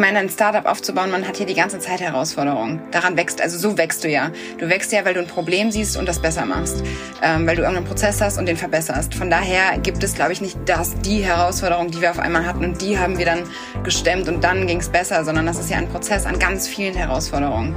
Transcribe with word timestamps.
meine, 0.00 0.18
ein 0.18 0.28
Startup 0.28 0.66
aufzubauen, 0.66 1.10
man 1.10 1.28
hat 1.28 1.36
hier 1.36 1.46
die 1.46 1.54
ganze 1.54 1.78
Zeit 1.78 2.00
Herausforderungen. 2.00 2.80
Daran 2.90 3.16
wächst, 3.16 3.40
also 3.40 3.56
so 3.58 3.78
wächst 3.78 4.02
du 4.02 4.08
ja. 4.08 4.32
Du 4.58 4.68
wächst 4.68 4.90
ja, 4.90 5.04
weil 5.04 5.14
du 5.14 5.20
ein 5.20 5.28
Problem 5.28 5.70
siehst 5.70 5.96
und 5.96 6.08
das 6.08 6.20
besser 6.20 6.44
machst. 6.46 6.82
Ähm, 7.22 7.46
weil 7.46 7.54
du 7.54 7.62
irgendeinen 7.62 7.86
Prozess 7.86 8.20
hast 8.20 8.38
und 8.38 8.46
den 8.46 8.56
verbesserst. 8.56 9.14
Von 9.14 9.30
daher 9.30 9.78
gibt 9.78 10.02
es, 10.02 10.14
glaube 10.14 10.32
ich, 10.32 10.40
nicht 10.40 10.58
das, 10.64 10.94
die 11.00 11.22
Herausforderung, 11.22 11.90
die 11.90 12.00
wir 12.00 12.10
auf 12.10 12.18
einmal 12.18 12.46
hatten 12.46 12.64
und 12.64 12.80
die 12.80 12.98
haben 12.98 13.18
wir 13.18 13.26
dann 13.26 13.44
gestemmt 13.84 14.28
und 14.28 14.42
dann 14.42 14.66
ging 14.66 14.80
es 14.80 14.88
besser, 14.88 15.24
sondern 15.24 15.46
das 15.46 15.58
ist 15.58 15.70
ja 15.70 15.76
ein 15.76 15.88
Prozess 15.88 16.26
an 16.26 16.38
ganz 16.38 16.66
vielen 16.66 16.94
Herausforderungen. 16.94 17.76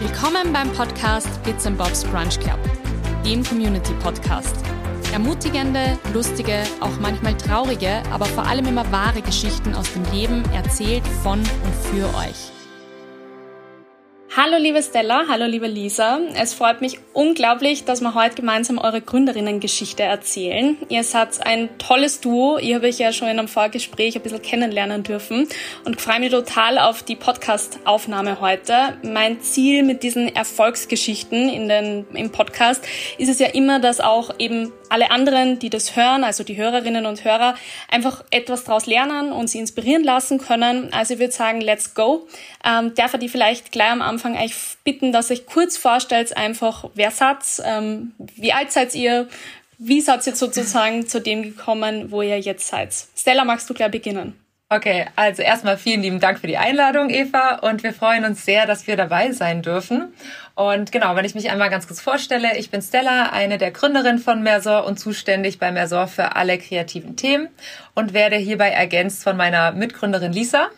Willkommen 0.00 0.52
beim 0.52 0.72
Podcast 0.72 1.28
Bits 1.44 1.64
Bobs 1.70 2.04
Brunch 2.04 2.40
Club, 2.40 2.58
dem 3.24 3.44
Community 3.44 3.92
Podcast. 4.02 4.56
Ermutigende, 5.12 5.98
lustige, 6.14 6.62
auch 6.78 7.00
manchmal 7.00 7.36
traurige, 7.36 8.00
aber 8.12 8.26
vor 8.26 8.46
allem 8.46 8.66
immer 8.66 8.92
wahre 8.92 9.22
Geschichten 9.22 9.74
aus 9.74 9.92
dem 9.92 10.04
Leben 10.12 10.44
erzählt 10.54 11.02
von 11.24 11.40
und 11.40 11.74
für 11.90 12.06
euch. 12.16 12.52
Hallo 14.36 14.58
liebe 14.58 14.80
Stella, 14.80 15.24
hallo 15.28 15.46
liebe 15.46 15.66
Lisa. 15.66 16.20
Es 16.40 16.54
freut 16.54 16.80
mich 16.80 17.00
unglaublich, 17.12 17.84
dass 17.84 18.00
wir 18.00 18.14
heute 18.14 18.36
gemeinsam 18.36 18.78
eure 18.78 19.00
Gründerinnen-Geschichte 19.00 20.04
erzählen. 20.04 20.76
Ihr 20.88 21.02
seid 21.02 21.44
ein 21.44 21.68
tolles 21.78 22.20
Duo. 22.20 22.58
Ihr 22.58 22.76
habe 22.76 22.88
ich 22.88 23.00
ja 23.00 23.12
schon 23.12 23.26
in 23.26 23.40
einem 23.40 23.48
Vorgespräch 23.48 24.14
ein 24.14 24.22
bisschen 24.22 24.40
kennenlernen 24.40 25.02
dürfen 25.02 25.48
und 25.84 26.00
freue 26.00 26.20
mich 26.20 26.30
total 26.30 26.78
auf 26.78 27.02
die 27.02 27.16
Podcast-Aufnahme 27.16 28.40
heute. 28.40 28.96
Mein 29.02 29.40
Ziel 29.40 29.82
mit 29.82 30.04
diesen 30.04 30.32
Erfolgsgeschichten 30.32 31.48
in 31.48 31.68
den, 31.68 32.06
im 32.14 32.30
Podcast 32.30 32.86
ist 33.18 33.28
es 33.28 33.40
ja 33.40 33.48
immer, 33.48 33.80
dass 33.80 33.98
auch 33.98 34.30
eben 34.38 34.70
alle 34.90 35.10
anderen, 35.10 35.58
die 35.58 35.70
das 35.70 35.96
hören, 35.96 36.24
also 36.24 36.44
die 36.44 36.56
Hörerinnen 36.56 37.06
und 37.06 37.24
Hörer, 37.24 37.54
einfach 37.88 38.24
etwas 38.30 38.64
daraus 38.64 38.86
lernen 38.86 39.32
und 39.32 39.48
sie 39.48 39.58
inspirieren 39.58 40.04
lassen 40.04 40.38
können. 40.38 40.92
Also 40.92 41.14
ich 41.14 41.20
würde 41.20 41.32
sagen, 41.32 41.60
let's 41.60 41.94
go. 41.94 42.26
Ähm, 42.64 42.94
darf 42.94 43.14
ich 43.14 43.20
die 43.20 43.28
vielleicht 43.28 43.72
gleich 43.72 43.90
am 43.90 44.02
Anfang 44.02 44.36
eigentlich 44.36 44.56
bitten, 44.84 45.12
dass 45.12 45.30
ich 45.30 45.46
kurz 45.46 45.76
vorstellt, 45.76 46.36
einfach 46.36 46.90
wer 46.94 47.10
seid, 47.10 47.38
ähm, 47.64 48.12
wie 48.18 48.52
alt 48.52 48.72
seid 48.72 48.94
ihr, 48.94 49.28
wie 49.78 50.00
seid 50.00 50.26
ihr 50.26 50.34
sozusagen 50.34 51.06
zu 51.06 51.20
dem 51.20 51.42
gekommen, 51.42 52.10
wo 52.10 52.22
ihr 52.22 52.40
jetzt 52.40 52.66
seid? 52.66 52.94
Stella, 53.16 53.44
magst 53.44 53.70
du 53.70 53.74
gleich 53.74 53.90
beginnen? 53.90 54.39
Okay, 54.72 55.06
also 55.16 55.42
erstmal 55.42 55.76
vielen 55.76 56.00
lieben 56.00 56.20
Dank 56.20 56.38
für 56.38 56.46
die 56.46 56.56
Einladung, 56.56 57.10
Eva, 57.10 57.56
und 57.56 57.82
wir 57.82 57.92
freuen 57.92 58.24
uns 58.24 58.44
sehr, 58.44 58.66
dass 58.66 58.86
wir 58.86 58.96
dabei 58.96 59.32
sein 59.32 59.62
dürfen. 59.62 60.14
Und 60.54 60.92
genau, 60.92 61.16
wenn 61.16 61.24
ich 61.24 61.34
mich 61.34 61.50
einmal 61.50 61.70
ganz 61.70 61.88
kurz 61.88 62.00
vorstelle, 62.00 62.56
ich 62.56 62.70
bin 62.70 62.80
Stella, 62.80 63.30
eine 63.30 63.58
der 63.58 63.72
Gründerinnen 63.72 64.20
von 64.20 64.44
Mersor 64.44 64.84
und 64.86 65.00
zuständig 65.00 65.58
bei 65.58 65.72
Mersor 65.72 66.06
für 66.06 66.36
alle 66.36 66.56
kreativen 66.56 67.16
Themen 67.16 67.48
und 67.96 68.12
werde 68.12 68.36
hierbei 68.36 68.68
ergänzt 68.68 69.24
von 69.24 69.36
meiner 69.36 69.72
Mitgründerin 69.72 70.32
Lisa. 70.32 70.68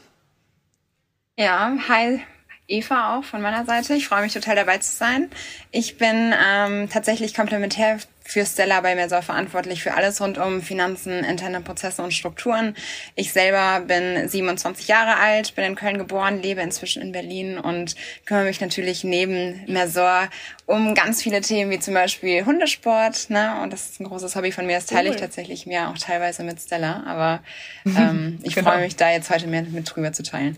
Ja, 1.38 1.76
hi, 1.86 2.22
Eva 2.68 3.18
auch 3.18 3.24
von 3.24 3.42
meiner 3.42 3.66
Seite. 3.66 3.92
Ich 3.92 4.08
freue 4.08 4.22
mich 4.22 4.32
total 4.32 4.56
dabei 4.56 4.78
zu 4.78 4.96
sein. 4.96 5.28
Ich 5.70 5.98
bin 5.98 6.32
ähm, 6.32 6.88
tatsächlich 6.88 7.34
komplementär 7.34 7.98
für 8.24 8.44
Stella 8.46 8.80
bei 8.80 8.94
Mersor 8.94 9.22
verantwortlich 9.22 9.82
für 9.82 9.94
alles 9.94 10.20
rund 10.20 10.38
um 10.38 10.62
Finanzen, 10.62 11.24
interne 11.24 11.60
Prozesse 11.60 12.02
und 12.02 12.12
Strukturen. 12.12 12.74
Ich 13.14 13.32
selber 13.32 13.84
bin 13.86 14.28
27 14.28 14.88
Jahre 14.88 15.16
alt, 15.16 15.54
bin 15.54 15.64
in 15.64 15.74
Köln 15.74 15.98
geboren, 15.98 16.40
lebe 16.40 16.60
inzwischen 16.60 17.02
in 17.02 17.12
Berlin 17.12 17.58
und 17.58 17.94
kümmere 18.24 18.44
mich 18.44 18.60
natürlich 18.60 19.04
neben 19.04 19.64
Mersor 19.66 20.28
um 20.66 20.94
ganz 20.94 21.22
viele 21.22 21.40
Themen 21.40 21.70
wie 21.70 21.78
zum 21.78 21.94
Beispiel 21.94 22.44
Hundesport. 22.46 23.30
Ne? 23.30 23.60
Und 23.62 23.72
das 23.72 23.90
ist 23.90 24.00
ein 24.00 24.04
großes 24.04 24.36
Hobby 24.36 24.52
von 24.52 24.66
mir. 24.66 24.76
Das 24.76 24.86
teile 24.86 25.08
cool. 25.08 25.14
ich 25.14 25.20
tatsächlich 25.20 25.66
mir 25.66 25.88
auch 25.88 25.98
teilweise 25.98 26.42
mit 26.44 26.60
Stella. 26.60 27.02
Aber 27.06 27.40
ähm, 27.84 28.38
ich 28.42 28.54
genau. 28.54 28.70
freue 28.70 28.80
mich 28.80 28.96
da 28.96 29.10
jetzt 29.10 29.30
heute 29.30 29.46
mehr 29.46 29.62
mit 29.62 29.94
drüber 29.94 30.12
zu 30.12 30.22
teilen. 30.22 30.56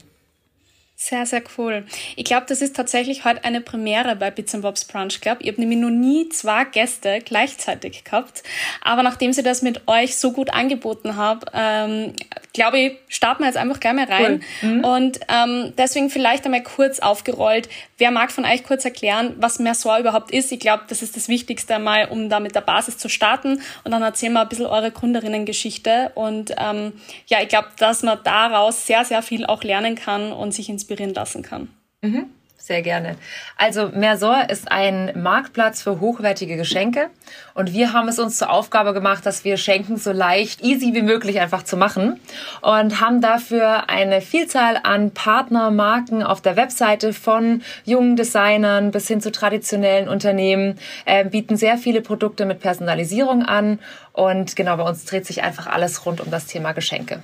Sehr, 1.04 1.26
sehr 1.26 1.42
cool. 1.58 1.84
Ich 2.16 2.24
glaube, 2.24 2.46
das 2.48 2.62
ist 2.62 2.74
tatsächlich 2.74 3.26
heute 3.26 3.44
eine 3.44 3.60
Premiere 3.60 4.16
bei 4.16 4.30
Bits 4.30 4.58
Bobs 4.58 4.86
Brunch 4.86 5.20
Club. 5.20 5.36
Ich 5.40 5.48
habe 5.48 5.60
nämlich 5.60 5.78
noch 5.78 5.90
nie 5.90 6.30
zwei 6.30 6.64
Gäste 6.64 7.18
gleichzeitig 7.22 8.04
gehabt. 8.04 8.42
Aber 8.80 9.02
nachdem 9.02 9.34
sie 9.34 9.42
das 9.42 9.60
mit 9.60 9.86
euch 9.86 10.16
so 10.16 10.32
gut 10.32 10.54
angeboten 10.54 11.16
habe, 11.16 11.44
ähm, 11.52 12.14
glaube 12.54 12.78
ich, 12.78 12.96
starten 13.08 13.42
wir 13.42 13.48
jetzt 13.48 13.58
einfach 13.58 13.80
gleich 13.80 13.92
mal 13.92 14.06
rein. 14.06 14.42
Cool. 14.62 14.70
Mhm. 14.70 14.84
Und 14.84 15.20
ähm, 15.28 15.74
deswegen 15.76 16.08
vielleicht 16.08 16.46
einmal 16.46 16.62
kurz 16.62 17.00
aufgerollt. 17.00 17.68
Wer 17.98 18.10
mag 18.10 18.32
von 18.32 18.44
euch 18.44 18.64
kurz 18.64 18.84
erklären, 18.84 19.34
was 19.38 19.58
Mersor 19.58 19.98
überhaupt 19.98 20.30
ist? 20.32 20.50
Ich 20.50 20.60
glaube, 20.60 20.84
das 20.88 21.02
ist 21.02 21.16
das 21.16 21.28
Wichtigste 21.28 21.76
einmal, 21.76 22.08
um 22.08 22.28
da 22.28 22.40
mit 22.40 22.54
der 22.54 22.60
Basis 22.60 22.98
zu 22.98 23.08
starten. 23.08 23.60
Und 23.84 23.90
dann 23.90 24.02
erzählen 24.02 24.32
wir 24.32 24.42
ein 24.42 24.48
bisschen 24.48 24.66
eure 24.66 24.90
Gründerinnen-Geschichte. 24.90 26.12
Und 26.14 26.54
ähm, 26.58 26.92
ja, 27.26 27.40
ich 27.40 27.48
glaube, 27.48 27.68
dass 27.78 28.02
man 28.02 28.18
daraus 28.24 28.86
sehr, 28.86 29.04
sehr 29.04 29.22
viel 29.22 29.46
auch 29.46 29.62
lernen 29.62 29.94
kann 29.94 30.32
und 30.32 30.52
sich 30.52 30.68
inspirieren 30.68 31.14
lassen 31.14 31.42
kann. 31.42 31.68
Mhm. 32.02 32.30
Sehr 32.66 32.80
gerne. 32.80 33.16
Also 33.58 33.90
Mersor 33.90 34.48
ist 34.48 34.72
ein 34.72 35.12
Marktplatz 35.22 35.82
für 35.82 36.00
hochwertige 36.00 36.56
Geschenke 36.56 37.10
und 37.52 37.74
wir 37.74 37.92
haben 37.92 38.08
es 38.08 38.18
uns 38.18 38.38
zur 38.38 38.48
Aufgabe 38.48 38.94
gemacht, 38.94 39.26
dass 39.26 39.44
wir 39.44 39.58
Schenken 39.58 39.98
so 39.98 40.12
leicht, 40.12 40.62
easy 40.62 40.94
wie 40.94 41.02
möglich 41.02 41.40
einfach 41.40 41.64
zu 41.64 41.76
machen 41.76 42.18
und 42.62 43.02
haben 43.02 43.20
dafür 43.20 43.90
eine 43.90 44.22
Vielzahl 44.22 44.80
an 44.82 45.10
Partnermarken 45.10 46.22
auf 46.22 46.40
der 46.40 46.56
Webseite 46.56 47.12
von 47.12 47.60
jungen 47.84 48.16
Designern 48.16 48.92
bis 48.92 49.08
hin 49.08 49.20
zu 49.20 49.30
traditionellen 49.30 50.08
Unternehmen, 50.08 50.78
äh, 51.04 51.22
bieten 51.26 51.58
sehr 51.58 51.76
viele 51.76 52.00
Produkte 52.00 52.46
mit 52.46 52.60
Personalisierung 52.60 53.42
an 53.42 53.78
und 54.14 54.56
genau 54.56 54.78
bei 54.78 54.84
uns 54.84 55.04
dreht 55.04 55.26
sich 55.26 55.42
einfach 55.42 55.66
alles 55.66 56.06
rund 56.06 56.22
um 56.22 56.30
das 56.30 56.46
Thema 56.46 56.72
Geschenke. 56.72 57.20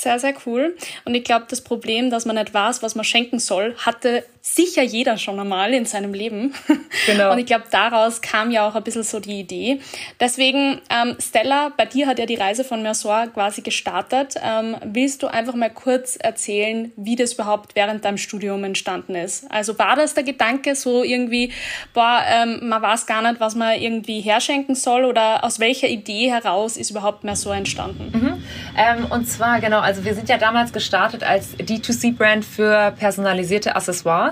Sehr, 0.00 0.18
sehr 0.18 0.32
cool. 0.46 0.78
Und 1.04 1.14
ich 1.14 1.24
glaube, 1.24 1.44
das 1.50 1.60
Problem, 1.60 2.08
dass 2.08 2.24
man 2.24 2.36
nicht 2.36 2.54
weiß, 2.54 2.82
was 2.82 2.94
man 2.94 3.04
schenken 3.04 3.38
soll, 3.38 3.76
hatte 3.76 4.24
sicher 4.42 4.82
jeder 4.82 5.18
schon 5.18 5.38
einmal 5.38 5.74
in 5.74 5.84
seinem 5.84 6.14
Leben. 6.14 6.54
Genau. 7.06 7.32
Und 7.32 7.38
ich 7.38 7.46
glaube, 7.46 7.64
daraus 7.70 8.20
kam 8.20 8.50
ja 8.50 8.68
auch 8.68 8.74
ein 8.74 8.82
bisschen 8.82 9.02
so 9.02 9.20
die 9.20 9.40
Idee. 9.40 9.80
Deswegen, 10.20 10.80
ähm, 10.90 11.16
Stella, 11.18 11.72
bei 11.76 11.86
dir 11.86 12.06
hat 12.06 12.18
ja 12.18 12.26
die 12.26 12.34
Reise 12.34 12.62
von 12.62 12.82
Mersor 12.82 13.28
quasi 13.28 13.62
gestartet. 13.62 14.34
Ähm, 14.42 14.76
willst 14.84 15.22
du 15.22 15.28
einfach 15.28 15.54
mal 15.54 15.70
kurz 15.70 16.16
erzählen, 16.16 16.92
wie 16.96 17.16
das 17.16 17.34
überhaupt 17.34 17.74
während 17.74 18.04
deinem 18.04 18.18
Studium 18.18 18.62
entstanden 18.64 19.14
ist? 19.14 19.50
Also 19.50 19.78
war 19.78 19.96
das 19.96 20.14
der 20.14 20.24
Gedanke 20.24 20.74
so 20.74 21.02
irgendwie, 21.02 21.52
boah, 21.94 22.22
ähm, 22.28 22.68
man 22.68 22.82
weiß 22.82 23.06
gar 23.06 23.22
nicht, 23.22 23.40
was 23.40 23.54
man 23.54 23.80
irgendwie 23.80 24.20
herschenken 24.20 24.74
soll 24.74 25.04
oder 25.04 25.42
aus 25.42 25.58
welcher 25.58 25.88
Idee 25.88 26.30
heraus 26.30 26.76
ist 26.76 26.90
überhaupt 26.90 27.24
Mersor 27.24 27.54
entstanden? 27.54 28.10
Mhm. 28.12 28.44
Ähm, 28.76 29.06
und 29.10 29.26
zwar, 29.26 29.60
genau, 29.60 29.80
also 29.80 30.04
wir 30.04 30.14
sind 30.14 30.28
ja 30.28 30.38
damals 30.38 30.72
gestartet 30.72 31.22
als 31.22 31.56
D2C-Brand 31.56 32.44
für 32.44 32.92
personalisierte 32.98 33.74
Accessoires. 33.74 34.29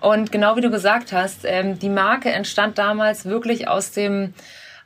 Und 0.00 0.32
genau 0.32 0.56
wie 0.56 0.60
du 0.60 0.70
gesagt 0.70 1.12
hast, 1.12 1.40
ähm, 1.44 1.78
die 1.78 1.88
Marke 1.88 2.30
entstand 2.30 2.78
damals 2.78 3.24
wirklich 3.24 3.68
aus 3.68 3.92
dem 3.92 4.34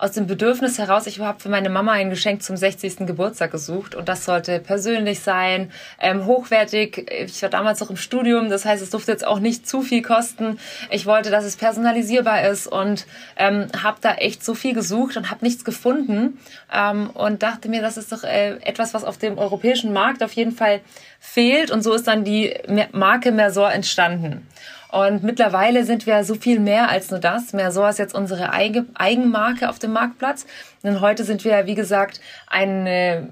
aus 0.01 0.13
dem 0.13 0.27
Bedürfnis 0.27 0.79
heraus, 0.79 1.07
ich 1.07 1.21
habe 1.21 1.41
für 1.41 1.51
meine 1.51 1.69
Mama 1.69 1.93
ein 1.93 2.09
Geschenk 2.09 2.43
zum 2.43 2.57
60. 2.57 3.07
Geburtstag 3.07 3.51
gesucht 3.51 3.95
und 3.95 4.09
das 4.09 4.25
sollte 4.25 4.59
persönlich 4.59 5.21
sein, 5.21 5.71
ähm, 6.01 6.25
hochwertig. 6.25 7.11
Ich 7.27 7.43
war 7.43 7.51
damals 7.51 7.81
noch 7.81 7.91
im 7.91 7.99
Studium, 7.99 8.49
das 8.49 8.65
heißt, 8.65 8.83
es 8.83 8.89
durfte 8.89 9.13
jetzt 9.13 9.27
auch 9.27 9.41
nicht 9.41 9.69
zu 9.69 9.83
viel 9.83 10.01
kosten. 10.01 10.59
Ich 10.91 11.05
wollte, 11.05 11.31
dass 11.31 11.45
es 11.45 11.57
personalisierbar 11.57 12.49
ist 12.49 12.67
und 12.67 13.07
ähm, 13.37 13.67
habe 13.83 13.99
da 14.01 14.15
echt 14.15 14.43
so 14.43 14.55
viel 14.55 14.73
gesucht 14.73 15.19
und 15.19 15.31
habe 15.31 15.45
nichts 15.45 15.67
gefunden 15.67 16.39
ähm, 16.73 17.11
und 17.11 17.43
dachte 17.43 17.69
mir, 17.69 17.83
das 17.83 17.99
ist 17.99 18.11
doch 18.11 18.25
äh, 18.25 18.57
etwas, 18.63 18.95
was 18.95 19.05
auf 19.05 19.19
dem 19.19 19.37
europäischen 19.37 19.93
Markt 19.93 20.23
auf 20.23 20.33
jeden 20.33 20.53
Fall 20.53 20.81
fehlt 21.19 21.71
und 21.71 21.83
so 21.83 21.93
ist 21.93 22.07
dann 22.07 22.25
die 22.25 22.55
Marke 22.93 23.33
Mersor 23.33 23.71
entstanden. 23.71 24.47
Und 24.91 25.23
mittlerweile 25.23 25.85
sind 25.85 26.07
wir 26.07 26.25
so 26.25 26.35
viel 26.35 26.59
mehr 26.59 26.89
als 26.89 27.11
nur 27.11 27.21
das. 27.21 27.53
Mersor 27.53 27.89
ist 27.89 27.99
jetzt 27.99 28.15
unsere 28.15 28.53
Eigenmarke 28.53 29.69
auf 29.69 29.79
dem 29.79 29.93
Marktplatz. 29.93 30.47
Denn 30.83 31.01
heute 31.01 31.25
sind 31.25 31.45
wir, 31.45 31.67
wie 31.67 31.75
gesagt, 31.75 32.21
eine, 32.49 33.29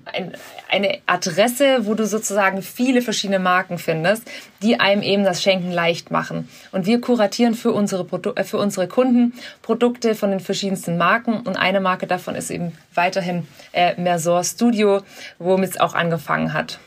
eine 0.70 0.98
Adresse, 1.06 1.87
wo 1.87 1.94
du 1.94 2.06
sozusagen 2.06 2.62
viele 2.62 3.02
verschiedene 3.02 3.38
Marken 3.38 3.78
findest, 3.78 4.31
die 4.62 4.78
einem 4.78 5.02
eben 5.02 5.25
das 5.25 5.43
Schenken 5.43 5.72
leicht 5.72 6.10
machen. 6.10 6.49
Und 6.70 6.87
wir 6.87 7.00
kuratieren 7.00 7.55
für 7.55 7.72
unsere, 7.72 8.05
Produ 8.05 8.34
äh, 8.34 8.44
für 8.44 8.58
unsere 8.58 8.87
Kunden 8.87 9.32
Produkte 9.62 10.14
von 10.14 10.31
den 10.31 10.40
verschiedensten 10.40 10.96
Marken. 10.96 11.40
Und 11.40 11.56
eine 11.56 11.81
Marke 11.81 12.06
davon 12.06 12.37
ist 12.37 12.50
eben 12.50 12.72
weiterhin 12.94 13.49
äh, 13.72 14.00
Mersor 14.00 14.44
Studio, 14.44 15.00
womit 15.38 15.70
es 15.70 15.81
auch 15.81 15.94
angefangen 15.94 16.52
hat. 16.52 16.78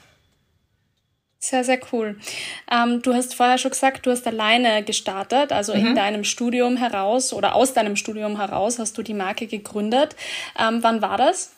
Sehr, 1.44 1.64
sehr 1.64 1.80
cool. 1.92 2.20
Ähm, 2.72 3.02
du 3.02 3.16
hast 3.16 3.34
vorher 3.34 3.58
schon 3.58 3.72
gesagt, 3.72 4.06
du 4.06 4.12
hast 4.12 4.28
alleine 4.28 4.84
gestartet, 4.84 5.52
also 5.52 5.74
mhm. 5.74 5.88
in 5.88 5.96
deinem 5.96 6.24
Studium 6.24 6.78
heraus 6.78 7.34
oder 7.34 7.56
aus 7.56 7.74
deinem 7.74 7.96
Studium 7.96 8.38
heraus 8.38 8.78
hast 8.78 8.96
du 8.96 9.02
die 9.02 9.16
Marke 9.16 9.48
gegründet. 9.48 10.16
Ähm, 10.60 10.84
wann 10.84 11.02
war 11.02 11.18
das? 11.18 11.52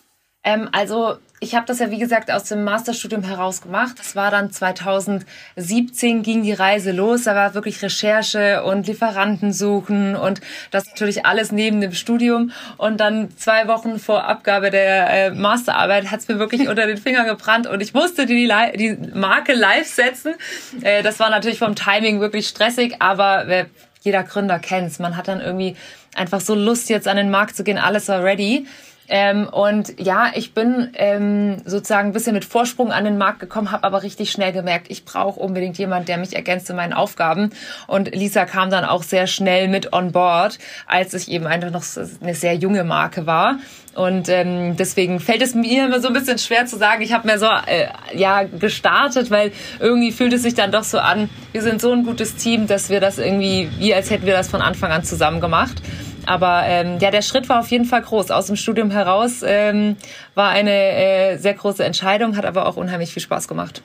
Ähm, 0.46 0.70
also 0.72 1.18
ich 1.44 1.56
habe 1.56 1.66
das 1.66 1.80
ja 1.80 1.92
wie 1.92 2.00
gesagt 2.00 2.32
aus 2.32 2.46
dem 2.46 2.64
Masterstudium 2.64 3.24
heraus 3.24 3.62
gemacht. 3.62 4.00
Das 4.00 4.16
war 4.16 4.32
dann 4.32 4.50
2017 4.52 6.24
ging 6.24 6.42
die 6.42 6.54
Reise 6.54 6.92
los. 6.92 7.24
Da 7.24 7.36
war 7.36 7.54
wirklich 7.54 7.82
Recherche 7.82 8.64
und 8.64 8.88
Lieferanten 8.88 9.52
suchen 9.52 10.16
und 10.16 10.40
das 10.72 10.88
natürlich 10.88 11.26
alles 11.26 11.52
neben 11.52 11.82
dem 11.82 11.92
Studium. 11.92 12.52
Und 12.78 13.00
dann 13.00 13.36
zwei 13.38 13.68
Wochen 13.68 14.00
vor 14.00 14.24
Abgabe 14.24 14.72
der 14.72 15.10
äh, 15.10 15.32
Masterarbeit 15.32 16.10
hat's 16.12 16.30
mir 16.30 16.40
wirklich 16.40 16.70
unter 16.70 16.88
den 16.88 16.98
Finger 16.98 17.26
gebrannt 17.26 17.68
und 17.68 17.82
ich 17.82 17.94
musste 17.94 18.26
die, 18.26 18.50
die 18.76 18.98
Marke 19.14 19.54
live 19.54 19.88
setzen. 19.88 20.36
Äh, 20.82 21.04
das 21.04 21.20
war 21.20 21.30
natürlich 21.30 21.60
vom 21.60 21.76
Timing 21.76 22.22
wirklich 22.22 22.48
stressig, 22.48 22.96
aber 23.00 23.48
äh, 23.50 23.66
jeder 24.02 24.24
Gründer 24.24 24.60
kennt's. 24.60 25.00
Man 25.00 25.18
hat 25.18 25.28
dann 25.28 25.42
irgendwie 25.42 25.76
einfach 26.16 26.40
so 26.40 26.56
Lust, 26.56 26.90
jetzt 26.90 27.08
an 27.08 27.18
den 27.18 27.30
Markt 27.30 27.56
zu 27.58 27.66
gehen. 27.66 27.78
Alles 27.78 28.08
war 28.08 28.24
ready. 28.24 28.66
Ähm, 29.10 29.48
und 29.50 30.00
ja, 30.00 30.32
ich 30.34 30.54
bin 30.54 30.90
ähm, 30.94 31.62
sozusagen 31.66 32.10
ein 32.10 32.14
bisschen 32.14 32.34
mit 32.34 32.46
Vorsprung 32.46 32.92
an 32.92 33.04
den 33.04 33.18
Markt 33.18 33.40
gekommen, 33.40 33.72
habe 33.72 33.84
aber 33.84 34.04
richtig 34.04 34.32
schnell 34.32 34.54
gemerkt, 34.54 34.88
ich 34.90 35.04
brauche 35.04 35.40
unbedingt 35.40 35.78
jemand, 35.78 36.08
der 36.08 36.18
mich 36.18 36.36
ergänzt 36.36 36.70
in 36.70 36.76
meinen 36.76 36.94
Aufgaben. 36.94 37.52
Und 37.88 38.16
Lisa 38.16 38.46
kam 38.46 38.70
dann 38.70 38.86
auch 38.86 39.04
sehr 39.04 39.28
schnell 39.28 39.68
mit 39.68 39.94
on 39.94 40.12
board, 40.12 40.58
als 40.88 41.14
ich 41.14 41.30
eben 41.30 41.48
einfach 41.48 41.72
noch 41.72 41.84
eine 42.22 42.36
sehr 42.36 42.56
junge 42.56 42.84
Marke 42.84 43.26
war. 43.26 43.58
Und 43.96 44.28
ähm, 44.30 44.76
deswegen 44.76 45.20
fällt 45.20 45.42
es 45.42 45.54
mir 45.54 45.86
immer 45.86 46.00
so 46.00 46.08
ein 46.08 46.14
bisschen 46.14 46.40
schwer 46.40 46.66
zu 46.66 46.78
sagen, 46.78 47.04
ich 47.04 47.14
habe 47.14 47.28
mir 47.28 47.38
so 47.38 47.46
äh, 47.46 47.88
ja 48.16 48.44
gestartet, 48.44 49.30
weil 49.30 49.52
irgendwie 49.80 50.12
fühlt 50.12 50.34
es 50.34 50.42
sich 50.42 50.56
dann 50.56 50.72
doch 50.72 50.84
so 50.84 50.98
an, 50.98 51.30
wir 51.52 51.62
sind 51.62 51.80
so 51.80 51.92
ein 51.92 52.04
gutes 52.04 52.36
Team, 52.36 52.66
dass 52.66 52.90
wir 52.90 53.00
das 53.00 53.20
irgendwie, 53.20 53.70
wie 53.78 53.94
als 53.94 54.10
hätten 54.10 54.26
wir 54.26 54.34
das 54.34 54.50
von 54.50 54.62
Anfang 54.62 54.92
an 54.92 55.04
zusammen 55.04 55.42
gemacht. 55.42 55.82
Aber 56.26 56.64
ähm, 56.66 57.00
ja, 57.00 57.12
der 57.12 57.22
Schritt 57.22 57.50
war 57.50 57.60
auf 57.60 57.70
jeden 57.70 57.86
Fall 57.86 58.02
groß. 58.02 58.32
Aus 58.32 58.48
dem 58.48 58.56
Studium 58.56 58.92
heraus 58.92 59.44
ähm, 59.46 59.98
war 60.36 60.50
eine 60.50 60.72
äh, 60.72 61.38
sehr 61.38 61.54
große 61.54 61.84
Entscheidung, 61.84 62.38
hat 62.38 62.46
aber 62.46 62.68
auch 62.68 62.78
unheimlich 62.78 63.14
viel 63.14 63.22
Spaß 63.22 63.48
gemacht 63.48 63.82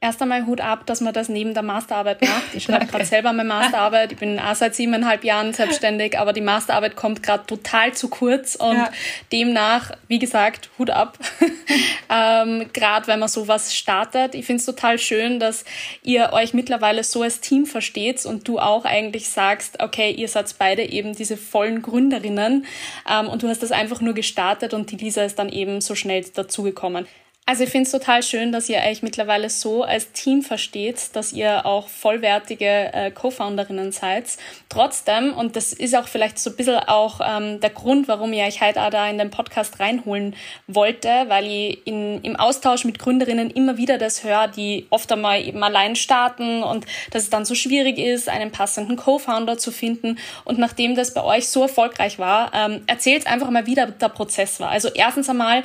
erst 0.00 0.22
einmal 0.22 0.46
Hut 0.46 0.60
ab, 0.60 0.86
dass 0.86 1.00
man 1.00 1.12
das 1.12 1.28
neben 1.28 1.54
der 1.54 1.62
Masterarbeit 1.62 2.22
macht. 2.22 2.54
Ich 2.54 2.64
schreibe 2.64 2.86
gerade 2.90 3.04
selber 3.04 3.32
meine 3.32 3.48
Masterarbeit. 3.48 4.12
Ich 4.12 4.18
bin 4.18 4.38
auch 4.38 4.54
seit 4.54 4.74
siebeneinhalb 4.74 5.24
Jahren 5.24 5.52
selbstständig, 5.52 6.18
aber 6.18 6.32
die 6.32 6.40
Masterarbeit 6.40 6.94
kommt 6.94 7.22
gerade 7.22 7.44
total 7.46 7.92
zu 7.94 8.08
kurz 8.08 8.54
und 8.54 8.76
ja. 8.76 8.90
demnach, 9.32 9.90
wie 10.06 10.18
gesagt, 10.18 10.70
Hut 10.78 10.90
ab. 10.90 11.18
ähm, 12.10 12.70
gerade 12.72 13.06
wenn 13.08 13.18
man 13.18 13.28
sowas 13.28 13.74
startet. 13.74 14.34
Ich 14.34 14.46
finde 14.46 14.60
es 14.60 14.66
total 14.66 14.98
schön, 14.98 15.40
dass 15.40 15.64
ihr 16.02 16.32
euch 16.32 16.54
mittlerweile 16.54 17.02
so 17.02 17.22
als 17.22 17.40
Team 17.40 17.66
versteht 17.66 18.24
und 18.24 18.46
du 18.48 18.58
auch 18.58 18.84
eigentlich 18.84 19.28
sagst, 19.28 19.82
okay, 19.82 20.10
ihr 20.10 20.28
seid 20.28 20.54
beide 20.58 20.82
eben 20.82 21.14
diese 21.14 21.36
vollen 21.36 21.82
Gründerinnen 21.82 22.66
ähm, 23.10 23.28
und 23.28 23.42
du 23.42 23.48
hast 23.48 23.62
das 23.62 23.72
einfach 23.72 24.00
nur 24.00 24.14
gestartet 24.14 24.72
und 24.72 24.90
die 24.90 24.96
Lisa 24.96 25.22
ist 25.24 25.38
dann 25.38 25.48
eben 25.48 25.80
so 25.80 25.94
schnell 25.94 26.24
dazugekommen. 26.24 27.06
Also 27.48 27.64
ich 27.64 27.70
finde 27.70 27.86
es 27.86 27.92
total 27.92 28.22
schön, 28.22 28.52
dass 28.52 28.68
ihr 28.68 28.76
euch 28.76 29.02
mittlerweile 29.02 29.48
so 29.48 29.82
als 29.82 30.12
Team 30.12 30.42
versteht, 30.42 31.16
dass 31.16 31.32
ihr 31.32 31.64
auch 31.64 31.88
vollwertige 31.88 32.92
äh, 32.92 33.10
Co-Founderinnen 33.10 33.90
seid. 33.90 34.26
Trotzdem, 34.68 35.32
und 35.32 35.56
das 35.56 35.72
ist 35.72 35.96
auch 35.96 36.08
vielleicht 36.08 36.38
so 36.38 36.50
ein 36.50 36.56
bisschen 36.56 36.76
auch 36.76 37.22
ähm, 37.26 37.58
der 37.60 37.70
Grund, 37.70 38.06
warum 38.06 38.34
ich 38.34 38.42
euch 38.42 38.60
heute 38.60 38.82
auch 38.82 38.90
da 38.90 39.08
in 39.08 39.16
den 39.16 39.30
Podcast 39.30 39.80
reinholen 39.80 40.36
wollte, 40.66 41.08
weil 41.28 41.46
ich 41.46 41.86
in, 41.86 42.20
im 42.20 42.36
Austausch 42.36 42.84
mit 42.84 42.98
Gründerinnen 42.98 43.50
immer 43.50 43.78
wieder 43.78 43.96
das 43.96 44.24
höre, 44.24 44.48
die 44.48 44.86
oft 44.90 45.10
einmal 45.10 45.42
eben 45.42 45.62
allein 45.62 45.96
starten 45.96 46.62
und 46.62 46.84
dass 47.12 47.22
es 47.22 47.30
dann 47.30 47.46
so 47.46 47.54
schwierig 47.54 47.96
ist, 47.96 48.28
einen 48.28 48.52
passenden 48.52 48.96
Co-Founder 48.96 49.56
zu 49.56 49.72
finden. 49.72 50.18
Und 50.44 50.58
nachdem 50.58 50.94
das 50.94 51.14
bei 51.14 51.24
euch 51.24 51.48
so 51.48 51.62
erfolgreich 51.62 52.18
war, 52.18 52.52
ähm, 52.52 52.82
erzählt 52.86 53.26
einfach 53.26 53.48
mal, 53.48 53.64
wie 53.64 53.74
der, 53.74 53.86
der 53.86 54.10
Prozess 54.10 54.60
war. 54.60 54.68
Also 54.68 54.90
erstens 54.94 55.30
einmal, 55.30 55.62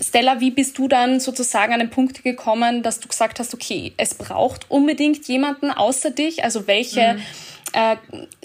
Stella, 0.00 0.40
wie 0.40 0.50
bist 0.50 0.78
du 0.78 0.88
dann 0.88 1.20
sozusagen 1.20 1.72
an 1.72 1.80
den 1.80 1.90
Punkt 1.90 2.22
gekommen, 2.22 2.82
dass 2.82 3.00
du 3.00 3.08
gesagt 3.08 3.38
hast, 3.38 3.52
okay, 3.52 3.92
es 3.96 4.14
braucht 4.14 4.70
unbedingt 4.70 5.26
jemanden 5.28 5.70
außer 5.70 6.10
dich? 6.10 6.42
Also 6.42 6.66
welche 6.66 7.14
mhm. 7.14 7.22
äh, 7.72 7.96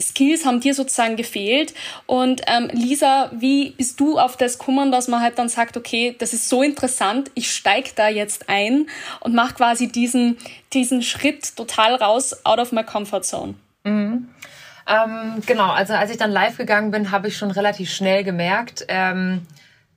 Skills 0.01 0.45
haben 0.45 0.59
dir 0.59 0.74
sozusagen 0.74 1.15
gefehlt? 1.15 1.74
Und 2.07 2.41
ähm, 2.47 2.69
Lisa, 2.74 3.31
wie 3.33 3.71
bist 3.71 4.00
du 4.01 4.19
auf 4.19 4.36
das 4.36 4.59
gekommen, 4.59 4.91
dass 4.91 5.07
man 5.07 5.21
halt 5.21 5.39
dann 5.39 5.47
sagt, 5.47 5.77
okay, 5.77 6.15
das 6.19 6.33
ist 6.33 6.50
so 6.50 6.62
interessant, 6.62 7.31
ich 7.36 7.51
steig 7.51 7.95
da 7.95 8.09
jetzt 8.09 8.50
ein 8.50 8.88
und 9.21 9.33
mach 9.33 9.56
quasi 9.56 9.88
diesen, 9.88 10.38
diesen 10.74 11.01
Schritt 11.01 11.56
total 11.56 11.95
raus 11.95 12.45
out 12.45 12.59
of 12.59 12.74
my 12.74 12.83
comfort 12.83 13.24
zone? 13.24 13.56
Mhm. 13.85 14.27
Ähm, 14.88 15.42
genau, 15.45 15.71
also 15.71 15.94
als 15.94 16.12
ich 16.12 16.18
dann 16.18 16.31
live 16.31 16.57
gegangen 16.57 16.92
bin, 16.92 17.12
habe 17.12 17.27
ich 17.27 17.38
schon 17.38 17.51
relativ 17.51 17.94
schnell 17.94 18.24
gemerkt, 18.24 18.85
ähm, 18.88 19.45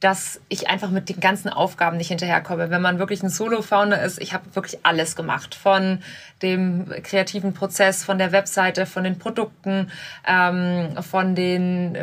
dass 0.03 0.41
ich 0.49 0.69
einfach 0.69 0.91
mit 0.91 1.09
den 1.09 1.21
ganzen 1.21 1.49
Aufgaben 1.49 1.97
nicht 1.97 2.09
hinterherkomme. 2.09 2.71
Wenn 2.71 2.83
man 2.83 2.99
wirklich 2.99 3.23
ein 3.23 3.29
Solo-Founder 3.29 4.03
ist, 4.03 4.21
ich 4.21 4.35
habe 4.35 4.45
wirklich 4.53 4.85
alles 4.85 5.15
gemacht. 5.15 5.55
Von 5.55 6.01
dem 6.43 6.89
kreativen 7.05 7.55
Prozess, 7.55 8.03
von 8.03 8.19
der 8.19 8.33
Webseite, 8.33 8.85
von 8.85 9.05
den 9.05 9.21
Produkten, 9.21 9.93
ähm, 10.27 10.97
von 11.09 11.37
den 11.37 11.97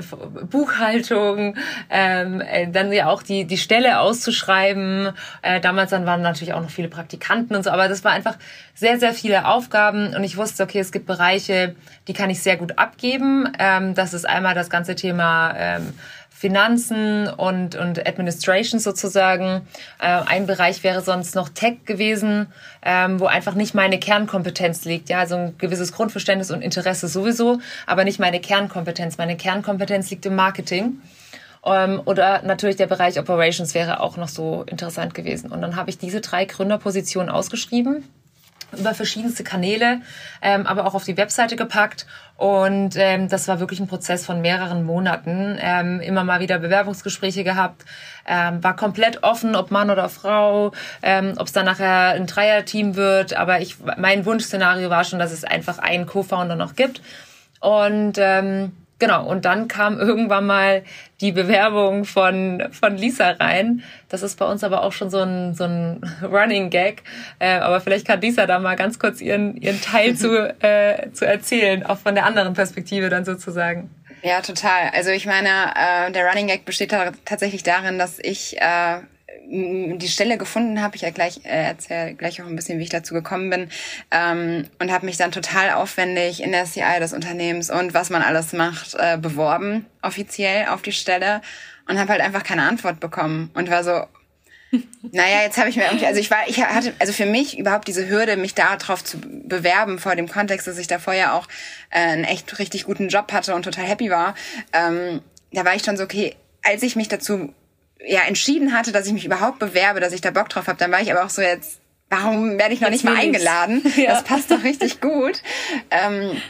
Buchhaltungen, 0.50 1.57
ähm, 1.90 2.40
äh, 2.40 2.72
dann 2.72 2.94
ja 2.94 3.10
auch 3.10 3.22
die, 3.22 3.44
die 3.44 3.57
Stelle 3.57 4.00
auszuschreiben. 4.00 5.10
Äh, 5.42 5.60
damals 5.60 5.90
dann 5.90 6.06
waren 6.06 6.22
natürlich 6.22 6.54
auch 6.54 6.62
noch 6.62 6.69
viele 6.69 6.88
Praktikanten 6.88 7.54
und 7.54 7.63
so, 7.63 7.69
aber 7.69 7.90
das 7.90 8.06
war 8.06 8.13
einfach 8.13 8.38
sehr, 8.75 8.98
sehr 8.98 9.13
viele 9.13 9.45
Aufgaben 9.45 10.16
und 10.16 10.24
ich 10.24 10.38
wusste, 10.38 10.63
okay, 10.63 10.80
es 10.80 10.94
gibt 10.94 11.06
Bereiche, 11.06 11.75
die 12.07 12.13
kann 12.13 12.30
ich 12.30 12.42
sehr 12.42 12.56
gut 12.56 12.80
abgeben. 12.80 13.52
Ähm, 13.60 13.94
das 13.94 14.13
ist 14.13 14.25
einmal 14.25 14.56
das 14.56 14.69
ganze 14.69 14.95
Thema 14.95 15.54
ähm, 15.57 15.94
Finanzen 16.39 17.27
und, 17.27 17.75
und 17.75 18.07
Administration 18.07 18.80
sozusagen. 18.80 19.68
Äh, 20.00 20.07
ein 20.07 20.47
Bereich 20.47 20.86
wäre 20.86 21.01
sonst 21.01 21.36
noch 21.36 21.50
Tech 21.50 21.80
gewesen, 21.83 22.47
ähm, 22.81 23.19
wo 23.19 23.25
einfach 23.25 23.56
nicht 23.56 23.75
meine 23.75 24.00
Kernkompetenz 24.00 24.86
liegt. 24.86 25.09
Ja, 25.09 25.19
also 25.19 25.36
ein 25.36 25.57
gewisses 25.57 25.91
Grundverständnis 25.91 26.50
und 26.50 26.62
Interesse 26.62 27.09
sowieso, 27.09 27.59
aber 27.86 28.06
nicht 28.06 28.21
meine 28.21 28.39
Kernkompetenz. 28.39 29.18
Meine 29.18 29.36
Kernkompetenz 29.36 30.09
liegt 30.12 30.25
im 30.27 30.38
Marketing. 30.38 31.01
Ähm, 31.65 32.01
oder 32.06 32.42
natürlich 32.44 32.77
der 32.77 32.88
Bereich 32.88 33.19
Operations 33.19 33.74
wäre 33.74 34.00
auch 34.00 34.15
noch 34.15 34.30
so 34.30 34.63
interessant 34.63 35.13
gewesen. 35.13 35.51
Und 35.51 35.62
dann 35.62 35.75
habe 35.75 35.89
ich 35.89 35.97
diese 35.97 36.21
drei 36.21 36.45
Gründerpositionen 36.45 37.30
ausgeschrieben 37.30 38.06
über 38.77 38.94
verschiedenste 38.94 39.44
Kanäle, 39.44 40.01
ähm, 40.42 40.66
aber 40.68 40.86
auch 40.86 40.94
auf 40.94 41.04
die 41.04 41.18
Webseite 41.18 41.56
gepackt. 41.56 42.06
Und 42.38 42.95
ähm, 42.95 43.27
das 43.27 43.48
war 43.48 43.60
wirklich 43.60 43.80
ein 43.80 43.88
Prozess 43.88 44.25
von 44.25 44.42
mehreren 44.42 44.83
Monaten. 44.83 45.57
Ähm, 45.60 46.00
immer 46.00 46.24
mal 46.24 46.39
wieder 46.39 46.60
Bewerbungsgespräche 46.60 47.44
gehabt, 47.44 47.83
ähm, 48.27 48.63
war 48.63 48.75
komplett 48.75 49.24
offen, 49.24 49.56
ob 49.56 49.71
Mann 49.71 49.89
oder 49.89 50.07
Frau, 50.07 50.71
ähm, 51.01 51.33
ob 51.38 51.48
es 51.48 51.54
dann 51.54 51.66
nachher 51.66 52.13
ein 52.16 52.27
Dreierteam 52.27 52.95
wird. 52.95 53.33
Aber 53.36 53.60
ich, 53.60 53.77
mein 53.98 54.25
Wunschszenario 54.25 54.89
war 54.89 55.04
schon, 55.04 55.19
dass 55.19 55.31
es 55.31 55.44
einfach 55.44 55.80
einen 55.80 56.06
Co-Founder 56.06 56.56
noch 56.56 56.75
gibt. 56.75 57.01
Und 57.60 58.13
ähm, 58.18 58.71
Genau, 59.00 59.25
und 59.25 59.46
dann 59.46 59.69
kam 59.69 59.98
irgendwann 59.98 60.46
mal 60.46 60.84
die 61.22 61.31
Bewerbung 61.31 62.04
von, 62.04 62.68
von 62.72 62.98
Lisa 62.98 63.31
rein. 63.31 63.81
Das 64.10 64.24
ist 64.24 64.38
bei 64.38 64.46
uns 64.46 64.63
aber 64.63 64.84
auch 64.84 64.92
schon 64.92 65.10
so 65.10 65.22
ein, 65.22 65.56
so 65.56 65.63
ein 65.63 66.01
Running 66.22 66.69
Gag. 66.69 67.04
Äh, 67.40 67.59
aber 67.59 67.80
vielleicht 67.80 68.06
kann 68.06 68.19
Lisa 68.19 68.45
da 68.45 68.59
mal 68.59 68.76
ganz 68.76 69.00
kurz 69.00 69.21
ihren, 69.21 69.56
ihren 69.56 69.81
Teil 69.81 70.16
zu, 70.16 70.54
äh, 70.62 71.12
zu 71.14 71.26
erzählen, 71.26 71.85
auch 71.85 71.97
von 71.97 72.14
der 72.14 72.26
anderen 72.26 72.54
Perspektive 72.54 73.09
dann 73.09 73.23
sozusagen. 73.23 73.90
Ja, 74.21 74.42
total. 74.42 74.90
Also 74.94 75.12
ich 75.12 75.26
meine, 75.26 75.50
äh, 75.76 76.12
der 76.12 76.28
Running 76.28 76.47
Gag 76.47 76.66
besteht 76.66 76.92
da 76.92 77.12
tatsächlich 77.23 77.64
darin, 77.64 77.97
dass 77.97 78.19
ich 78.19 78.57
äh, 78.59 79.00
die 79.49 80.07
Stelle 80.07 80.37
gefunden 80.37 80.81
habe, 80.81 80.95
ich 80.95 81.01
ja 81.01 81.09
gleich 81.09 81.41
äh, 81.44 81.63
erzähle 81.65 82.13
gleich 82.13 82.41
auch 82.41 82.45
ein 82.45 82.56
bisschen, 82.56 82.77
wie 82.77 82.83
ich 82.83 82.89
dazu 82.89 83.13
gekommen 83.13 83.49
bin, 83.49 83.69
ähm, 84.11 84.68
und 84.79 84.91
habe 84.91 85.06
mich 85.06 85.18
dann 85.18 85.31
total 85.31 85.71
aufwendig 85.71 86.44
in 86.44 86.51
der 86.51 86.65
CI 86.65 86.99
des 86.99 87.13
Unternehmens 87.13 87.69
und 87.69 87.94
was 87.94 88.09
man 88.09 88.21
alles 88.21 88.53
macht 88.53 88.95
äh, 88.95 89.18
beworben 89.18 89.85
offiziell 90.01 90.68
auf 90.68 90.81
die 90.81 90.91
Stelle 90.91 91.41
und 91.87 91.99
habe 91.99 92.11
halt 92.11 92.21
einfach 92.21 92.44
keine 92.44 92.63
Antwort 92.63 92.99
bekommen 92.99 93.49
und 93.53 93.69
war 93.69 93.83
so, 93.83 94.06
naja, 95.11 95.41
jetzt 95.41 95.57
habe 95.57 95.69
ich 95.69 95.75
mir 95.75 95.85
irgendwie, 95.85 96.06
also 96.06 96.19
ich 96.19 96.29
war, 96.29 96.47
ich 96.47 96.63
hatte, 96.63 96.94
also 96.99 97.11
für 97.11 97.25
mich 97.25 97.57
überhaupt 97.57 97.87
diese 97.87 98.07
Hürde, 98.07 98.37
mich 98.37 98.53
darauf 98.53 99.03
zu 99.03 99.18
bewerben, 99.19 99.97
vor 99.97 100.15
dem 100.15 100.29
Kontext, 100.29 100.68
dass 100.68 100.77
ich 100.77 100.87
da 100.87 100.99
vorher 100.99 101.33
auch 101.33 101.47
äh, 101.89 101.99
einen 101.99 102.23
echt 102.23 102.59
richtig 102.59 102.85
guten 102.85 103.09
Job 103.09 103.31
hatte 103.33 103.56
und 103.56 103.63
total 103.63 103.85
happy 103.85 104.11
war, 104.11 104.35
ähm, 104.73 105.21
da 105.51 105.65
war 105.65 105.75
ich 105.75 105.83
schon 105.83 105.97
so, 105.97 106.03
okay, 106.03 106.35
als 106.61 106.83
ich 106.83 106.95
mich 106.95 107.07
dazu 107.07 107.53
ja 108.06 108.21
entschieden 108.21 108.73
hatte, 108.73 108.91
dass 108.91 109.07
ich 109.07 109.13
mich 109.13 109.25
überhaupt 109.25 109.59
bewerbe, 109.59 109.99
dass 109.99 110.13
ich 110.13 110.21
da 110.21 110.31
Bock 110.31 110.49
drauf 110.49 110.68
habe, 110.68 110.77
dann 110.77 110.91
war 110.91 111.01
ich 111.01 111.11
aber 111.11 111.25
auch 111.25 111.29
so 111.29 111.41
jetzt, 111.41 111.79
warum 112.09 112.57
werde 112.57 112.73
ich 112.73 112.81
noch 112.81 112.89
jetzt 112.89 113.03
nicht 113.03 113.06
mal 113.06 113.18
eingeladen? 113.18 113.83
Ja. 113.95 114.11
Das 114.11 114.23
passt 114.23 114.51
doch 114.51 114.63
richtig 114.63 115.01
gut. 115.01 115.41
Ähm, 115.91 116.41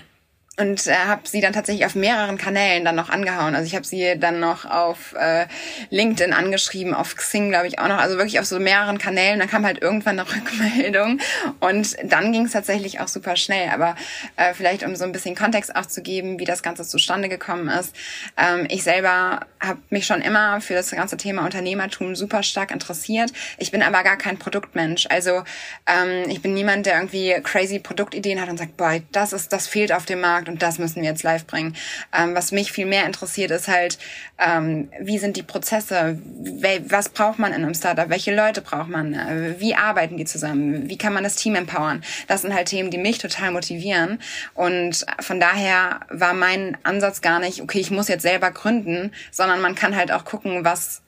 und 0.60 0.88
äh, 0.88 0.94
habe 0.94 1.22
sie 1.24 1.40
dann 1.40 1.54
tatsächlich 1.54 1.86
auf 1.86 1.96
mehreren 1.96 2.38
Kanälen 2.38 2.84
dann 2.84 2.96
noch 2.96 3.10
angehauen. 3.10 3.56
Also 3.56 3.66
ich 3.66 3.76
habe 3.76 3.86
sie 3.86 4.20
dann 4.20 4.40
noch 4.40 4.66
auf 4.66 5.16
äh, 5.18 5.46
LinkedIn 5.90 6.34
angeschrieben, 6.34 6.94
auf 6.94 7.16
Xing 7.16 7.50
glaube 7.50 7.68
ich 7.68 7.80
auch 7.80 7.88
noch, 7.88 7.98
also 7.98 8.18
wirklich 8.18 8.40
auf 8.40 8.46
so 8.46 8.60
mehreren 8.60 8.98
Kanälen. 8.98 9.40
Dann 9.40 9.50
kam 9.50 9.66
halt 9.66 9.82
irgendwann 9.82 10.20
eine 10.20 10.30
Rückmeldung 10.36 11.20
und 11.62 11.96
dann 12.04 12.34
ging 12.34 12.46
es 12.46 12.52
tatsächlich 12.52 13.00
auch 13.00 13.08
super 13.08 13.38
schnell. 13.38 13.70
Aber 13.70 13.96
äh, 14.36 14.54
vielleicht 14.54 14.84
um 14.84 14.96
so 14.96 15.06
ein 15.06 15.14
bisschen 15.14 15.34
Kontext 15.34 15.76
auch 15.76 15.86
zu 15.86 16.02
geben, 16.02 16.40
wie 16.40 16.46
das 16.46 16.62
Ganze 16.62 16.84
zustande 16.84 17.30
gekommen 17.30 17.70
ist. 17.70 17.96
Ähm, 18.38 18.68
ich 18.70 18.84
selber 18.84 19.48
habe 19.62 19.80
mich 19.90 20.06
schon 20.06 20.22
immer 20.22 20.60
für 20.60 20.74
das 20.74 20.92
ganze 20.92 21.16
Thema 21.16 21.46
Unternehmertum 21.46 22.16
super 22.16 22.44
stark 22.44 22.72
interessiert. 22.72 23.32
Ich 23.58 23.72
bin 23.72 23.82
aber 23.82 24.04
gar 24.04 24.18
kein 24.18 24.38
Produktmensch. 24.38 25.08
Also 25.10 25.44
ähm, 25.88 26.30
ich 26.30 26.42
bin 26.42 26.54
niemand, 26.54 26.86
der 26.86 26.96
irgendwie 26.96 27.34
crazy 27.44 27.80
Produktideen 27.80 28.42
hat 28.42 28.50
und 28.50 28.58
sagt, 28.58 28.76
boah, 28.76 29.00
das 29.14 29.32
ist, 29.32 29.54
das 29.54 29.68
fehlt 29.68 29.94
auf 29.94 30.06
dem 30.06 30.20
Markt 30.20 30.49
und 30.50 30.62
das 30.62 30.80
müssen 30.80 31.02
wir 31.02 31.10
jetzt 31.10 31.24
live 31.24 31.46
bringen. 31.46 31.76
Ähm, 32.14 32.36
was 32.36 32.52
mich 32.52 32.72
viel 32.72 32.86
mehr 32.86 33.06
interessiert, 33.06 33.52
ist 33.52 33.68
halt, 33.68 33.98
ähm, 34.38 34.90
wie 35.00 35.18
sind 35.18 35.38
die 35.38 35.44
Prozesse? 35.44 36.20
Was 36.88 37.10
braucht 37.10 37.40
man 37.40 37.54
in 37.54 37.64
einem 37.64 37.74
Startup? 37.74 38.10
Welche 38.10 38.36
Leute 38.36 38.62
braucht 38.62 38.90
man? 38.90 39.14
Äh, 39.14 39.56
wie 39.60 39.76
arbeiten 39.76 40.18
die 40.18 40.26
zusammen? 40.26 40.90
Wie 40.90 40.98
kann 40.98 41.14
man 41.14 41.24
das 41.24 41.36
Team 41.36 41.56
empowern? 41.56 42.04
Das 42.28 42.42
sind 42.42 42.54
halt 42.54 42.68
Themen, 42.68 42.92
die 42.92 42.98
mich 42.98 43.20
total 43.20 43.52
motivieren. 43.52 44.20
Und 44.54 45.06
von 45.20 45.40
daher 45.40 46.02
war 46.10 46.34
mein 46.34 46.78
Ansatz 46.84 47.22
gar 47.22 47.40
nicht, 47.40 47.62
okay, 47.62 47.80
ich 47.80 47.92
muss 47.92 48.08
jetzt 48.08 48.24
selber 48.24 48.52
gründen, 48.52 49.12
sondern 49.32 49.62
man 49.62 49.76
kann 49.76 49.96
halt 49.96 50.12
auch 50.12 50.26
gucken, 50.26 50.66
was 50.66 51.02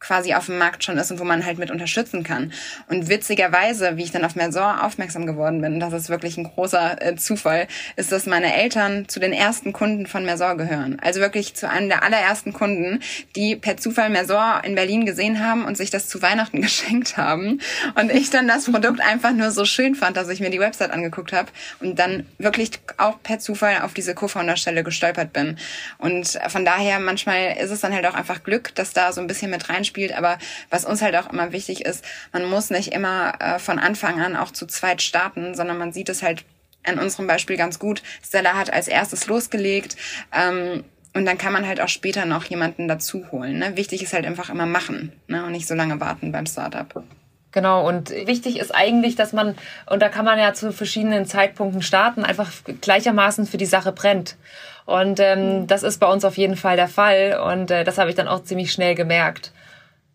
quasi 0.00 0.34
auf 0.34 0.46
dem 0.46 0.58
Markt 0.58 0.84
schon 0.84 0.98
ist 0.98 1.10
und 1.10 1.18
wo 1.18 1.24
man 1.24 1.44
halt 1.44 1.58
mit 1.58 1.70
unterstützen 1.70 2.22
kann. 2.22 2.52
Und 2.88 3.08
witzigerweise, 3.08 3.96
wie 3.96 4.04
ich 4.04 4.12
dann 4.12 4.24
auf 4.24 4.36
Mersor 4.36 4.84
aufmerksam 4.84 5.26
geworden 5.26 5.60
bin, 5.60 5.80
das 5.80 5.92
ist 5.92 6.08
wirklich 6.08 6.36
ein 6.36 6.44
großer 6.44 7.02
äh, 7.02 7.16
Zufall, 7.16 7.66
ist, 7.96 8.12
dass 8.12 8.26
meine 8.26 8.54
Eltern 8.54 9.08
zu 9.08 9.20
den 9.20 9.32
ersten 9.32 9.72
Kunden 9.72 10.06
von 10.06 10.24
Mersor 10.24 10.56
gehören. 10.56 10.98
Also 11.00 11.20
wirklich 11.20 11.54
zu 11.54 11.68
einem 11.68 11.88
der 11.88 12.02
allerersten 12.02 12.52
Kunden, 12.52 13.00
die 13.34 13.56
per 13.56 13.76
Zufall 13.76 14.10
Mersor 14.10 14.62
in 14.64 14.74
Berlin 14.74 15.04
gesehen 15.04 15.44
haben 15.44 15.64
und 15.64 15.76
sich 15.76 15.90
das 15.90 16.08
zu 16.08 16.22
Weihnachten 16.22 16.62
geschenkt 16.62 17.16
haben. 17.16 17.60
Und 17.94 18.12
ich 18.12 18.30
dann 18.30 18.48
das 18.48 18.70
Produkt 18.70 19.00
einfach 19.00 19.32
nur 19.32 19.50
so 19.50 19.64
schön 19.64 19.94
fand, 19.94 20.16
dass 20.16 20.28
ich 20.28 20.40
mir 20.40 20.50
die 20.50 20.60
Website 20.60 20.90
angeguckt 20.90 21.32
habe 21.32 21.48
und 21.80 21.98
dann 21.98 22.26
wirklich 22.38 22.70
auch 22.96 23.22
per 23.22 23.38
Zufall 23.38 23.82
auf 23.82 23.94
diese 23.94 24.14
Co-Founder-Stelle 24.14 24.84
gestolpert 24.84 25.32
bin. 25.32 25.56
Und 25.98 26.38
von 26.48 26.64
daher, 26.64 27.00
manchmal 27.00 27.56
ist 27.60 27.70
es 27.70 27.80
dann 27.80 27.92
halt 27.92 28.06
auch 28.06 28.14
einfach 28.14 28.44
Glück, 28.44 28.74
dass 28.74 28.92
da 28.92 29.12
so 29.12 29.20
ein 29.20 29.26
bisschen 29.26 29.50
mit 29.50 29.68
rein 29.68 29.84
spielt. 29.88 30.16
Aber 30.16 30.38
was 30.70 30.84
uns 30.84 31.02
halt 31.02 31.16
auch 31.16 31.32
immer 31.32 31.50
wichtig 31.52 31.84
ist, 31.84 32.04
man 32.32 32.44
muss 32.44 32.70
nicht 32.70 32.92
immer 32.92 33.34
äh, 33.40 33.58
von 33.58 33.80
Anfang 33.80 34.20
an 34.20 34.36
auch 34.36 34.52
zu 34.52 34.66
zweit 34.66 35.02
starten, 35.02 35.54
sondern 35.54 35.78
man 35.78 35.92
sieht 35.92 36.08
es 36.08 36.22
halt 36.22 36.44
an 36.86 36.98
unserem 36.98 37.26
Beispiel 37.26 37.56
ganz 37.56 37.78
gut. 37.78 38.02
Stella 38.24 38.54
hat 38.54 38.72
als 38.72 38.86
erstes 38.86 39.26
losgelegt. 39.26 39.96
Ähm, 40.32 40.84
und 41.14 41.24
dann 41.24 41.38
kann 41.38 41.52
man 41.52 41.66
halt 41.66 41.80
auch 41.80 41.88
später 41.88 42.26
noch 42.26 42.44
jemanden 42.44 42.86
dazu 42.86 43.26
holen. 43.32 43.58
Ne? 43.58 43.76
Wichtig 43.76 44.02
ist 44.02 44.12
halt 44.12 44.26
einfach 44.26 44.50
immer 44.50 44.66
machen 44.66 45.12
ne? 45.26 45.44
und 45.44 45.52
nicht 45.52 45.66
so 45.66 45.74
lange 45.74 46.00
warten 46.00 46.30
beim 46.32 46.46
Startup. 46.46 47.02
Genau, 47.50 47.88
und 47.88 48.10
wichtig 48.10 48.58
ist 48.58 48.74
eigentlich, 48.74 49.16
dass 49.16 49.32
man, 49.32 49.56
und 49.86 50.02
da 50.02 50.10
kann 50.10 50.26
man 50.26 50.38
ja 50.38 50.52
zu 50.52 50.70
verschiedenen 50.70 51.24
Zeitpunkten 51.24 51.80
starten, 51.80 52.24
einfach 52.24 52.52
gleichermaßen 52.82 53.46
für 53.46 53.56
die 53.56 53.66
Sache 53.66 53.90
brennt. 53.90 54.36
Und 54.84 55.18
ähm, 55.18 55.66
das 55.66 55.82
ist 55.82 55.98
bei 55.98 56.10
uns 56.10 56.24
auf 56.24 56.36
jeden 56.36 56.56
Fall 56.56 56.76
der 56.76 56.88
Fall. 56.88 57.40
Und 57.52 57.70
äh, 57.70 57.84
das 57.84 57.98
habe 57.98 58.10
ich 58.10 58.16
dann 58.16 58.28
auch 58.28 58.44
ziemlich 58.44 58.70
schnell 58.70 58.94
gemerkt. 58.94 59.52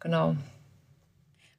Genau. 0.03 0.36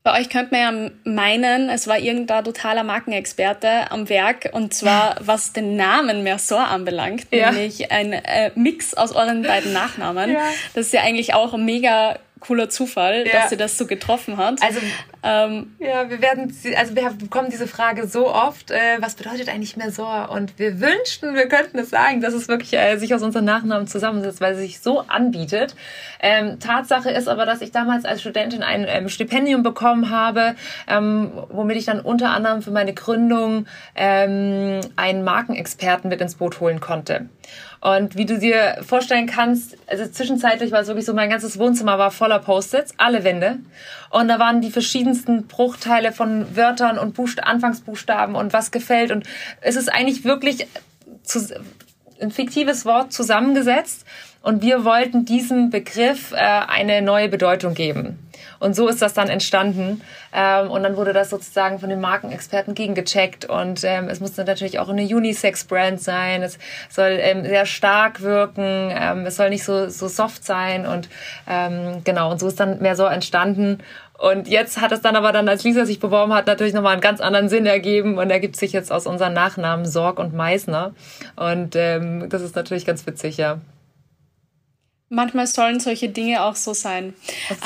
Bei 0.05 0.21
euch 0.21 0.29
könnte 0.29 0.55
man 0.55 0.61
ja 0.61 0.91
meinen, 1.11 1.71
es 1.71 1.87
war 1.87 1.99
irgendein 1.99 2.45
totaler 2.45 2.85
Markenexperte 2.85 3.91
am 3.91 4.11
Werk 4.11 4.51
und 4.53 4.75
zwar 4.75 5.17
was 5.21 5.55
den 5.55 5.77
Namen 5.77 6.23
Mersor 6.23 6.69
anbelangt, 6.69 7.29
ja. 7.31 7.51
nämlich 7.51 7.91
ein 7.91 8.13
äh, 8.13 8.51
Mix 8.55 8.93
aus 8.93 9.13
euren 9.13 9.43
beiden 9.43 9.73
Nachnamen. 9.73 10.33
Ja. 10.33 10.43
Das 10.75 10.87
ist 10.87 10.93
ja 10.93 11.01
eigentlich 11.01 11.33
auch 11.33 11.57
mega 11.57 12.19
cooler 12.47 12.69
Zufall, 12.69 13.27
ja. 13.27 13.33
dass 13.33 13.51
sie 13.51 13.57
das 13.57 13.79
so 13.79 13.87
getroffen 13.87 14.37
hat. 14.37 14.63
Also, 14.63 14.81
ähm, 15.23 15.75
ja, 15.79 16.11
wir 16.11 16.21
werden, 16.21 16.55
also 16.77 16.95
wir 16.95 17.11
bekommen 17.11 17.49
diese 17.51 17.67
Frage 17.67 18.07
so 18.07 18.33
oft, 18.33 18.71
äh, 18.71 18.99
was 19.01 19.15
bedeutet 19.15 19.49
eigentlich 19.49 19.77
Mesor? 19.77 20.31
Und 20.31 20.59
wir 20.59 20.81
wünschten, 20.81 21.35
wir 21.35 21.49
könnten 21.49 21.79
es 21.79 21.91
sagen, 21.91 22.21
dass 22.21 22.35
es 22.35 22.49
wirklich 22.49 22.75
äh, 22.75 22.97
sich 22.99 23.15
aus 23.15 23.23
unseren 23.23 23.45
Nachnamen 23.45 23.87
zusammensetzt, 23.87 24.41
weil 24.41 24.55
es 24.55 24.61
sich 24.61 24.81
so 24.81 25.01
anbietet. 25.01 25.75
Ähm, 26.21 26.59
Tatsache 26.61 27.11
ist 27.11 27.29
aber, 27.29 27.47
dass 27.47 27.61
ich 27.61 27.73
damals 27.73 28.05
als 28.05 28.21
Studentin 28.21 28.63
ein 28.63 28.85
ähm, 28.89 29.09
Stipendium 29.09 29.63
bekommen 29.63 30.11
habe, 30.11 30.55
ähm, 30.87 31.33
womit 31.49 31.77
ich 31.79 31.87
dann 31.87 32.01
unter 32.01 32.31
anderem 32.31 32.63
für 32.63 32.71
meine 32.71 32.93
Gründung 32.93 33.67
ähm, 33.95 34.81
einen 34.97 35.25
Markenexperten 35.25 36.11
mit 36.11 36.21
ins 36.21 36.35
Boot 36.35 36.61
holen 36.61 36.81
konnte. 36.81 37.29
Und 37.85 38.17
wie 38.17 38.25
du 38.25 38.39
dir 38.39 38.79
vorstellen 38.81 39.27
kannst, 39.27 39.77
also 39.87 40.07
zwischenzeitlich 40.07 40.73
war 40.73 40.81
es 40.81 40.87
wirklich 40.87 41.05
so, 41.05 41.13
mein 41.13 41.29
ganzes 41.29 41.59
Wohnzimmer 41.59 41.99
war 41.99 42.11
voller 42.11 42.34
Post-its, 42.39 42.95
alle 42.97 43.25
Wände. 43.25 43.59
Und 44.11 44.29
da 44.29 44.39
waren 44.39 44.61
die 44.61 44.71
verschiedensten 44.71 45.47
Bruchteile 45.47 46.13
von 46.13 46.57
Wörtern 46.57 46.99
und 46.99 47.15
Buchst 47.15 47.43
Anfangsbuchstaben 47.43 48.35
und 48.35 48.53
was 48.53 48.71
gefällt. 48.71 49.11
Und 49.11 49.27
es 49.61 49.77
ist 49.77 49.93
eigentlich 49.93 50.25
wirklich 50.25 50.67
ein 52.21 52.31
fiktives 52.31 52.85
Wort 52.85 53.13
zusammengesetzt. 53.13 54.05
Und 54.43 54.63
wir 54.63 54.85
wollten 54.85 55.25
diesem 55.25 55.71
Begriff 55.71 56.33
äh, 56.33 56.37
eine 56.37 57.01
neue 57.03 57.29
Bedeutung 57.29 57.75
geben. 57.75 58.19
Und 58.65 58.75
so 58.75 58.89
ist 58.89 59.03
das 59.03 59.13
dann 59.13 59.29
entstanden. 59.29 60.01
Ähm, 60.33 60.71
und 60.71 60.83
dann 60.85 60.97
wurde 60.97 61.13
das 61.13 61.29
sozusagen 61.29 61.79
von 61.79 61.91
den 61.91 62.01
Markenexperten 62.01 62.75
gegengecheckt. 62.75 63.45
Und 63.45 63.85
ähm, 63.85 64.09
es 64.09 64.21
musste 64.21 64.43
natürlich 64.43 64.79
auch 64.79 64.89
eine 64.89 65.03
Unisex-Brand 65.03 66.01
sein. 66.01 66.43
Es 66.43 66.59
soll 66.89 67.19
ähm, 67.21 67.45
sehr 67.45 67.67
stark 67.67 68.23
wirken. 68.23 68.91
Ähm, 68.91 69.27
es 69.27 69.37
soll 69.37 69.51
nicht 69.51 69.65
so, 69.65 69.91
so 69.91 70.09
soft 70.09 70.47
sein. 70.47 70.87
Und 70.87 71.11
ähm, 71.47 72.01
genau, 72.05 72.31
und 72.31 72.41
so 72.41 72.49
ist 72.49 72.59
dann 72.59 72.81
mehr 72.81 72.97
so 72.97 73.05
entstanden. 73.05 73.83
Und 74.17 74.49
jetzt 74.49 74.81
hat 74.81 74.93
es 74.93 75.03
dann 75.03 75.15
aber 75.15 75.33
dann, 75.33 75.47
als 75.47 75.63
Lisa 75.63 75.85
sich 75.85 76.01
beworben 76.01 76.33
hat, 76.33 76.47
natürlich 76.47 76.73
nochmal 76.73 76.93
einen 76.93 77.03
ganz 77.03 77.21
anderen 77.21 77.51
Sinn 77.51 77.67
ergeben 77.67 78.17
und 78.17 78.31
ergibt 78.31 78.57
sich 78.57 78.73
jetzt 78.73 78.91
aus 78.91 79.07
unseren 79.07 79.35
Nachnamen 79.35 79.85
Sorg 79.85 80.19
und 80.19 80.33
Meissner. 80.33 80.95
Und 81.37 81.77
ähm, 81.77 82.31
das 82.31 82.41
ist 82.41 82.57
natürlich 82.57 82.87
ganz 82.87 83.07
witzig, 83.07 83.37
ja. 83.37 83.59
Manchmal 85.15 85.47
sollen 85.47 85.81
solche 85.81 86.09
Dinge 86.09 86.43
auch 86.43 86.57
so 86.57 86.75
sein. 86.75 87.15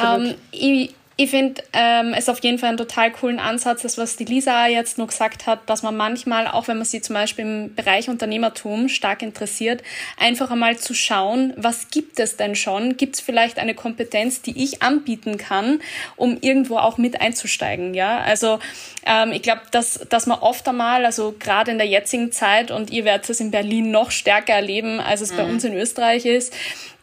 Ähm, 0.02 0.35
ich 0.50 0.95
ich 1.21 1.31
finde 1.31 1.61
ähm, 1.73 2.14
es 2.17 2.28
auf 2.28 2.45
jeden 2.45 2.61
Fall 2.61 2.69
einen 2.69 2.78
total 2.78 3.11
coolen 3.11 3.40
Ansatz, 3.40 3.83
das 3.83 3.99
was 3.99 4.14
die 4.14 4.25
Lisa 4.25 4.69
jetzt 4.69 4.99
noch 4.99 5.09
gesagt 5.09 5.49
hat, 5.49 5.69
dass 5.69 5.83
man 5.83 5.97
manchmal, 5.97 6.47
auch 6.47 6.69
wenn 6.69 6.76
man 6.76 6.87
sie 6.87 7.00
zum 7.00 7.14
Beispiel 7.14 7.45
im 7.45 7.75
Bereich 7.75 8.09
Unternehmertum 8.09 8.88
stark 8.88 9.23
interessiert, 9.23 9.83
einfach 10.17 10.52
einmal 10.52 10.78
zu 10.78 10.95
schauen, 10.95 11.55
was 11.57 11.88
gibt 11.90 12.21
es 12.21 12.37
denn 12.37 12.55
schon? 12.55 12.97
Gibt 12.97 13.17
es 13.17 13.21
vielleicht 13.21 13.59
eine 13.59 13.75
Kompetenz, 13.75 14.43
die 14.43 14.62
ich 14.62 14.81
anbieten 14.81 15.38
kann, 15.38 15.81
um 16.14 16.38
irgendwo 16.40 16.78
auch 16.78 16.99
mit 16.99 17.21
einzusteigen? 17.21 17.95
Ja, 17.95 18.21
also 18.21 18.61
ähm, 19.05 19.33
ich 19.33 19.43
glaube, 19.43 19.62
dass, 19.73 19.99
dass 20.09 20.26
man 20.26 20.38
oft 20.38 20.69
einmal, 20.69 21.05
also 21.05 21.35
gerade 21.37 21.73
in 21.73 21.78
der 21.78 21.88
jetzigen 21.88 22.31
Zeit, 22.31 22.71
und 22.71 22.90
ihr 22.90 23.05
werdet 23.05 23.28
es 23.28 23.40
in 23.40 23.50
Berlin 23.50 23.90
noch 23.90 24.12
stärker 24.12 24.52
erleben, 24.52 25.00
als 25.00 25.21
es 25.21 25.33
mhm. 25.33 25.37
bei 25.37 25.45
uns 25.47 25.64
in 25.64 25.75
Österreich 25.75 26.26
ist, 26.26 26.55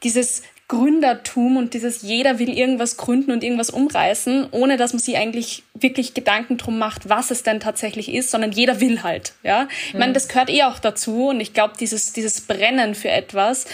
dieses 0.05 0.43
Gründertum 0.67 1.57
und 1.57 1.73
dieses 1.75 2.01
jeder 2.01 2.39
will 2.39 2.49
irgendwas 2.49 2.97
gründen 2.97 3.31
und 3.31 3.43
irgendwas 3.43 3.69
umreißen, 3.69 4.47
ohne 4.51 4.77
dass 4.77 4.93
man 4.93 4.99
sich 4.99 5.15
eigentlich 5.17 5.63
wirklich 5.75 6.13
Gedanken 6.15 6.57
drum 6.57 6.79
macht, 6.79 7.07
was 7.07 7.29
es 7.29 7.43
denn 7.43 7.59
tatsächlich 7.59 8.11
ist, 8.11 8.31
sondern 8.31 8.51
jeder 8.51 8.79
will 8.79 9.03
halt, 9.03 9.33
ja. 9.43 9.67
Ich 9.87 9.93
meine, 9.93 10.09
mhm. 10.09 10.13
das 10.15 10.27
gehört 10.27 10.49
eh 10.49 10.63
auch 10.63 10.79
dazu 10.79 11.27
und 11.27 11.39
ich 11.39 11.53
glaube, 11.53 11.75
dieses, 11.79 12.13
dieses 12.13 12.41
Brennen 12.41 12.95
für 12.95 13.09
etwas, 13.09 13.65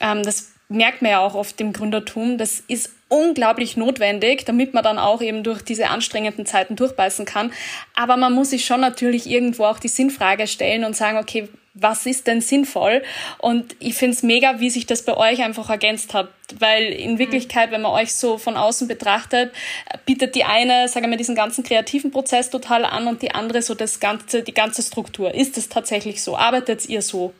ähm, 0.00 0.22
das 0.22 0.53
merkt 0.68 1.02
man 1.02 1.10
ja 1.10 1.20
auch 1.20 1.34
oft 1.34 1.60
im 1.60 1.72
Gründertum, 1.72 2.38
das 2.38 2.62
ist 2.68 2.90
unglaublich 3.08 3.76
notwendig, 3.76 4.44
damit 4.44 4.74
man 4.74 4.82
dann 4.82 4.98
auch 4.98 5.22
eben 5.22 5.42
durch 5.42 5.62
diese 5.62 5.88
anstrengenden 5.88 6.46
Zeiten 6.46 6.74
durchbeißen 6.74 7.24
kann. 7.24 7.52
Aber 7.94 8.16
man 8.16 8.32
muss 8.32 8.50
sich 8.50 8.64
schon 8.64 8.80
natürlich 8.80 9.28
irgendwo 9.28 9.64
auch 9.64 9.78
die 9.78 9.88
Sinnfrage 9.88 10.46
stellen 10.46 10.84
und 10.84 10.96
sagen, 10.96 11.18
okay, 11.18 11.48
was 11.74 12.06
ist 12.06 12.28
denn 12.28 12.40
sinnvoll? 12.40 13.02
Und 13.38 13.74
ich 13.80 13.94
finde 13.94 14.14
es 14.14 14.22
mega, 14.22 14.60
wie 14.60 14.70
sich 14.70 14.86
das 14.86 15.02
bei 15.02 15.16
euch 15.16 15.42
einfach 15.42 15.68
ergänzt 15.70 16.14
hat. 16.14 16.28
Weil 16.58 16.84
in 16.84 17.14
mhm. 17.14 17.18
Wirklichkeit, 17.18 17.72
wenn 17.72 17.82
man 17.82 17.92
euch 17.92 18.14
so 18.14 18.38
von 18.38 18.56
außen 18.56 18.86
betrachtet, 18.86 19.52
bietet 20.06 20.36
die 20.36 20.44
eine, 20.44 20.88
sagen 20.88 21.10
wir, 21.10 21.16
diesen 21.16 21.34
ganzen 21.34 21.64
kreativen 21.64 22.12
Prozess 22.12 22.50
total 22.50 22.84
an 22.84 23.08
und 23.08 23.22
die 23.22 23.32
andere 23.32 23.60
so 23.60 23.74
das 23.74 23.98
ganze, 23.98 24.42
die 24.42 24.54
ganze 24.54 24.82
Struktur. 24.82 25.34
Ist 25.34 25.58
es 25.58 25.68
tatsächlich 25.68 26.22
so? 26.22 26.36
Arbeitet 26.36 26.88
ihr 26.88 27.02
so? 27.02 27.34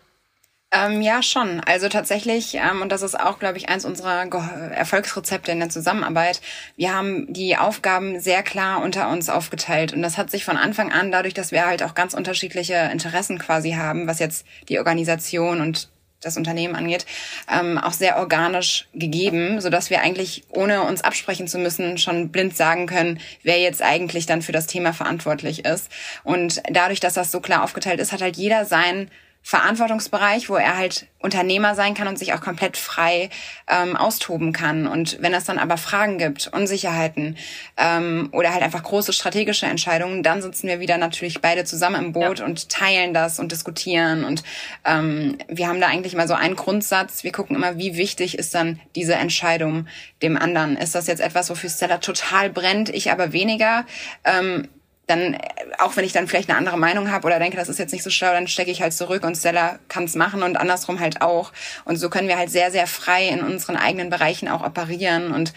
Ähm, 0.75 1.03
ja, 1.03 1.23
schon. 1.23 1.61
Also 1.61 1.89
tatsächlich, 1.89 2.55
ähm, 2.55 2.83
und 2.83 2.91
das 2.91 3.03
ist 3.03 3.19
auch, 3.19 3.39
glaube 3.39 3.59
ich, 3.59 3.69
eins 3.69 3.85
unserer 3.85 4.27
Erfolgsrezepte 4.73 5.53
in 5.53 5.61
der 5.61 5.69
Zusammenarbeit, 5.69 6.41
wir 6.77 6.93
haben 6.93 7.33
die 7.33 7.57
Aufgaben 7.57 8.19
sehr 8.19 8.43
klar 8.43 8.83
unter 8.83 9.09
uns 9.09 9.29
aufgeteilt. 9.29 9.93
Und 9.93 10.03
das 10.03 10.19
hat 10.19 10.33
sich 10.33 10.45
von 10.45 10.57
Anfang 10.57 10.91
an, 10.91 11.13
dadurch, 11.13 11.35
dass 11.35 11.53
wir 11.53 11.67
halt 11.67 11.85
auch 11.85 11.95
ganz 11.95 12.13
unterschiedliche 12.13 12.75
Interessen 12.91 13.39
quasi 13.39 13.73
haben, 13.73 14.09
was 14.09 14.19
jetzt 14.19 14.47
die 14.69 14.79
Organisation 14.79 15.61
und 15.61 15.91
das 16.21 16.37
Unternehmen 16.37 16.75
angeht, 16.75 17.07
ähm, 17.53 17.79
auch 17.79 17.93
sehr 17.93 18.17
organisch 18.17 18.89
gegeben, 18.95 19.61
so 19.61 19.69
dass 19.69 19.91
wir 19.91 20.01
eigentlich, 20.01 20.45
ohne 20.49 20.83
uns 20.83 21.03
absprechen 21.03 21.47
zu 21.47 21.59
müssen, 21.59 21.99
schon 21.99 22.31
blind 22.31 22.57
sagen 22.57 22.87
können, 22.87 23.21
wer 23.43 23.61
jetzt 23.61 23.83
eigentlich 23.83 24.27
dann 24.27 24.43
für 24.43 24.53
das 24.53 24.67
Thema 24.67 24.93
verantwortlich 24.93 25.67
ist. 25.67 25.91
Und 26.25 26.63
dadurch, 26.71 27.01
dass 27.01 27.15
das 27.15 27.31
so 27.31 27.41
klar 27.41 27.63
aufgeteilt 27.63 28.01
ist, 28.01 28.11
hat 28.13 28.23
halt 28.23 28.37
jeder 28.37 28.65
sein 28.65 29.11
Verantwortungsbereich, 29.47 30.49
wo 30.49 30.57
er 30.57 30.79
halt 30.79 31.07
Unternehmer 31.19 31.75
sein 31.75 31.93
kann 31.93 32.09
und 32.09 32.19
sich 32.19 32.33
auch 32.33 32.41
komplett 32.41 32.79
frei 32.79 33.29
ähm, 33.69 33.95
austoben 33.95 34.55
kann. 34.55 34.87
Und 34.87 35.19
wenn 35.21 35.35
es 35.35 35.45
dann 35.45 35.59
aber 35.59 35.77
Fragen 35.77 36.17
gibt, 36.17 36.47
Unsicherheiten 36.47 37.37
ähm, 37.77 38.31
oder 38.33 38.55
halt 38.55 38.63
einfach 38.63 38.83
große 38.83 39.13
strategische 39.13 39.67
Entscheidungen, 39.67 40.23
dann 40.23 40.41
sitzen 40.41 40.67
wir 40.67 40.81
wieder 40.81 40.97
natürlich 40.97 41.43
beide 41.43 41.65
zusammen 41.65 42.07
im 42.07 42.13
Boot 42.13 42.39
ja. 42.39 42.47
und 42.47 42.71
teilen 42.71 43.13
das 43.13 43.39
und 43.39 43.53
diskutieren. 43.53 44.25
Und 44.25 44.45
ähm, 44.87 45.37
wir 45.49 45.69
haben 45.69 45.81
da 45.81 45.89
eigentlich 45.89 46.15
immer 46.15 46.27
so 46.27 46.35
einen 46.35 46.57
Grundsatz. 46.57 47.23
Wir 47.23 47.33
gucken 47.33 47.55
immer, 47.55 47.77
wie 47.77 47.99
wichtig 47.99 48.39
ist 48.39 48.55
dann 48.55 48.81
diese 48.97 49.15
Entscheidung 49.15 49.89
dem 50.23 50.39
anderen. 50.39 50.79
Ist 50.79 50.95
das 50.95 51.07
jetzt 51.07 51.21
etwas, 51.21 51.51
wofür 51.51 51.69
Stella 51.69 51.99
total 51.99 52.49
brennt, 52.49 52.89
ich 52.89 53.13
aber 53.13 53.35
weniger? 53.35 53.85
Ähm, 54.25 54.69
dann, 55.07 55.37
auch 55.79 55.97
wenn 55.97 56.05
ich 56.05 56.13
dann 56.13 56.27
vielleicht 56.27 56.49
eine 56.49 56.59
andere 56.59 56.79
Meinung 56.79 57.11
habe 57.11 57.27
oder 57.27 57.39
denke, 57.39 57.57
das 57.57 57.69
ist 57.69 57.79
jetzt 57.79 57.93
nicht 57.93 58.03
so 58.03 58.11
schlau, 58.11 58.33
dann 58.33 58.49
stecke 58.49 58.71
ich 58.71 58.81
halt 58.81 58.95
zurück 58.95 59.23
und 59.25 59.37
Stella 59.37 59.79
kann 59.89 60.05
es 60.05 60.15
machen 60.15 60.43
und 60.43 60.57
andersrum 60.57 60.99
halt 60.99 61.21
auch. 61.21 61.53
Und 61.85 61.97
so 61.97 62.09
können 62.09 62.29
wir 62.29 62.39
halt 62.39 62.51
sehr, 62.51 62.71
sehr 62.71 62.87
frei 62.87 63.29
in 63.29 63.41
unseren 63.41 63.77
eigenen 63.77 64.09
Bereichen 64.09 64.49
auch 64.49 64.65
operieren. 64.65 65.33
Und 65.33 65.53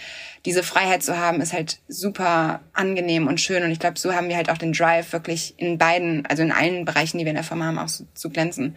diese 0.45 0.63
Freiheit 0.63 1.01
zu 1.01 1.17
haben, 1.17 1.39
ist 1.41 1.53
halt 1.53 1.79
super 1.87 2.61
angenehm 2.73 3.27
und 3.27 3.39
schön. 3.39 3.63
Und 3.63 3.71
ich 3.71 3.79
glaube, 3.79 3.97
so 3.97 4.13
haben 4.13 4.27
wir 4.27 4.35
halt 4.35 4.49
auch 4.49 4.57
den 4.57 4.73
Drive, 4.73 5.13
wirklich 5.13 5.53
in 5.57 5.77
beiden, 5.77 6.25
also 6.25 6.43
in 6.43 6.51
allen 6.51 6.83
Bereichen, 6.83 7.17
die 7.17 7.25
wir 7.25 7.31
in 7.31 7.35
der 7.35 7.43
Firma 7.43 7.65
haben, 7.65 7.79
auch 7.79 7.89
so, 7.89 8.05
zu 8.13 8.29
glänzen. 8.29 8.75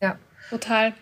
Ja, 0.00 0.16
Total. 0.50 0.94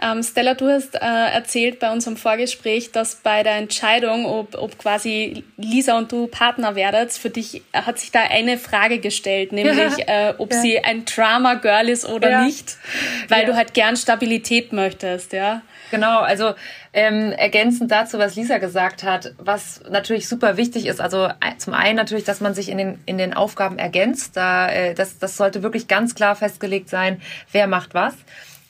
Ähm, 0.00 0.22
Stella, 0.22 0.54
du 0.54 0.68
hast 0.68 0.94
äh, 0.94 0.98
erzählt 0.98 1.80
bei 1.80 1.90
unserem 1.90 2.16
Vorgespräch, 2.16 2.92
dass 2.92 3.16
bei 3.16 3.42
der 3.42 3.56
Entscheidung, 3.56 4.26
ob, 4.26 4.56
ob 4.56 4.78
quasi 4.78 5.42
Lisa 5.56 5.98
und 5.98 6.12
du 6.12 6.28
Partner 6.28 6.76
werdet, 6.76 7.12
für 7.12 7.30
dich 7.30 7.62
hat 7.72 7.98
sich 7.98 8.12
da 8.12 8.20
eine 8.20 8.58
Frage 8.58 9.00
gestellt, 9.00 9.50
nämlich 9.50 10.06
äh, 10.06 10.34
ob 10.38 10.52
ja. 10.52 10.60
sie 10.60 10.78
ein 10.78 11.04
Drama-Girl 11.04 11.88
ist 11.88 12.04
oder 12.04 12.30
ja. 12.30 12.44
nicht, 12.44 12.76
weil 13.28 13.40
ja. 13.40 13.46
du 13.46 13.56
halt 13.56 13.74
gern 13.74 13.96
Stabilität 13.96 14.72
möchtest, 14.72 15.32
ja. 15.32 15.62
Genau, 15.90 16.20
also 16.20 16.54
ähm, 16.92 17.32
ergänzend 17.32 17.90
dazu, 17.90 18.18
was 18.18 18.36
Lisa 18.36 18.58
gesagt 18.58 19.02
hat, 19.02 19.34
was 19.36 19.82
natürlich 19.90 20.28
super 20.28 20.56
wichtig 20.56 20.86
ist, 20.86 21.00
also 21.00 21.28
zum 21.58 21.74
einen 21.74 21.96
natürlich, 21.96 22.24
dass 22.24 22.40
man 22.40 22.54
sich 22.54 22.68
in 22.68 22.78
den, 22.78 22.98
in 23.04 23.18
den 23.18 23.34
Aufgaben 23.34 23.78
ergänzt, 23.78 24.36
da, 24.36 24.70
äh, 24.70 24.94
das, 24.94 25.18
das 25.18 25.36
sollte 25.36 25.62
wirklich 25.62 25.88
ganz 25.88 26.14
klar 26.14 26.36
festgelegt 26.36 26.88
sein, 26.88 27.20
wer 27.50 27.66
macht 27.66 27.94
was. 27.94 28.14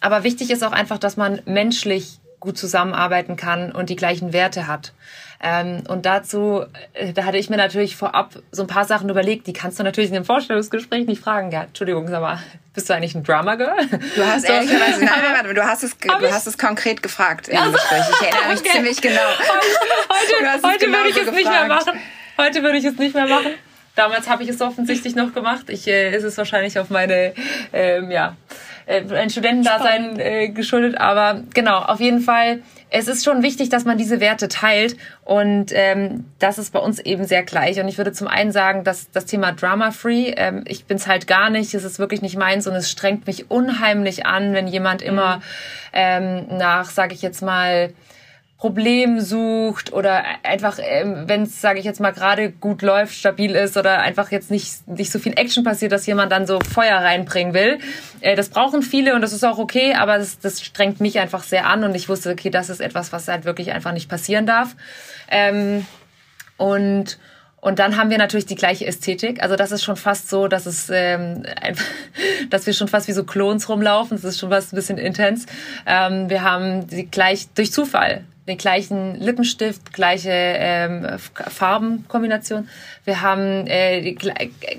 Aber 0.02 0.24
wichtig 0.24 0.50
ist 0.50 0.62
auch 0.62 0.72
einfach, 0.72 0.98
dass 0.98 1.16
man 1.16 1.40
menschlich 1.46 2.18
gut 2.40 2.58
zusammenarbeiten 2.58 3.36
kann 3.36 3.72
und 3.72 3.88
die 3.88 3.96
gleichen 3.96 4.32
Werte 4.32 4.66
hat. 4.66 4.92
Ähm, 5.44 5.84
und 5.88 6.06
dazu, 6.06 6.64
äh, 6.92 7.12
da 7.12 7.24
hatte 7.24 7.38
ich 7.38 7.50
mir 7.50 7.56
natürlich 7.56 7.96
vorab 7.96 8.34
so 8.50 8.62
ein 8.62 8.68
paar 8.68 8.84
Sachen 8.84 9.08
überlegt, 9.08 9.46
die 9.46 9.52
kannst 9.52 9.78
du 9.78 9.82
natürlich 9.82 10.10
in 10.10 10.14
dem 10.14 10.24
Vorstellungsgespräch 10.24 11.06
nicht 11.06 11.22
fragen. 11.22 11.50
Ja, 11.50 11.62
Entschuldigung, 11.64 12.06
sag 12.08 12.20
mal, 12.20 12.38
bist 12.74 12.88
du 12.88 12.94
eigentlich 12.94 13.14
ein 13.14 13.24
Drama-Girl? 13.24 13.76
Du 14.16 14.24
hast 14.24 14.42
so. 14.46 14.52
ehrlicherweise, 14.52 15.04
nein, 15.04 15.22
warte, 15.34 15.54
du 15.54 15.64
hast 15.64 15.82
es, 15.82 15.96
du 15.98 16.32
hast 16.32 16.46
es 16.46 16.58
konkret 16.58 17.02
gefragt 17.02 17.48
im 17.48 17.58
also, 17.58 17.72
Gespräch. 17.72 18.02
Ich 18.08 18.26
erinnere 18.26 18.50
mich 18.50 18.60
okay. 18.60 18.70
ziemlich 18.72 19.00
genau. 19.00 19.20
Heute, 19.38 20.66
heute 20.66 20.86
genau 20.86 20.98
würde 20.98 21.10
ich 21.10 21.16
es 21.16 21.24
gefragt. 21.24 21.36
nicht 21.36 21.50
mehr 21.50 21.66
machen. 21.66 22.00
Heute 22.38 22.62
würde 22.62 22.78
ich 22.78 22.84
es 22.84 22.98
nicht 22.98 23.14
mehr 23.14 23.26
machen. 23.26 23.54
Damals 23.94 24.28
habe 24.28 24.42
ich 24.42 24.48
es 24.48 24.60
offensichtlich 24.60 25.14
noch 25.14 25.34
gemacht. 25.34 25.68
Ich 25.68 25.86
äh, 25.86 26.16
ist 26.16 26.24
es 26.24 26.38
wahrscheinlich 26.38 26.78
auf 26.78 26.88
meine, 26.88 27.34
ähm, 27.72 28.10
ja, 28.10 28.36
äh, 28.86 29.02
ein 29.14 29.30
Studentendasein 29.30 30.18
äh, 30.18 30.48
geschuldet. 30.48 30.98
Aber 30.98 31.42
genau, 31.54 31.78
auf 31.78 32.00
jeden 32.00 32.20
Fall, 32.20 32.62
es 32.90 33.08
ist 33.08 33.24
schon 33.24 33.42
wichtig, 33.42 33.68
dass 33.68 33.84
man 33.84 33.98
diese 33.98 34.20
Werte 34.20 34.48
teilt. 34.48 34.96
Und 35.24 35.72
ähm, 35.72 36.24
das 36.38 36.58
ist 36.58 36.72
bei 36.72 36.78
uns 36.78 36.98
eben 36.98 37.24
sehr 37.24 37.42
gleich. 37.42 37.80
Und 37.80 37.88
ich 37.88 37.98
würde 37.98 38.12
zum 38.12 38.28
einen 38.28 38.52
sagen, 38.52 38.84
dass 38.84 39.10
das 39.10 39.26
Thema 39.26 39.52
Drama-Free, 39.52 40.34
ähm, 40.36 40.64
ich 40.66 40.84
bin's 40.84 41.06
halt 41.06 41.26
gar 41.26 41.50
nicht, 41.50 41.74
es 41.74 41.84
ist 41.84 41.98
wirklich 41.98 42.22
nicht 42.22 42.36
meins 42.36 42.66
und 42.66 42.74
es 42.74 42.90
strengt 42.90 43.26
mich 43.26 43.50
unheimlich 43.50 44.26
an, 44.26 44.52
wenn 44.52 44.66
jemand 44.66 45.02
immer 45.02 45.36
mhm. 45.36 45.42
ähm, 45.92 46.46
nach, 46.58 46.90
sage 46.90 47.14
ich 47.14 47.22
jetzt 47.22 47.42
mal, 47.42 47.92
Problem 48.62 49.18
sucht 49.18 49.92
oder 49.92 50.22
einfach, 50.44 50.78
ähm, 50.80 51.24
wenn 51.26 51.42
es, 51.42 51.60
sage 51.60 51.80
ich 51.80 51.84
jetzt 51.84 51.98
mal, 51.98 52.12
gerade 52.12 52.52
gut 52.52 52.82
läuft, 52.82 53.12
stabil 53.12 53.56
ist 53.56 53.76
oder 53.76 53.98
einfach 53.98 54.30
jetzt 54.30 54.52
nicht, 54.52 54.86
nicht 54.86 55.10
so 55.10 55.18
viel 55.18 55.32
Action 55.36 55.64
passiert, 55.64 55.90
dass 55.90 56.06
jemand 56.06 56.30
dann 56.30 56.46
so 56.46 56.60
Feuer 56.60 56.98
reinbringen 56.98 57.54
will. 57.54 57.80
Äh, 58.20 58.36
das 58.36 58.50
brauchen 58.50 58.82
viele 58.82 59.16
und 59.16 59.20
das 59.20 59.32
ist 59.32 59.42
auch 59.42 59.58
okay, 59.58 59.94
aber 59.94 60.16
das, 60.16 60.38
das 60.38 60.62
strengt 60.62 61.00
mich 61.00 61.18
einfach 61.18 61.42
sehr 61.42 61.66
an 61.66 61.82
und 61.82 61.96
ich 61.96 62.08
wusste, 62.08 62.30
okay, 62.30 62.50
das 62.50 62.70
ist 62.70 62.80
etwas, 62.80 63.12
was 63.12 63.26
halt 63.26 63.44
wirklich 63.44 63.72
einfach 63.72 63.90
nicht 63.90 64.08
passieren 64.08 64.46
darf. 64.46 64.76
Ähm, 65.28 65.84
und 66.56 67.18
und 67.60 67.78
dann 67.78 67.96
haben 67.96 68.10
wir 68.10 68.18
natürlich 68.18 68.46
die 68.46 68.56
gleiche 68.56 68.86
Ästhetik. 68.86 69.40
Also 69.42 69.54
das 69.56 69.72
ist 69.72 69.82
schon 69.84 69.96
fast 69.96 70.28
so, 70.28 70.46
dass 70.46 70.66
es 70.66 70.88
ähm, 70.88 71.44
einfach, 71.60 71.84
dass 72.50 72.66
wir 72.66 72.74
schon 72.74 72.86
fast 72.86 73.08
wie 73.08 73.12
so 73.12 73.24
Klons 73.24 73.68
rumlaufen. 73.68 74.16
Das 74.16 74.24
ist 74.24 74.38
schon 74.38 74.50
fast 74.50 74.72
ein 74.72 74.76
bisschen 74.76 74.98
intens. 74.98 75.46
Ähm, 75.84 76.30
wir 76.30 76.42
haben 76.42 76.86
die 76.86 77.08
gleich 77.08 77.48
durch 77.54 77.72
Zufall 77.72 78.24
den 78.48 78.58
gleichen 78.58 79.20
Lippenstift, 79.20 79.92
gleiche 79.92 80.30
ähm, 80.32 81.06
Farbenkombination. 81.48 82.68
Wir 83.04 83.20
haben 83.20 83.68
äh, 83.68 84.00
die 84.00 84.18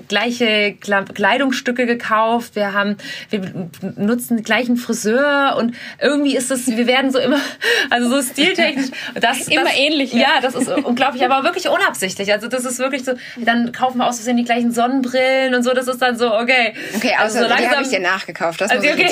gleiche 0.06 0.74
Kleidungsstücke 0.74 1.86
gekauft. 1.86 2.56
Wir 2.56 2.74
haben, 2.74 2.98
wir 3.30 3.70
nutzen 3.96 4.36
den 4.36 4.44
gleichen 4.44 4.76
Friseur 4.76 5.56
und 5.58 5.74
irgendwie 5.98 6.36
ist 6.36 6.50
es, 6.50 6.66
wir 6.66 6.86
werden 6.86 7.10
so 7.10 7.18
immer, 7.18 7.40
also 7.90 8.10
so 8.10 8.22
stiltechnisch. 8.22 8.90
Das 9.14 9.48
immer 9.48 9.64
das, 9.64 9.78
ähnlich. 9.78 10.12
Ja. 10.12 10.20
ja, 10.20 10.40
das 10.42 10.54
ist 10.54 10.68
unglaublich, 10.68 11.24
aber 11.24 11.42
wirklich 11.44 11.66
unabsichtlich. 11.68 12.32
Also 12.32 12.48
das 12.48 12.66
ist 12.66 12.78
wirklich 12.78 13.04
so. 13.04 13.12
Dann 13.36 13.72
kaufen 13.72 13.96
wir 13.98 14.06
aus 14.06 14.16
Versehen 14.16 14.36
die 14.36 14.44
gleichen 14.44 14.72
Sonnenbrillen 14.72 15.54
und 15.54 15.62
so. 15.62 15.72
Das 15.72 15.88
ist 15.88 16.02
dann 16.02 16.18
so 16.18 16.34
okay. 16.34 16.74
Okay, 16.96 17.14
also, 17.18 17.38
so 17.38 17.44
langsam. 17.44 17.58
Die 17.58 17.68
habe 17.68 17.82
ich 17.82 17.88
dir 17.88 18.00
nachgekauft. 18.00 18.60
Das 18.60 18.70
also, 18.70 18.86
okay. 18.86 19.08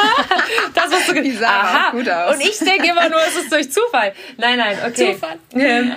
das 0.74 0.90
was 0.90 1.06
du. 1.06 1.26
Sah 1.36 1.46
Aha. 1.46 1.90
gut 1.90 2.08
aus. 2.08 2.34
Und 2.34 2.40
ich 2.40 2.58
denke 2.58 2.88
immer 2.88 3.08
nur, 3.08 3.18
es 3.26 3.36
ist 3.36 3.52
durch 3.52 3.65
Zufall. 3.68 4.12
Nein, 4.36 4.58
nein, 4.58 4.76
okay. 4.86 5.14
Zufall. 5.14 5.36
Ähm, 5.56 5.92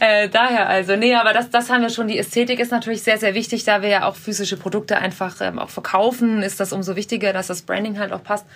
äh, 0.00 0.28
daher 0.28 0.68
also, 0.68 0.96
nee, 0.96 1.14
aber 1.14 1.32
das, 1.32 1.50
das 1.50 1.70
haben 1.70 1.82
wir 1.82 1.88
schon. 1.88 2.06
Die 2.06 2.18
Ästhetik 2.18 2.60
ist 2.60 2.70
natürlich 2.70 3.02
sehr, 3.02 3.18
sehr 3.18 3.34
wichtig, 3.34 3.64
da 3.64 3.82
wir 3.82 3.88
ja 3.88 4.08
auch 4.08 4.14
physische 4.16 4.56
Produkte 4.56 4.98
einfach 4.98 5.40
ähm, 5.40 5.58
auch 5.58 5.70
verkaufen, 5.70 6.42
ist 6.42 6.60
das 6.60 6.72
umso 6.72 6.96
wichtiger, 6.96 7.32
dass 7.32 7.46
das 7.46 7.62
Branding 7.62 7.98
halt 7.98 8.12
auch 8.12 8.22
passt. 8.22 8.46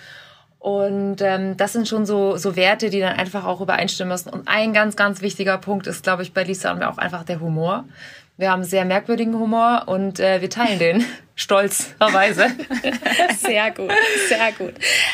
Und 0.59 1.21
ähm, 1.21 1.55
das 1.55 1.73
sind 1.73 1.87
schon 1.87 2.05
so, 2.05 2.35
so 2.35 2.55
Werte, 2.55 2.89
die 2.89 2.99
dann 2.99 3.15
einfach 3.15 3.45
auch 3.45 3.61
übereinstimmen 3.61 4.11
müssen. 4.11 4.29
Und 4.29 4.47
ein 4.47 4.73
ganz, 4.73 4.95
ganz 4.97 5.21
wichtiger 5.21 5.57
Punkt 5.57 5.87
ist, 5.87 6.03
glaube 6.03 6.23
ich, 6.23 6.33
bei 6.33 6.43
Lisa 6.43 6.71
und 6.71 6.79
mir 6.79 6.89
auch 6.89 6.97
einfach 6.97 7.23
der 7.23 7.39
Humor. 7.39 7.85
Wir 8.35 8.51
haben 8.51 8.63
sehr 8.63 8.85
merkwürdigen 8.85 9.37
Humor 9.37 9.83
und 9.87 10.19
äh, 10.19 10.41
wir 10.41 10.49
teilen 10.49 10.79
den 10.79 11.05
stolzerweise. 11.39 12.47
sehr 13.39 13.71
gut, 13.71 13.91
sehr 14.27 14.51
gut. 14.51 14.73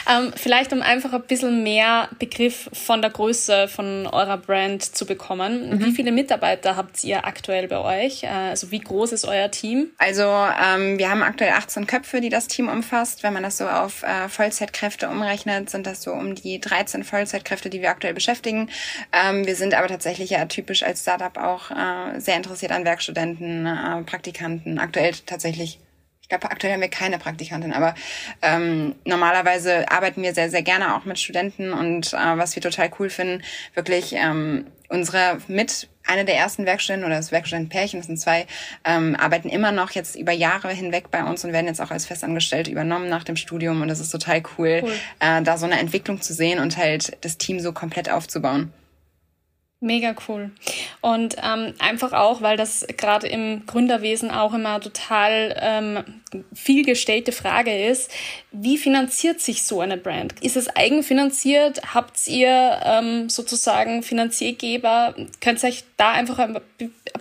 Ähm, 0.09 0.33
vielleicht 0.35 0.73
um 0.73 0.81
einfach 0.81 1.13
ein 1.13 1.21
bisschen 1.21 1.61
mehr 1.61 2.09
Begriff 2.17 2.67
von 2.73 3.01
der 3.01 3.11
Größe 3.11 3.67
von 3.67 4.07
eurer 4.07 4.37
Brand 4.37 4.83
zu 4.83 5.05
bekommen. 5.05 5.69
Mhm. 5.69 5.85
Wie 5.85 5.91
viele 5.91 6.11
Mitarbeiter 6.11 6.75
habt 6.75 7.03
ihr 7.03 7.25
aktuell 7.25 7.67
bei 7.67 8.05
euch? 8.05 8.23
Äh, 8.23 8.27
also 8.27 8.71
wie 8.71 8.79
groß 8.79 9.11
ist 9.11 9.25
euer 9.25 9.51
Team? 9.51 9.91
Also 9.99 10.23
ähm, 10.23 10.97
wir 10.97 11.11
haben 11.11 11.21
aktuell 11.21 11.51
18 11.51 11.85
Köpfe, 11.85 12.21
die 12.21 12.29
das 12.29 12.47
Team 12.47 12.69
umfasst. 12.69 13.21
Wenn 13.21 13.33
man 13.33 13.43
das 13.43 13.59
so 13.59 13.67
auf 13.67 14.01
äh, 14.01 14.27
Vollzeitkräfte 14.27 15.07
umrechnet, 15.07 15.69
sind 15.69 15.85
das 15.85 16.01
so 16.01 16.11
um 16.11 16.33
die 16.33 16.59
13 16.59 17.03
Vollzeitkräfte, 17.03 17.69
die 17.69 17.81
wir 17.81 17.91
aktuell 17.91 18.15
beschäftigen. 18.15 18.71
Ähm, 19.13 19.45
wir 19.45 19.55
sind 19.55 19.75
aber 19.75 19.87
tatsächlich 19.87 20.31
ja 20.31 20.43
typisch 20.45 20.81
als 20.81 21.01
Startup 21.01 21.37
auch 21.37 21.69
äh, 21.69 22.19
sehr 22.19 22.35
interessiert 22.35 22.71
an 22.71 22.83
Werkstudenten, 22.83 23.67
äh, 23.67 24.01
Praktikanten. 24.03 24.79
Aktuell 24.79 25.13
tatsächlich 25.27 25.79
ich 26.25 26.29
glaube, 26.29 26.49
aktuell 26.49 26.73
haben 26.73 26.81
wir 26.81 26.87
keine 26.87 27.19
Praktikantin, 27.19 27.71
aber 27.71 27.93
ähm, 28.41 28.95
normalerweise 29.05 29.91
arbeiten 29.91 30.23
wir 30.23 30.33
sehr, 30.33 30.49
sehr 30.49 30.63
gerne 30.63 30.95
auch 30.95 31.05
mit 31.05 31.19
Studenten 31.19 31.71
und 31.71 32.13
äh, 32.13 32.17
was 32.17 32.55
wir 32.55 32.63
total 32.63 32.89
cool 32.97 33.11
finden, 33.11 33.43
wirklich 33.75 34.13
ähm, 34.13 34.65
unsere 34.89 35.37
mit 35.47 35.87
eine 36.03 36.25
der 36.25 36.35
ersten 36.35 36.65
Werkstudenten 36.65 37.05
oder 37.05 37.17
das 37.17 37.31
Werkstudentenpärchen, 37.31 37.99
das 37.99 38.07
sind 38.07 38.19
zwei, 38.19 38.47
ähm, 38.85 39.15
arbeiten 39.15 39.49
immer 39.49 39.71
noch 39.71 39.91
jetzt 39.91 40.15
über 40.15 40.31
Jahre 40.31 40.71
hinweg 40.71 41.11
bei 41.11 41.23
uns 41.23 41.45
und 41.45 41.53
werden 41.53 41.67
jetzt 41.67 41.79
auch 41.79 41.91
als 41.91 42.07
Festangestellte 42.07 42.71
übernommen 42.71 43.07
nach 43.07 43.23
dem 43.23 43.35
Studium 43.35 43.83
und 43.83 43.87
das 43.87 43.99
ist 43.99 44.09
total 44.09 44.41
cool, 44.57 44.81
cool. 44.81 44.91
Äh, 45.19 45.43
da 45.43 45.59
so 45.59 45.67
eine 45.67 45.77
Entwicklung 45.77 46.21
zu 46.21 46.33
sehen 46.33 46.57
und 46.57 46.75
halt 46.75 47.23
das 47.23 47.37
Team 47.37 47.59
so 47.59 47.71
komplett 47.71 48.09
aufzubauen. 48.09 48.73
Mega 49.81 50.15
cool. 50.27 50.51
Und 51.01 51.35
ähm, 51.43 51.73
einfach 51.79 52.13
auch, 52.13 52.41
weil 52.41 52.57
das 52.57 52.87
gerade 52.97 53.27
im 53.27 53.65
Gründerwesen 53.65 54.31
auch 54.31 54.53
immer 54.53 54.79
total 54.79 55.55
ähm, 55.59 56.21
viel 56.53 56.85
gestellte 56.85 57.31
Frage 57.31 57.87
ist, 57.87 58.11
wie 58.51 58.77
finanziert 58.77 59.41
sich 59.41 59.63
so 59.63 59.81
eine 59.81 59.97
Brand? 59.97 60.33
Ist 60.41 60.55
es 60.55 60.73
eigenfinanziert? 60.75 61.93
Habt 61.93 62.27
ihr 62.27 62.79
ähm, 62.83 63.29
sozusagen 63.29 64.03
Finanziergeber? 64.03 65.15
Könnt 65.41 65.63
ihr 65.63 65.69
euch 65.69 65.83
da 65.97 66.11
einfach 66.11 66.39
ein 66.39 66.59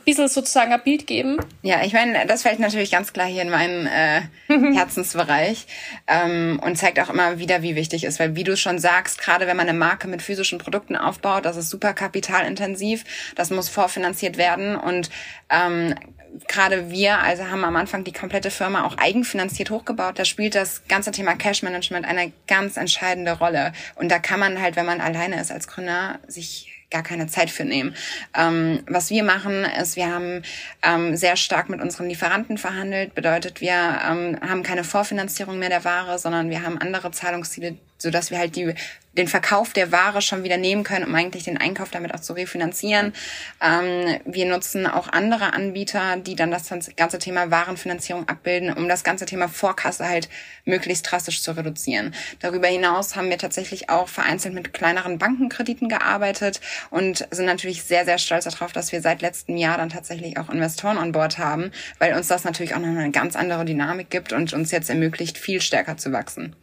bisschen 0.05 0.29
sozusagen 0.29 0.73
ein 0.73 0.83
Bild 0.83 1.07
geben? 1.07 1.39
Ja, 1.63 1.83
ich 1.85 1.93
meine, 1.93 2.27
das 2.27 2.43
fällt 2.43 2.59
natürlich 2.59 2.91
ganz 2.91 3.13
klar 3.13 3.27
hier 3.27 3.43
in 3.43 3.51
meinen 3.51 3.87
äh, 3.87 4.23
Herzensbereich 4.75 5.67
ähm, 6.07 6.61
und 6.65 6.77
zeigt 6.77 7.01
auch 7.01 7.11
immer 7.11 7.39
wieder, 7.39 7.63
wie 7.63 7.77
wichtig 7.77 8.05
ist, 8.05 8.21
weil 8.21 8.37
wie 8.37 8.45
du 8.45 8.57
schon 8.57 8.79
sagst, 8.79 9.21
gerade 9.21 9.47
wenn 9.47 9.57
man 9.57 9.69
eine 9.69 9.79
Marke 9.79 10.09
mit 10.09 10.23
physischen 10.23 10.59
Produkten 10.59 10.97
aufbaut, 10.97 11.45
das 11.45 11.57
ist 11.57 11.71
super 11.71 11.95
kapitalintensiv, 11.95 13.05
das 13.35 13.51
muss 13.51 13.69
vorfinanziert 13.69 14.37
werden 14.37 14.77
und 14.77 15.11
ähm, 15.51 15.95
gerade 16.49 16.91
wir, 16.91 17.19
also 17.21 17.45
haben 17.45 17.65
am 17.65 17.77
Anfang 17.77 18.05
die 18.05 18.13
komplette 18.13 18.51
Firma 18.51 18.85
auch 18.85 18.99
eigenfinanziert 18.99 19.71
hochgebaut. 19.71 20.19
Da 20.19 20.25
spielt 20.25 20.55
das 20.55 20.83
ganze 20.89 21.11
Thema 21.11 21.35
Cash 21.35 21.63
Management 21.63 22.07
eine 22.07 22.33
ganz 22.47 22.77
entscheidende 22.77 23.33
Rolle. 23.33 23.73
Und 23.95 24.11
da 24.11 24.19
kann 24.19 24.41
man 24.41 24.61
halt, 24.61 24.77
wenn 24.77 24.87
man 24.87 25.01
alleine 25.01 25.41
ist 25.41 25.53
als 25.53 25.69
Gründer, 25.69 26.19
sich 26.27 26.71
gar 26.91 27.03
keine 27.03 27.27
Zeit 27.27 27.51
für 27.51 27.65
nehmen. 27.65 27.95
Ähm, 28.37 28.85
was 28.87 29.11
wir 29.11 29.25
machen, 29.25 29.65
ist, 29.65 29.97
wir 29.97 30.13
haben 30.13 30.43
ähm, 30.83 31.17
sehr 31.17 31.37
stark 31.37 31.69
mit 31.69 31.81
unseren 31.81 32.09
Lieferanten 32.09 32.57
verhandelt. 32.57 33.15
Bedeutet, 33.15 33.61
wir 33.61 34.01
ähm, 34.09 34.39
haben 34.41 34.63
keine 34.63 34.85
Vorfinanzierung 34.85 35.59
mehr 35.59 35.71
der 35.71 35.85
Ware, 35.85 36.19
sondern 36.21 36.51
wir 36.51 36.63
haben 36.63 36.79
andere 36.79 37.11
Zahlungsziele, 37.11 37.77
so 38.05 38.11
dass 38.11 38.31
wir 38.31 38.39
halt 38.39 38.55
die 38.55 38.75
den 39.17 39.29
Verkauf 39.29 39.73
der 39.73 39.93
Ware 39.93 40.23
schon 40.23 40.43
wieder 40.43 40.57
nehmen 40.57 40.83
können, 40.83 41.05
um 41.05 41.15
eigentlich 41.15 41.45
den 41.45 41.59
Einkauf 41.59 41.91
damit 41.91 42.15
auch 42.15 42.21
zu 42.21 42.33
refinanzieren. 42.33 43.13
Ähm, 43.63 44.19
wir 44.25 44.47
nutzen 44.47 44.87
auch 44.87 45.09
andere 45.09 45.53
Anbieter, 45.53 46.17
die 46.17 46.35
dann 46.35 46.51
das 46.51 46.69
ganze 46.97 47.19
Thema 47.19 47.51
Warenfinanzierung 47.51 48.29
abbilden, 48.29 48.73
um 48.73 48.89
das 48.89 49.05
ganze 49.05 49.25
Thema 49.27 49.49
Vorkasse 49.49 50.09
halt 50.09 50.29
möglichst 50.65 51.11
drastisch 51.11 51.43
zu 51.43 51.53
reduzieren. 51.53 52.15
Darüber 52.41 52.69
hinaus 52.69 53.17
haben 53.17 53.31
wir 53.31 53.39
tatsächlich 53.39 53.89
auch 53.89 54.09
vereinzelt 54.09 54.55
mit 54.55 54.73
kleineren 54.73 55.19
Bankenkrediten 55.19 55.89
gearbeitet 55.89 56.61
und 56.91 57.27
sind 57.31 57.47
natürlich 57.47 57.85
sehr, 57.85 58.05
sehr 58.05 58.19
stolz 58.19 58.45
darauf, 58.45 58.73
dass 58.73 58.93
wir 58.93 59.01
seit 59.01 59.23
letztem 59.23 59.57
Jahr 59.57 59.79
dann 59.79 59.91
tatsächlich 59.91 60.39
auch 60.39 60.51
Investoren 60.51 60.99
an 60.99 61.13
Bord 61.13 61.39
haben, 61.39 61.71
weil 61.99 62.15
uns 62.15 62.29
das 62.29 62.45
natürlich 62.45 62.75
auch 62.75 62.81
noch 62.81 62.89
eine 62.89 63.11
ganz 63.11 63.37
andere 63.37 63.65
Dynamik 63.65 64.11
gibt 64.11 64.33
und 64.33 64.53
uns 64.53 64.71
jetzt 64.71 64.91
ermöglicht, 64.91 65.39
viel 65.39 65.61
stärker 65.61 65.97
zu 65.97 66.13
wachsen. 66.13 66.57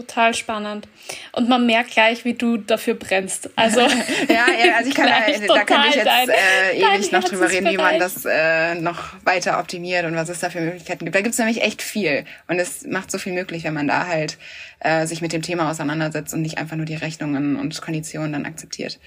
Total 0.00 0.32
spannend. 0.32 0.88
Und 1.32 1.50
man 1.50 1.66
merkt 1.66 1.90
gleich, 1.90 2.24
wie 2.24 2.32
du 2.32 2.56
dafür 2.56 2.94
brennst. 2.94 3.50
Also, 3.54 3.80
ja, 3.80 3.88
ja, 4.28 4.76
also 4.78 4.88
ich 4.88 4.94
kann, 4.96 5.08
äh, 5.08 5.46
da 5.46 5.64
kann 5.64 5.88
ich 5.90 5.96
jetzt 5.96 6.06
äh, 6.06 6.78
ewig 6.78 7.12
noch 7.12 7.22
drüber 7.22 7.50
reden, 7.50 7.68
wie 7.68 7.76
man 7.76 7.98
das 7.98 8.24
äh, 8.24 8.76
noch 8.76 9.12
weiter 9.24 9.58
optimiert 9.58 10.06
und 10.06 10.16
was 10.16 10.30
es 10.30 10.40
da 10.40 10.48
für 10.48 10.62
Möglichkeiten 10.62 11.04
gibt. 11.04 11.14
Da 11.14 11.20
gibt 11.20 11.34
es 11.34 11.38
nämlich 11.38 11.60
echt 11.62 11.82
viel. 11.82 12.24
Und 12.48 12.58
es 12.58 12.86
macht 12.86 13.10
so 13.10 13.18
viel 13.18 13.34
möglich, 13.34 13.64
wenn 13.64 13.74
man 13.74 13.88
da 13.88 14.06
halt 14.06 14.38
äh, 14.78 15.06
sich 15.06 15.20
mit 15.20 15.34
dem 15.34 15.42
Thema 15.42 15.70
auseinandersetzt 15.70 16.32
und 16.32 16.40
nicht 16.40 16.56
einfach 16.56 16.76
nur 16.76 16.86
die 16.86 16.94
Rechnungen 16.94 17.56
und 17.56 17.78
Konditionen 17.82 18.32
dann 18.32 18.46
akzeptiert. 18.46 18.98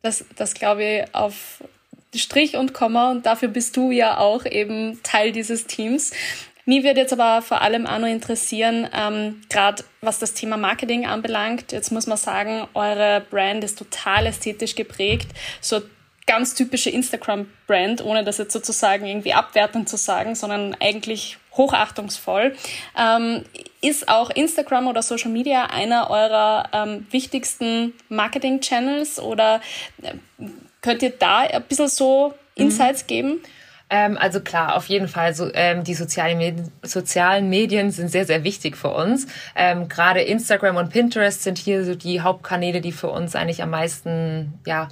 Das, 0.00 0.24
das 0.36 0.54
glaube 0.54 0.84
ich 0.84 1.14
auf 1.14 1.62
Strich 2.14 2.56
und 2.56 2.72
Komma 2.72 3.10
und 3.10 3.26
dafür 3.26 3.48
bist 3.48 3.76
du 3.76 3.90
ja 3.90 4.16
auch 4.16 4.46
eben 4.46 5.02
Teil 5.02 5.32
dieses 5.32 5.66
Teams. 5.66 6.12
Mich 6.68 6.84
würde 6.84 7.00
jetzt 7.00 7.14
aber 7.14 7.40
vor 7.40 7.62
allem 7.62 7.86
auch 7.86 7.98
noch 7.98 8.08
interessieren, 8.08 8.86
ähm, 8.92 9.40
gerade 9.48 9.82
was 10.02 10.18
das 10.18 10.34
Thema 10.34 10.58
Marketing 10.58 11.06
anbelangt. 11.06 11.72
Jetzt 11.72 11.90
muss 11.90 12.06
man 12.06 12.18
sagen, 12.18 12.68
eure 12.74 13.22
Brand 13.30 13.64
ist 13.64 13.78
total 13.78 14.26
ästhetisch 14.26 14.74
geprägt. 14.74 15.28
So 15.62 15.80
ganz 16.26 16.54
typische 16.54 16.90
Instagram-Brand, 16.90 18.04
ohne 18.04 18.22
das 18.22 18.36
jetzt 18.36 18.52
sozusagen 18.52 19.06
irgendwie 19.06 19.32
abwertend 19.32 19.88
zu 19.88 19.96
sagen, 19.96 20.34
sondern 20.34 20.76
eigentlich 20.78 21.38
hochachtungsvoll. 21.56 22.54
Ähm, 22.98 23.44
ist 23.80 24.10
auch 24.10 24.28
Instagram 24.28 24.88
oder 24.88 25.00
Social 25.00 25.30
Media 25.30 25.70
einer 25.70 26.10
eurer 26.10 26.68
ähm, 26.74 27.06
wichtigsten 27.10 27.94
Marketing-Channels 28.10 29.20
oder 29.20 29.62
äh, 30.02 30.12
könnt 30.82 31.00
ihr 31.00 31.14
da 31.18 31.38
ein 31.38 31.62
bisschen 31.62 31.88
so 31.88 32.34
mhm. 32.56 32.64
Insights 32.64 33.04
mhm. 33.04 33.06
geben? 33.06 33.40
Ähm, 33.90 34.18
also 34.18 34.40
klar, 34.40 34.76
auf 34.76 34.86
jeden 34.86 35.08
Fall. 35.08 35.34
So, 35.34 35.50
ähm, 35.54 35.82
die 35.84 35.94
sozialen 35.94 36.38
Medien, 36.38 36.70
sozialen 36.82 37.48
Medien 37.48 37.90
sind 37.90 38.10
sehr, 38.10 38.26
sehr 38.26 38.44
wichtig 38.44 38.76
für 38.76 38.90
uns. 38.90 39.26
Ähm, 39.56 39.88
Gerade 39.88 40.20
Instagram 40.20 40.76
und 40.76 40.90
Pinterest 40.90 41.42
sind 41.42 41.58
hier 41.58 41.84
so 41.84 41.94
die 41.94 42.20
Hauptkanäle, 42.20 42.80
die 42.80 42.92
für 42.92 43.08
uns 43.08 43.34
eigentlich 43.34 43.62
am 43.62 43.70
meisten, 43.70 44.58
ja, 44.66 44.88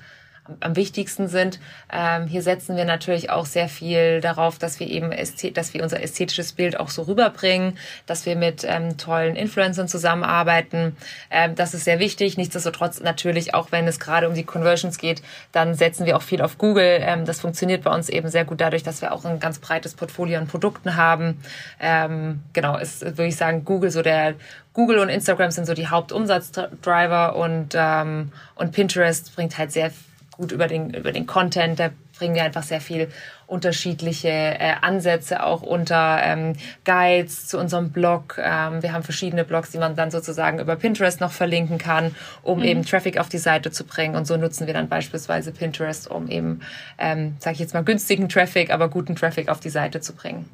am 0.61 0.77
wichtigsten 0.77 1.29
sind. 1.29 1.61
Ähm, 1.93 2.27
hier 2.27 2.43
setzen 2.43 2.77
wir 2.77 2.85
natürlich 2.85 3.31
auch 3.31 3.47
sehr 3.47 3.69
viel 3.69 4.21
darauf, 4.21 4.59
dass 4.59 4.81
wir 4.81 4.89
eben 4.89 5.11
dass 5.55 5.75
wir 5.75 5.83
unser 5.83 6.03
ästhetisches 6.03 6.53
Bild 6.53 6.79
auch 6.79 6.91
so 6.91 7.03
rüberbringen, 7.03 7.79
dass 8.07 8.27
wir 8.27 8.37
mit 8.37 8.65
ähm, 8.65 8.97
tollen 8.97 9.37
Influencern 9.37 9.89
zusammenarbeiten. 9.89 10.97
Ähm, 11.31 11.55
das 11.55 11.75
ist 11.75 11.85
sehr 11.85 11.99
wichtig. 11.99 12.37
Nichtsdestotrotz 12.37 13.01
natürlich, 13.01 13.55
auch 13.55 13.73
wenn 13.73 13.87
es 13.87 14.01
gerade 14.01 14.29
um 14.29 14.35
die 14.35 14.45
Conversions 14.45 14.99
geht, 14.99 15.23
dann 15.53 15.75
setzen 15.75 16.07
wir 16.07 16.17
auch 16.17 16.23
viel 16.23 16.43
auf 16.43 16.59
Google. 16.59 16.99
Ähm, 17.01 17.25
das 17.25 17.41
funktioniert 17.41 17.85
bei 17.85 17.95
uns 17.95 18.09
eben 18.09 18.29
sehr 18.29 18.45
gut 18.45 18.61
dadurch, 18.61 18.83
dass 18.83 19.03
wir 19.03 19.13
auch 19.13 19.25
ein 19.25 19.41
ganz 19.41 19.59
breites 19.59 19.95
Portfolio 19.95 20.39
an 20.39 20.47
Produkten 20.47 20.97
haben. 20.97 21.41
Ähm, 21.81 22.41
genau, 22.53 22.79
ist, 22.79 23.03
würde 23.03 23.27
ich 23.27 23.37
sagen, 23.37 23.65
Google 23.65 23.91
so 23.91 24.03
der 24.03 24.35
Google 24.77 24.99
und 24.99 25.09
Instagram 25.09 25.51
sind 25.51 25.65
so 25.65 25.73
die 25.73 25.89
Hauptumsatzdriver 25.89 27.35
und, 27.35 27.75
ähm, 27.75 28.31
und 28.57 28.73
Pinterest 28.73 29.35
bringt 29.35 29.57
halt 29.57 29.73
sehr 29.73 29.91
gut 30.37 30.53
über 30.53 30.67
den, 30.67 30.95
über 30.95 31.13
den 31.13 31.27
Content. 31.27 31.79
Da 31.79 31.91
bringen 32.19 32.35
wir 32.35 32.45
einfach 32.45 32.63
sehr 32.63 32.81
viel 32.81 33.09
unterschiedliche 33.47 34.29
äh, 34.29 34.75
Ansätze 34.81 35.45
auch 35.45 35.63
unter 35.63 36.21
ähm, 36.23 36.55
Guides 36.85 37.47
zu 37.47 37.59
unserem 37.59 37.91
Blog. 37.91 38.39
Ähm, 38.39 38.83
wir 38.83 38.93
haben 38.93 39.03
verschiedene 39.03 39.45
Blogs, 39.45 39.71
die 39.71 39.79
man 39.79 39.97
dann 39.97 40.11
sozusagen 40.11 40.59
über 40.59 40.77
Pinterest 40.77 41.21
noch 41.21 41.33
verlinken 41.33 41.79
kann, 41.79 42.15
um 42.43 42.59
mhm. 42.59 42.65
eben 42.65 42.85
Traffic 42.85 43.19
auf 43.19 43.29
die 43.29 43.39
Seite 43.39 43.71
zu 43.71 43.85
bringen. 43.85 44.17
Und 44.17 44.27
so 44.27 44.37
nutzen 44.37 44.67
wir 44.67 44.75
dann 44.75 44.89
beispielsweise 44.89 45.53
Pinterest, 45.53 46.11
um 46.11 46.29
eben, 46.29 46.61
ähm, 46.99 47.37
sage 47.39 47.55
ich 47.55 47.61
jetzt 47.61 47.75
mal, 47.75 47.85
günstigen 47.85 48.29
Traffic, 48.29 48.71
aber 48.71 48.89
guten 48.89 49.15
Traffic 49.15 49.49
auf 49.49 49.61
die 49.61 49.71
Seite 49.71 50.01
zu 50.01 50.15
bringen. 50.15 50.49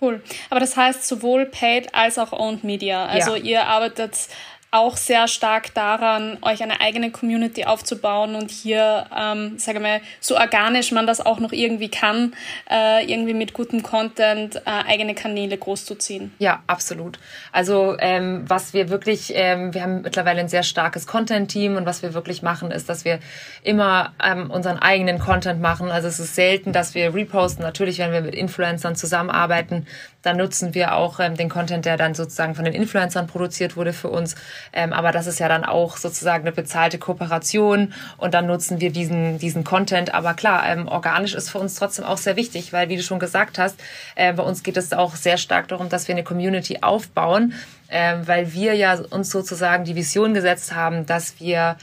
Cool. 0.00 0.22
Aber 0.50 0.60
das 0.60 0.76
heißt 0.76 1.06
sowohl 1.06 1.46
Paid 1.46 1.94
als 1.94 2.18
auch 2.18 2.32
Owned 2.32 2.64
Media. 2.64 3.06
Also 3.06 3.36
ja. 3.36 3.42
ihr 3.42 3.66
arbeitet 3.66 4.28
auch 4.74 4.96
sehr 4.96 5.28
stark 5.28 5.72
daran, 5.74 6.36
euch 6.42 6.62
eine 6.62 6.80
eigene 6.80 7.12
Community 7.12 7.64
aufzubauen 7.64 8.34
und 8.34 8.50
hier, 8.50 9.06
ähm, 9.16 9.56
sage 9.56 9.78
mal, 9.78 10.00
so 10.20 10.36
organisch 10.36 10.90
man 10.90 11.06
das 11.06 11.24
auch 11.24 11.38
noch 11.38 11.52
irgendwie 11.52 11.88
kann, 11.88 12.34
äh, 12.68 13.04
irgendwie 13.04 13.34
mit 13.34 13.52
gutem 13.52 13.84
Content 13.84 14.56
äh, 14.56 14.60
eigene 14.64 15.14
Kanäle 15.14 15.56
großzuziehen. 15.56 16.34
Ja, 16.40 16.64
absolut. 16.66 17.20
Also 17.52 17.96
ähm, 18.00 18.44
was 18.48 18.74
wir 18.74 18.88
wirklich, 18.88 19.32
ähm, 19.36 19.72
wir 19.74 19.82
haben 19.82 20.02
mittlerweile 20.02 20.40
ein 20.40 20.48
sehr 20.48 20.64
starkes 20.64 21.06
Content-Team 21.06 21.76
und 21.76 21.86
was 21.86 22.02
wir 22.02 22.12
wirklich 22.12 22.42
machen, 22.42 22.72
ist, 22.72 22.88
dass 22.88 23.04
wir 23.04 23.20
immer 23.62 24.12
ähm, 24.22 24.50
unseren 24.50 24.78
eigenen 24.78 25.20
Content 25.20 25.60
machen. 25.60 25.92
Also 25.92 26.08
es 26.08 26.18
ist 26.18 26.34
selten, 26.34 26.72
dass 26.72 26.96
wir 26.96 27.14
reposten. 27.14 27.62
Natürlich, 27.62 27.98
wenn 28.00 28.10
wir 28.10 28.22
mit 28.22 28.34
Influencern 28.34 28.96
zusammenarbeiten, 28.96 29.86
dann 30.24 30.36
nutzen 30.38 30.74
wir 30.74 30.94
auch 30.94 31.20
ähm, 31.20 31.36
den 31.36 31.48
Content, 31.48 31.84
der 31.84 31.96
dann 31.96 32.14
sozusagen 32.14 32.54
von 32.54 32.64
den 32.64 32.74
Influencern 32.74 33.26
produziert 33.26 33.76
wurde 33.76 33.92
für 33.92 34.08
uns. 34.08 34.34
Ähm, 34.72 34.92
aber 34.92 35.12
das 35.12 35.26
ist 35.26 35.38
ja 35.38 35.48
dann 35.48 35.64
auch 35.64 35.96
sozusagen 35.96 36.44
eine 36.44 36.52
bezahlte 36.52 36.98
Kooperation 36.98 37.92
und 38.16 38.34
dann 38.34 38.46
nutzen 38.46 38.80
wir 38.80 38.90
diesen, 38.90 39.38
diesen 39.38 39.64
Content. 39.64 40.14
Aber 40.14 40.34
klar, 40.34 40.66
ähm, 40.66 40.88
organisch 40.88 41.34
ist 41.34 41.50
für 41.50 41.58
uns 41.58 41.74
trotzdem 41.74 42.04
auch 42.04 42.18
sehr 42.18 42.36
wichtig, 42.36 42.72
weil 42.72 42.88
wie 42.88 42.96
du 42.96 43.02
schon 43.02 43.18
gesagt 43.18 43.58
hast, 43.58 43.76
äh, 44.14 44.32
bei 44.32 44.42
uns 44.42 44.62
geht 44.62 44.76
es 44.76 44.92
auch 44.92 45.16
sehr 45.16 45.36
stark 45.36 45.68
darum, 45.68 45.88
dass 45.88 46.08
wir 46.08 46.14
eine 46.14 46.24
Community 46.24 46.78
aufbauen, 46.82 47.54
äh, 47.88 48.16
weil 48.24 48.52
wir 48.52 48.74
ja 48.74 48.98
uns 49.10 49.30
sozusagen 49.30 49.84
die 49.84 49.94
Vision 49.94 50.34
gesetzt 50.34 50.74
haben, 50.74 51.06
dass 51.06 51.40
wir 51.40 51.76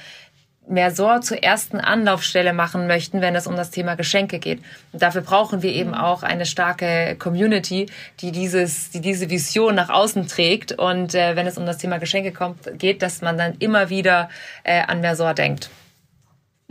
Mersor 0.68 1.22
zur 1.22 1.44
ersten 1.44 1.80
Anlaufstelle 1.80 2.54
machen 2.54 2.88
möchten, 2.88 3.22
wenn 3.22 3.36
es 3.36 3.48
um 3.48 3.56
das 3.56 3.72
Thema 3.72 3.96
Geschenke 3.96 4.40
geht. 4.40 4.60
Und 4.94 5.02
dafür 5.02 5.22
brauchen 5.22 5.62
wir 5.64 5.74
eben 5.74 5.94
auch 5.94 6.24
eine 6.24 6.46
starke 6.46 7.16
Community, 7.18 7.88
die 8.20 8.32
dieses, 8.32 8.92
die 8.92 9.02
diese 9.02 9.30
Vision 9.30 9.76
nach 9.76 9.90
außen 9.90 10.28
trägt. 10.28 10.74
Und 10.74 11.16
äh, 11.16 11.36
wenn 11.36 11.48
es 11.48 11.58
um 11.58 11.66
das 11.66 11.78
Thema 11.78 11.98
Geschenke 11.98 12.32
kommt, 12.32 12.78
geht, 12.78 13.02
dass 13.02 13.22
man 13.22 13.38
dann 13.38 13.56
immer 13.60 13.90
wieder 13.90 14.30
äh, 14.64 14.82
an 14.82 15.02
Mersor 15.02 15.34
denkt. 15.34 15.70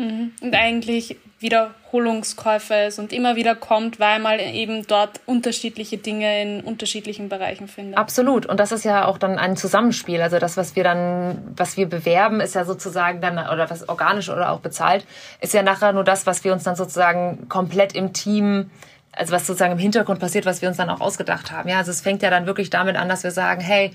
Mhm. 0.01 0.33
Und 0.41 0.55
eigentlich 0.55 1.17
Wiederholungskäufe 1.41 2.75
ist 2.75 2.99
und 2.99 3.13
immer 3.13 3.37
wieder 3.37 3.55
kommt, 3.55 4.01
weil 4.01 4.19
man 4.19 4.39
eben 4.39 4.87
dort 4.87 5.21
unterschiedliche 5.27 5.99
Dinge 5.99 6.43
in 6.43 6.61
unterschiedlichen 6.63 7.29
Bereichen 7.29 7.69
findet. 7.69 7.97
Absolut. 7.97 8.47
Und 8.47 8.61
das 8.61 8.73
ist 8.73 8.85
ja 8.85 9.07
auch 9.07 9.19
dann 9.19 9.39
ein 9.39 9.57
Zusammenspiel. 9.57 10.21
Also 10.21 10.39
das, 10.39 10.57
was 10.57 10.77
wir 10.77 10.85
dann, 10.85 11.53
was 11.57 11.77
wir 11.77 11.87
bewerben, 11.87 12.41
ist 12.41 12.55
ja 12.55 12.65
sozusagen 12.65 13.21
dann, 13.21 13.39
oder 13.39 13.71
was 13.71 13.89
organisch 13.89 14.29
oder 14.29 14.53
auch 14.53 14.61
bezahlt, 14.61 15.07
ist 15.41 15.55
ja 15.55 15.63
nachher 15.63 15.93
nur 15.93 16.05
das, 16.05 16.27
was 16.27 16.45
wir 16.45 16.53
uns 16.53 16.65
dann 16.65 16.77
sozusagen 16.77 17.49
komplett 17.49 17.95
im 17.95 18.13
Team 18.13 18.71
also 19.13 19.33
was 19.33 19.45
sozusagen 19.45 19.73
im 19.73 19.79
Hintergrund 19.79 20.21
passiert, 20.21 20.47
was 20.47 20.63
wir 20.63 20.69
uns 20.69 20.77
dann 20.77 20.89
auch 20.89 21.01
ausgedacht 21.01 21.51
haben. 21.51 21.69
Ja, 21.69 21.79
also 21.79 21.91
es 21.91 22.01
fängt 22.01 22.23
ja 22.23 22.31
dann 22.31 22.47
wirklich 22.47 22.71
damit 22.71 22.95
an, 22.95 23.09
dass 23.09 23.25
wir 23.25 23.33
sagen, 23.33 23.61
hey, 23.61 23.91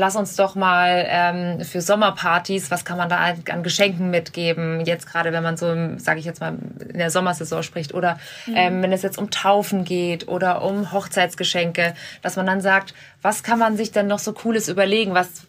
lass 0.00 0.16
uns 0.16 0.34
doch 0.34 0.54
mal 0.54 1.04
ähm, 1.06 1.60
für 1.60 1.82
Sommerpartys, 1.82 2.70
was 2.70 2.86
kann 2.86 2.96
man 2.96 3.10
da 3.10 3.18
an 3.18 3.62
Geschenken 3.62 4.10
mitgeben? 4.10 4.80
Jetzt 4.86 5.06
gerade, 5.06 5.30
wenn 5.32 5.42
man 5.42 5.58
so, 5.58 5.66
sage 5.98 6.18
ich 6.18 6.24
jetzt 6.24 6.40
mal, 6.40 6.54
in 6.88 6.98
der 6.98 7.10
Sommersaison 7.10 7.62
spricht 7.62 7.92
oder 7.92 8.18
mhm. 8.46 8.54
ähm, 8.56 8.82
wenn 8.82 8.92
es 8.92 9.02
jetzt 9.02 9.18
um 9.18 9.30
Taufen 9.30 9.84
geht 9.84 10.26
oder 10.26 10.62
um 10.62 10.90
Hochzeitsgeschenke, 10.90 11.94
dass 12.22 12.36
man 12.36 12.46
dann 12.46 12.62
sagt, 12.62 12.94
was 13.20 13.42
kann 13.42 13.58
man 13.58 13.76
sich 13.76 13.92
denn 13.92 14.06
noch 14.06 14.18
so 14.18 14.32
Cooles 14.32 14.68
überlegen? 14.68 15.12
Was 15.12 15.46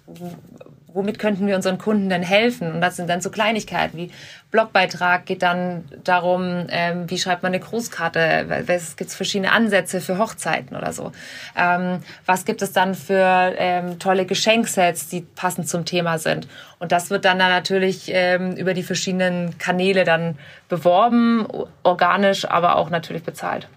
womit 0.94 1.20
könnten 1.20 1.48
wir 1.48 1.56
unseren 1.56 1.78
Kunden 1.78 2.10
denn 2.10 2.24
helfen? 2.24 2.72
Und 2.74 2.82
das 2.82 2.96
sind 2.96 3.10
dann 3.10 3.22
so 3.22 3.30
Kleinigkeiten 3.30 3.98
wie 3.98 4.12
Blogbeitrag 4.52 5.26
geht 5.26 5.44
dann 5.44 5.86
darum, 6.04 6.68
ähm, 6.70 7.10
wie 7.10 7.18
schreibt 7.18 7.42
man 7.42 7.54
eine 7.54 7.62
Grußkarte, 7.62 8.66
es 8.68 8.98
gibt 8.98 9.12
verschiedene 9.12 9.54
Ansätze 9.54 10.02
für 10.02 10.18
Hochzeiten 10.18 10.76
oder 10.76 10.92
so. 10.92 11.14
Ähm, 11.58 12.00
was 12.26 12.44
gibt 12.44 12.62
es 12.62 12.74
dann 12.74 12.94
für 12.94 13.54
ähm, 13.58 13.98
tolle 13.98 14.26
Geschenksets, 14.26 15.08
die 15.08 15.22
passend 15.22 15.70
zum 15.70 15.86
Thema 15.86 16.20
sind? 16.20 16.50
Und 16.80 16.92
das 16.92 17.10
wird 17.10 17.24
dann, 17.24 17.40
dann 17.40 17.50
natürlich 17.50 18.12
ähm, 18.14 18.58
über 18.58 18.74
die 18.74 18.84
verschiedenen 18.84 19.58
Kanäle 19.58 20.04
dann 20.04 20.38
beworben, 20.68 21.48
organisch, 21.84 22.44
aber 22.46 22.76
auch 22.76 22.90
natürlich 22.90 23.24
bezahlt. 23.24 23.70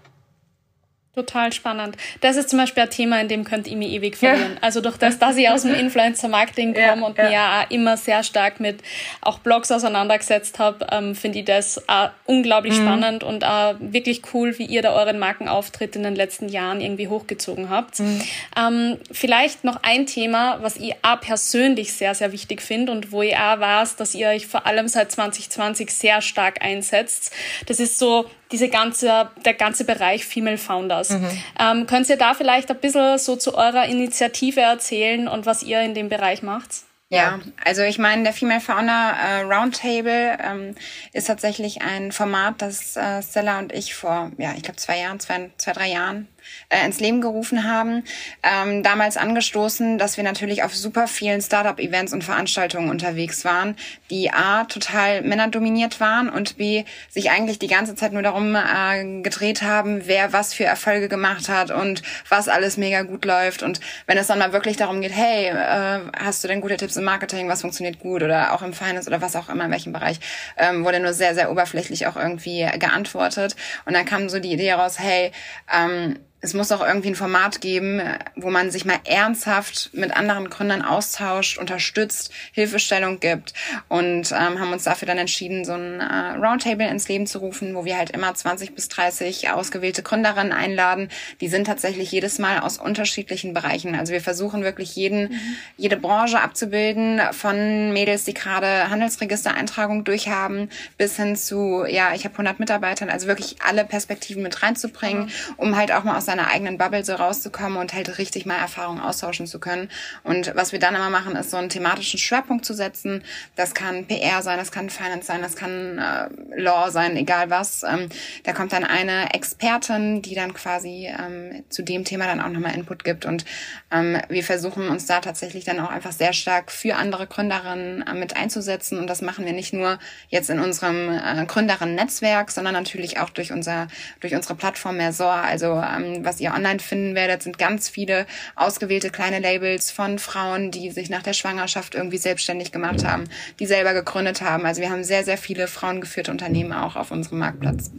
Total 1.15 1.53
spannend. 1.53 1.95
Das 2.19 2.35
ist 2.35 2.49
zum 2.49 2.59
Beispiel 2.59 2.83
ein 2.83 2.89
Thema, 2.89 3.21
in 3.21 3.29
dem 3.29 3.45
könnt 3.45 3.67
ihr 3.67 3.77
mich 3.77 3.93
ewig 3.93 4.17
verlieren. 4.17 4.55
Ja. 4.55 4.59
Also 4.59 4.81
durch 4.81 4.97
das, 4.97 5.17
dass 5.17 5.37
ich 5.37 5.47
aus 5.47 5.61
dem 5.61 5.73
Influencer-Marketing 5.79 6.73
komme 6.73 7.01
ja, 7.01 7.05
und 7.05 7.17
ja. 7.17 7.29
mir 7.29 7.41
auch 7.41 7.71
immer 7.71 7.95
sehr 7.95 8.21
stark 8.21 8.59
mit 8.59 8.81
auch 9.21 9.39
Blogs 9.39 9.71
auseinandergesetzt 9.71 10.59
habe, 10.59 10.85
ähm, 10.91 11.15
finde 11.15 11.39
ich 11.39 11.45
das 11.45 11.87
auch 11.87 12.09
unglaublich 12.25 12.77
mhm. 12.77 12.83
spannend 12.83 13.23
und 13.23 13.45
auch 13.45 13.75
wirklich 13.79 14.23
cool, 14.33 14.59
wie 14.59 14.65
ihr 14.65 14.81
da 14.81 14.91
euren 14.91 15.17
Markenauftritt 15.17 15.95
in 15.95 16.03
den 16.03 16.15
letzten 16.15 16.49
Jahren 16.49 16.81
irgendwie 16.81 17.07
hochgezogen 17.07 17.69
habt. 17.69 18.01
Mhm. 18.01 18.21
Ähm, 18.57 18.97
vielleicht 19.09 19.63
noch 19.63 19.79
ein 19.83 20.07
Thema, 20.07 20.57
was 20.61 20.75
ich 20.75 20.95
auch 21.01 21.21
persönlich 21.21 21.93
sehr, 21.93 22.13
sehr 22.13 22.33
wichtig 22.33 22.61
finde 22.61 22.91
und 22.91 23.13
wo 23.13 23.21
ich 23.21 23.37
auch 23.37 23.61
weiß, 23.61 23.95
dass 23.95 24.15
ihr 24.15 24.27
euch 24.27 24.47
vor 24.47 24.65
allem 24.65 24.89
seit 24.89 25.13
2020 25.13 25.91
sehr 25.91 26.21
stark 26.21 26.61
einsetzt. 26.61 27.31
Das 27.67 27.79
ist 27.79 27.99
so 27.99 28.29
diese 28.51 28.69
ganze, 28.69 29.29
der 29.43 29.53
ganze 29.53 29.85
Bereich 29.85 30.25
Female 30.25 30.57
Founders. 30.57 31.09
Mhm. 31.09 31.29
Ähm, 31.59 31.87
könnt 31.87 32.09
ihr 32.09 32.17
da 32.17 32.33
vielleicht 32.33 32.69
ein 32.69 32.79
bisschen 32.79 33.17
so 33.17 33.35
zu 33.35 33.55
eurer 33.57 33.85
Initiative 33.85 34.61
erzählen 34.61 35.27
und 35.27 35.45
was 35.45 35.63
ihr 35.63 35.81
in 35.81 35.93
dem 35.93 36.09
Bereich 36.09 36.43
macht? 36.43 36.69
Ja, 37.09 37.39
also 37.63 37.83
ich 37.83 37.99
meine, 37.99 38.23
der 38.23 38.33
Female 38.33 38.59
Founder 38.59 39.13
äh, 39.13 39.41
Roundtable 39.41 40.37
ähm, 40.43 40.75
ist 41.13 41.27
tatsächlich 41.27 41.81
ein 41.81 42.11
Format, 42.11 42.55
das 42.61 42.97
äh, 42.97 43.21
Stella 43.21 43.59
und 43.59 43.71
ich 43.71 43.93
vor, 43.93 44.31
ja, 44.37 44.53
ich 44.55 44.63
glaube 44.63 44.77
zwei 44.77 44.99
Jahren, 44.99 45.19
zwei, 45.19 45.51
zwei, 45.57 45.73
drei 45.73 45.87
Jahren 45.89 46.27
äh, 46.69 46.85
ins 46.85 46.99
Leben 46.99 47.21
gerufen 47.21 47.63
haben. 47.63 48.03
Ähm, 48.43 48.83
damals 48.83 49.17
angestoßen, 49.17 49.97
dass 49.97 50.17
wir 50.17 50.23
natürlich 50.23 50.63
auf 50.63 50.75
super 50.75 51.07
vielen 51.07 51.41
Startup-Events 51.41 52.13
und 52.13 52.23
Veranstaltungen 52.23 52.89
unterwegs 52.89 53.45
waren, 53.45 53.75
die 54.09 54.31
A, 54.31 54.65
total 54.65 55.21
männerdominiert 55.21 55.99
waren 55.99 56.29
und 56.29 56.57
B, 56.57 56.83
sich 57.09 57.31
eigentlich 57.31 57.59
die 57.59 57.67
ganze 57.67 57.95
Zeit 57.95 58.13
nur 58.13 58.21
darum 58.21 58.55
äh, 58.55 59.21
gedreht 59.21 59.61
haben, 59.61 60.07
wer 60.07 60.33
was 60.33 60.53
für 60.53 60.65
Erfolge 60.65 61.09
gemacht 61.09 61.49
hat 61.49 61.71
und 61.71 62.01
was 62.29 62.47
alles 62.47 62.77
mega 62.77 63.03
gut 63.03 63.25
läuft. 63.25 63.63
Und 63.63 63.79
wenn 64.07 64.17
es 64.17 64.27
dann 64.27 64.39
mal 64.39 64.53
wirklich 64.53 64.77
darum 64.77 65.01
geht, 65.01 65.15
hey, 65.15 65.47
äh, 65.47 65.99
hast 66.17 66.43
du 66.43 66.47
denn 66.47 66.61
gute 66.61 66.77
Tipps 66.77 66.95
im 66.95 67.03
Marketing, 67.03 67.49
was 67.49 67.61
funktioniert 67.61 67.99
gut 67.99 68.23
oder 68.23 68.53
auch 68.53 68.61
im 68.61 68.73
Finance 68.73 69.07
oder 69.07 69.21
was 69.21 69.35
auch 69.35 69.49
immer, 69.49 69.65
in 69.65 69.71
welchem 69.71 69.93
Bereich, 69.93 70.19
ähm, 70.57 70.83
wurde 70.83 70.99
nur 70.99 71.13
sehr, 71.13 71.35
sehr 71.35 71.51
oberflächlich 71.51 72.07
auch 72.07 72.15
irgendwie 72.15 72.67
geantwortet. 72.77 73.55
Und 73.85 73.93
dann 73.93 74.05
kam 74.05 74.29
so 74.29 74.39
die 74.39 74.51
Idee 74.51 74.73
raus, 74.73 74.99
hey, 74.99 75.31
ähm, 75.73 76.19
es 76.45 76.53
muss 76.53 76.71
auch 76.71 76.85
irgendwie 76.85 77.09
ein 77.09 77.15
Format 77.15 77.59
geben, 77.59 77.99
wo 78.35 78.51
man 78.51 78.69
sich 78.69 78.85
mal 78.85 78.99
ernsthaft 79.03 79.89
mit 79.93 80.15
anderen 80.15 80.47
Gründern 80.51 80.83
austauscht, 80.83 81.57
unterstützt, 81.57 82.31
Hilfestellung 82.51 83.19
gibt 83.19 83.55
und 83.87 84.31
ähm, 84.31 84.59
haben 84.59 84.71
uns 84.71 84.83
dafür 84.83 85.07
dann 85.07 85.17
entschieden, 85.17 85.65
so 85.65 85.73
ein 85.73 85.99
äh, 85.99 86.37
Roundtable 86.37 86.87
ins 86.87 87.07
Leben 87.07 87.25
zu 87.25 87.39
rufen, 87.39 87.73
wo 87.73 87.83
wir 87.83 87.97
halt 87.97 88.11
immer 88.11 88.31
20 88.31 88.75
bis 88.75 88.89
30 88.89 89.49
ausgewählte 89.49 90.03
Gründerinnen 90.03 90.53
einladen. 90.53 91.09
Die 91.41 91.47
sind 91.47 91.65
tatsächlich 91.65 92.11
jedes 92.11 92.37
Mal 92.37 92.59
aus 92.59 92.77
unterschiedlichen 92.77 93.55
Bereichen. 93.55 93.95
Also 93.95 94.13
wir 94.13 94.21
versuchen 94.21 94.61
wirklich 94.61 94.95
jeden, 94.95 95.29
mhm. 95.29 95.55
jede 95.77 95.97
Branche 95.97 96.41
abzubilden, 96.41 97.21
von 97.31 97.91
Mädels, 97.91 98.23
die 98.25 98.35
gerade 98.35 98.91
Handelsregistereintragung 98.91 100.03
durchhaben, 100.03 100.69
bis 100.99 101.15
hin 101.15 101.35
zu, 101.35 101.85
ja, 101.87 102.13
ich 102.13 102.23
habe 102.23 102.33
100 102.35 102.59
Mitarbeitern, 102.59 103.09
also 103.09 103.25
wirklich 103.25 103.55
alle 103.65 103.83
Perspektiven 103.83 104.43
mit 104.43 104.61
reinzubringen, 104.61 105.23
mhm. 105.23 105.31
um 105.57 105.75
halt 105.75 105.91
auch 105.91 106.03
mal 106.03 106.15
aus 106.15 106.34
seiner 106.35 106.49
eigenen 106.49 106.77
Bubble 106.77 107.03
so 107.05 107.13
rauszukommen 107.13 107.77
und 107.77 107.93
halt 107.93 108.17
richtig 108.17 108.45
mal 108.45 108.57
Erfahrungen 108.57 108.99
austauschen 108.99 109.47
zu 109.47 109.59
können. 109.59 109.89
Und 110.23 110.53
was 110.55 110.71
wir 110.71 110.79
dann 110.79 110.95
immer 110.95 111.09
machen, 111.09 111.35
ist 111.35 111.51
so 111.51 111.57
einen 111.57 111.69
thematischen 111.69 112.19
Schwerpunkt 112.19 112.65
zu 112.65 112.73
setzen. 112.73 113.23
Das 113.55 113.73
kann 113.73 114.05
PR 114.05 114.41
sein, 114.41 114.57
das 114.57 114.71
kann 114.71 114.89
Finance 114.89 115.27
sein, 115.27 115.41
das 115.41 115.55
kann 115.55 115.97
äh, 115.97 116.27
Law 116.59 116.91
sein, 116.91 117.15
egal 117.15 117.49
was. 117.49 117.83
Ähm, 117.83 118.09
da 118.43 118.53
kommt 118.53 118.73
dann 118.73 118.83
eine 118.83 119.33
Expertin, 119.33 120.21
die 120.21 120.35
dann 120.35 120.53
quasi 120.53 121.07
ähm, 121.07 121.63
zu 121.69 121.83
dem 121.83 122.03
Thema 122.03 122.25
dann 122.25 122.41
auch 122.41 122.49
nochmal 122.49 122.75
Input 122.75 123.03
gibt. 123.03 123.25
Und 123.25 123.45
ähm, 123.91 124.17
wir 124.29 124.43
versuchen 124.43 124.89
uns 124.89 125.05
da 125.05 125.21
tatsächlich 125.21 125.63
dann 125.63 125.79
auch 125.79 125.89
einfach 125.89 126.11
sehr 126.11 126.33
stark 126.33 126.71
für 126.71 126.95
andere 126.95 127.27
Gründerinnen 127.27 128.05
äh, 128.05 128.13
mit 128.13 128.35
einzusetzen. 128.35 128.99
Und 128.99 129.07
das 129.07 129.21
machen 129.21 129.45
wir 129.45 129.53
nicht 129.53 129.73
nur 129.73 129.99
jetzt 130.29 130.49
in 130.49 130.59
unserem 130.59 131.09
äh, 131.09 131.45
Gründerinnen-Netzwerk, 131.45 132.51
sondern 132.51 132.73
natürlich 132.73 133.19
auch 133.19 133.29
durch 133.29 133.53
unser 133.53 133.87
durch 134.19 134.35
unsere 134.35 134.55
Plattform 134.55 134.97
Mersor. 134.97 135.31
Also 135.31 135.81
ähm, 135.81 136.24
was 136.25 136.39
ihr 136.39 136.53
online 136.53 136.79
finden 136.79 137.15
werdet, 137.15 137.43
sind 137.43 137.57
ganz 137.57 137.89
viele 137.89 138.25
ausgewählte 138.55 139.09
kleine 139.09 139.39
Labels 139.39 139.91
von 139.91 140.19
Frauen, 140.19 140.71
die 140.71 140.91
sich 140.91 141.09
nach 141.09 141.23
der 141.23 141.33
Schwangerschaft 141.33 141.95
irgendwie 141.95 142.17
selbstständig 142.17 142.71
gemacht 142.71 143.05
haben, 143.05 143.25
die 143.59 143.65
selber 143.65 143.93
gegründet 143.93 144.41
haben. 144.41 144.65
Also 144.65 144.81
wir 144.81 144.89
haben 144.89 145.03
sehr, 145.03 145.23
sehr 145.23 145.37
viele 145.37 145.67
frauengeführte 145.67 146.31
Unternehmen 146.31 146.73
auch 146.73 146.95
auf 146.95 147.11
unserem 147.11 147.39
Marktplatz. 147.39 147.91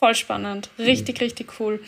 Voll 0.00 0.14
spannend. 0.14 0.70
Richtig, 0.78 1.20
mhm. 1.20 1.24
richtig 1.24 1.60
cool. 1.60 1.78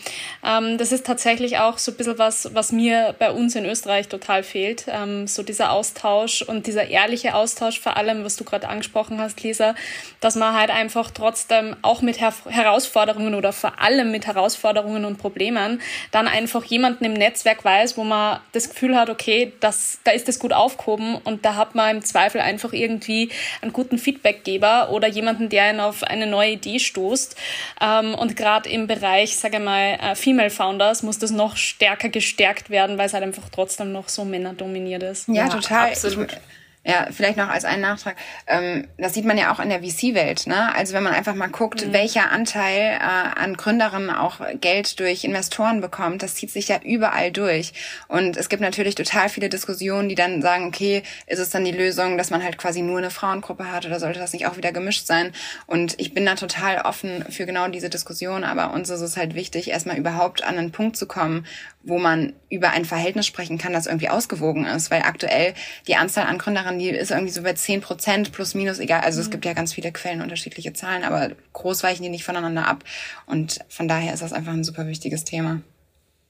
Ähm, 0.45 0.77
das 0.77 0.91
ist 0.91 1.03
tatsächlich 1.03 1.57
auch 1.57 1.79
so 1.79 1.91
ein 1.91 1.97
bisschen 1.97 2.19
was, 2.19 2.53
was 2.53 2.71
mir 2.71 3.15
bei 3.17 3.31
uns 3.31 3.55
in 3.55 3.65
Österreich 3.65 4.07
total 4.07 4.43
fehlt. 4.43 4.85
Ähm, 4.87 5.25
so 5.25 5.41
dieser 5.41 5.71
Austausch 5.71 6.43
und 6.43 6.67
dieser 6.67 6.85
ehrliche 6.89 7.33
Austausch, 7.33 7.79
vor 7.79 7.97
allem, 7.97 8.23
was 8.23 8.35
du 8.35 8.43
gerade 8.43 8.69
angesprochen 8.69 9.19
hast, 9.19 9.41
Lisa, 9.41 9.73
dass 10.19 10.35
man 10.35 10.53
halt 10.53 10.69
einfach 10.69 11.09
trotzdem 11.09 11.75
auch 11.81 12.03
mit 12.03 12.21
Her 12.21 12.35
Herausforderungen 12.45 13.33
oder 13.33 13.51
vor 13.51 13.81
allem 13.81 14.11
mit 14.11 14.27
Herausforderungen 14.27 15.05
und 15.05 15.17
Problemen 15.17 15.81
dann 16.11 16.27
einfach 16.27 16.63
jemanden 16.65 17.05
im 17.05 17.13
Netzwerk 17.13 17.65
weiß, 17.65 17.97
wo 17.97 18.03
man 18.03 18.41
das 18.51 18.69
Gefühl 18.69 18.95
hat, 18.95 19.09
okay, 19.09 19.53
das, 19.59 19.97
da 20.03 20.11
ist 20.11 20.27
das 20.27 20.37
gut 20.37 20.53
aufgehoben 20.53 21.15
und 21.15 21.45
da 21.45 21.55
hat 21.55 21.73
man 21.73 21.97
im 21.97 22.03
Zweifel 22.03 22.41
einfach 22.41 22.73
irgendwie 22.73 23.29
einen 23.63 23.73
guten 23.73 23.97
Feedbackgeber 23.97 24.91
oder 24.91 25.07
jemanden, 25.07 25.49
der 25.49 25.63
einen 25.63 25.79
auf 25.79 26.03
eine 26.03 26.27
neue 26.27 26.51
Idee 26.51 26.77
stoßt. 26.77 27.35
Ähm, 27.81 28.02
und 28.13 28.35
gerade 28.35 28.69
im 28.69 28.87
Bereich, 28.87 29.37
sage 29.37 29.57
ich 29.57 29.63
mal, 29.63 29.97
äh, 30.01 30.15
Female 30.15 30.49
Founders 30.49 31.03
muss 31.03 31.19
das 31.19 31.31
noch 31.31 31.57
stärker 31.57 32.09
gestärkt 32.09 32.69
werden, 32.69 32.97
weil 32.97 33.07
es 33.07 33.13
halt 33.13 33.23
einfach 33.23 33.49
trotzdem 33.49 33.91
noch 33.91 34.09
so 34.09 34.25
männerdominiert 34.25 35.03
ist. 35.03 35.27
Ja, 35.27 35.45
ja 35.45 35.49
total. 35.49 35.89
Absolut. 35.89 36.31
Ich, 36.31 36.37
ja, 36.85 37.07
vielleicht 37.11 37.37
noch 37.37 37.47
als 37.47 37.63
einen 37.63 37.81
Nachtrag. 37.81 38.17
Ähm, 38.45 38.89
das 38.97 39.13
sieht 39.13 39.23
man 39.23 39.37
ja 39.37 39.53
auch 39.53 39.61
in 39.61 39.69
der 39.69 39.81
VC-Welt. 39.81 40.47
Ne? 40.47 40.75
Also 40.75 40.93
wenn 40.93 41.03
man 41.03 41.13
einfach 41.13 41.33
mal 41.33 41.47
guckt, 41.47 41.85
mhm. 41.85 41.93
welcher 41.93 42.29
Anteil 42.29 42.99
äh, 42.99 43.39
an 43.39 43.55
Gründerinnen 43.55 44.09
auch 44.09 44.41
Geld 44.59 44.99
durch 44.99 45.23
Investoren 45.23 45.79
bekommt, 45.79 46.23
das 46.23 46.35
zieht 46.35 46.51
sich 46.51 46.67
ja 46.67 46.81
überall 46.83 47.31
durch. 47.31 47.71
Und 48.09 48.35
es 48.35 48.49
gibt 48.49 48.61
natürlich 48.61 48.95
total 48.95 49.29
viele 49.29 49.47
Diskussionen, 49.47 50.09
die 50.09 50.15
dann 50.15 50.41
sagen, 50.41 50.65
okay, 50.67 51.03
ist 51.25 51.39
es 51.39 51.51
dann 51.51 51.63
die 51.63 51.71
Lösung, 51.71 52.17
dass 52.17 52.31
man 52.31 52.43
halt 52.43 52.57
quasi 52.57 52.81
nur 52.81 52.97
eine 52.97 53.11
Frauengruppe 53.11 53.71
hat 53.71 53.85
oder 53.85 54.01
sollte 54.01 54.19
das 54.19 54.33
nicht 54.33 54.45
auch 54.47 54.57
wieder 54.57 54.73
gemischt 54.73 55.07
sein? 55.07 55.31
Und 55.65 55.97
ich 56.01 56.13
bin 56.13 56.25
da 56.25 56.35
total 56.35 56.81
offen 56.81 57.23
für 57.29 57.45
genau 57.45 57.69
diese 57.69 57.89
Diskussion, 57.89 58.43
aber 58.43 58.73
uns 58.73 58.89
ist 58.89 59.01
es 59.01 59.15
halt 59.15 59.35
wichtig, 59.35 59.69
erstmal 59.69 59.97
überhaupt 59.97 60.43
an 60.43 60.57
einen 60.57 60.71
Punkt 60.71 60.97
zu 60.97 61.07
kommen, 61.07 61.45
wo 61.83 61.99
man 61.99 62.33
über 62.49 62.71
ein 62.71 62.85
Verhältnis 62.85 63.27
sprechen 63.27 63.57
kann, 63.57 63.73
das 63.73 63.87
irgendwie 63.87 64.09
ausgewogen 64.09 64.65
ist, 64.65 64.89
weil 64.89 65.01
aktuell 65.01 65.53
die 65.87 65.95
Anzahl 65.95 66.27
an 66.27 66.37
Gründerinnen, 66.37 66.79
die 66.79 66.89
ist 66.89 67.11
irgendwie 67.11 67.31
so 67.31 67.43
bei 67.43 67.53
10 67.53 67.81
Prozent 67.81 68.31
plus 68.31 68.55
minus 68.55 68.79
egal. 68.79 69.01
Also 69.01 69.19
mhm. 69.19 69.23
es 69.23 69.31
gibt 69.31 69.45
ja 69.45 69.53
ganz 69.53 69.73
viele 69.73 69.91
Quellen, 69.91 70.21
unterschiedliche 70.21 70.73
Zahlen, 70.73 71.03
aber 71.03 71.31
groß 71.51 71.83
weichen 71.83 72.03
die 72.03 72.09
nicht 72.09 72.23
voneinander 72.23 72.67
ab. 72.67 72.83
Und 73.25 73.59
von 73.67 73.87
daher 73.87 74.13
ist 74.13 74.23
das 74.23 74.33
einfach 74.33 74.53
ein 74.53 74.63
super 74.63 74.87
wichtiges 74.87 75.25
Thema. 75.25 75.61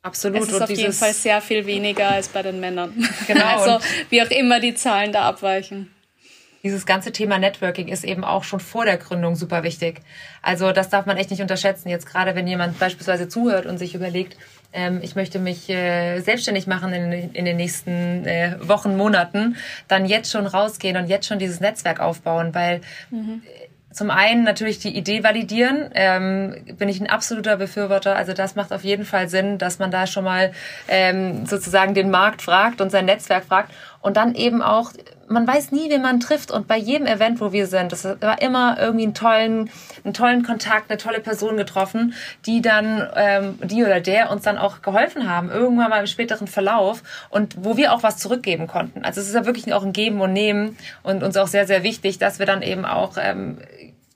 Absolut. 0.02 0.42
Es 0.42 0.48
ist 0.50 0.56
und 0.56 0.64
auf 0.64 0.70
jeden 0.70 0.92
Fall 0.92 1.14
sehr 1.14 1.40
viel 1.40 1.66
weniger 1.66 2.10
als 2.10 2.28
bei 2.28 2.42
den 2.42 2.60
Männern. 2.60 2.94
Genau. 3.28 3.46
also 3.46 3.86
wie 4.10 4.22
auch 4.22 4.32
immer 4.32 4.60
die 4.60 4.74
Zahlen 4.74 5.14
da 5.14 5.22
abweichen 5.24 5.94
dieses 6.64 6.86
ganze 6.86 7.12
Thema 7.12 7.38
Networking 7.38 7.90
ist 7.90 8.06
eben 8.06 8.24
auch 8.24 8.46
schon 8.46 8.62
vor 8.62 8.86
der 8.86 8.98
Gründung 8.98 9.36
super 9.36 9.64
wichtig. 9.64 10.00
Also 10.42 10.72
das 10.72 10.90
darf 10.90 11.06
man 11.06 11.18
echt 11.18 11.30
nicht 11.30 11.42
unterschätzen. 11.42 11.90
Jetzt 11.90 12.06
gerade, 12.06 12.36
wenn 12.36 12.48
jemand 12.48 12.80
beispielsweise 12.80 13.28
zuhört 13.28 13.66
und 13.66 13.78
sich 13.78 13.96
überlegt, 13.96 14.38
ähm, 14.74 15.00
ich 15.02 15.16
möchte 15.16 15.40
mich 15.40 15.70
äh, 15.70 16.20
selbstständig 16.20 16.68
machen 16.68 16.94
in, 16.94 17.12
in 17.34 17.46
den 17.46 17.58
nächsten 17.58 18.26
äh, 18.26 18.56
Wochen, 18.62 18.98
Monaten, 18.98 19.56
dann 19.88 20.06
jetzt 20.06 20.32
schon 20.32 20.48
rausgehen 20.48 20.98
und 20.98 21.08
jetzt 21.08 21.28
schon 21.28 21.40
dieses 21.40 21.60
Netzwerk 21.60 22.00
aufbauen, 22.00 22.54
weil 22.54 22.82
mhm 23.10 23.42
zum 23.94 24.10
einen 24.10 24.44
natürlich 24.44 24.80
die 24.80 24.96
Idee 24.98 25.24
validieren, 25.24 25.90
ähm, 25.94 26.56
bin 26.78 26.90
ich 26.90 27.00
ein 27.00 27.08
absoluter 27.08 27.58
Befürworter. 27.58 28.16
Also 28.16 28.34
das 28.34 28.56
macht 28.56 28.74
auf 28.74 28.84
jeden 28.84 29.06
Fall 29.06 29.30
Sinn, 29.30 29.58
dass 29.58 29.80
man 29.80 29.92
da 29.92 30.08
schon 30.08 30.24
mal 30.24 30.52
ähm, 30.88 31.46
sozusagen 31.46 31.94
den 31.94 32.10
Markt 32.10 32.42
fragt 32.42 32.82
und 32.82 32.90
sein 32.90 33.06
Netzwerk 33.06 33.46
fragt. 33.46 33.72
Und 34.04 34.18
dann 34.18 34.36
eben 34.36 34.62
auch, 34.62 34.92
man 35.28 35.48
weiß 35.48 35.72
nie, 35.72 35.90
wen 35.90 36.02
man 36.02 36.20
trifft 36.20 36.52
und 36.52 36.68
bei 36.68 36.78
jedem 36.78 37.08
Event, 37.08 37.40
wo 37.40 37.54
wir 37.54 37.68
sind, 37.68 37.92
das 37.92 38.04
war 38.04 38.42
immer 38.42 38.78
irgendwie 38.78 39.06
einen 39.06 39.14
tollen, 39.14 39.70
einen 40.04 40.14
tollen 40.14 40.44
Kontakt, 40.44 40.92
eine 40.92 41.00
tolle 41.00 41.22
Person 41.22 41.56
getroffen, 41.56 42.14
die 42.46 42.62
dann, 42.62 43.08
ähm, 43.16 43.58
die 43.64 43.84
oder 43.84 44.02
der 44.02 44.30
uns 44.30 44.44
dann 44.44 44.58
auch 44.58 44.82
geholfen 44.82 45.30
haben, 45.30 45.50
irgendwann 45.50 45.90
mal 45.90 46.02
im 46.02 46.08
späteren 46.08 46.48
Verlauf 46.48 47.02
und 47.30 47.56
wo 47.64 47.78
wir 47.78 47.94
auch 47.94 48.04
was 48.04 48.18
zurückgeben 48.18 48.68
konnten. 48.68 49.06
Also 49.06 49.22
es 49.22 49.28
ist 49.28 49.36
ja 49.36 49.46
wirklich 49.46 49.74
auch 49.74 49.84
ein 49.84 49.94
Geben 49.94 50.20
und 50.20 50.34
Nehmen 50.34 50.78
und 51.02 51.24
uns 51.24 51.38
auch 51.38 51.48
sehr, 51.48 51.66
sehr 51.66 51.84
wichtig, 51.84 52.20
dass 52.20 52.40
wir 52.40 52.46
dann 52.46 52.62
eben 52.62 52.86
auch 52.86 53.14
ähm, 53.18 53.58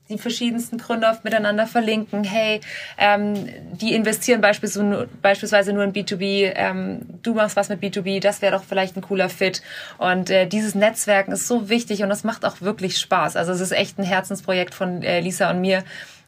die 0.09 0.17
verschiedensten 0.17 0.77
Gründer 0.77 1.17
miteinander 1.23 1.67
verlinken. 1.67 2.23
Hey, 2.23 2.61
ähm, 2.97 3.33
die 3.73 3.93
investieren 3.93 4.41
beispielsweise 4.41 5.73
nur 5.73 5.83
in 5.83 5.93
B2B, 5.93 6.51
ähm, 6.55 7.01
du 7.23 7.33
machst 7.33 7.55
was 7.55 7.69
mit 7.69 7.81
B2B, 7.81 8.21
das 8.21 8.41
wäre 8.41 8.55
doch 8.55 8.63
vielleicht 8.63 8.95
ein 8.95 9.01
cooler 9.01 9.29
Fit. 9.29 9.61
Und 9.97 10.29
äh, 10.29 10.47
dieses 10.47 10.75
Netzwerken 10.75 11.31
ist 11.31 11.47
so 11.47 11.69
wichtig 11.69 12.03
und 12.03 12.09
das 12.09 12.23
macht 12.23 12.45
auch 12.45 12.61
wirklich 12.61 12.97
Spaß. 12.97 13.35
Also 13.35 13.51
es 13.51 13.61
ist 13.61 13.71
echt 13.71 13.97
ein 13.99 14.03
Herzensprojekt 14.03 14.73
von 14.73 15.03
äh, 15.03 15.19
Lisa 15.19 15.49
und 15.49 15.61
mir 15.61 15.83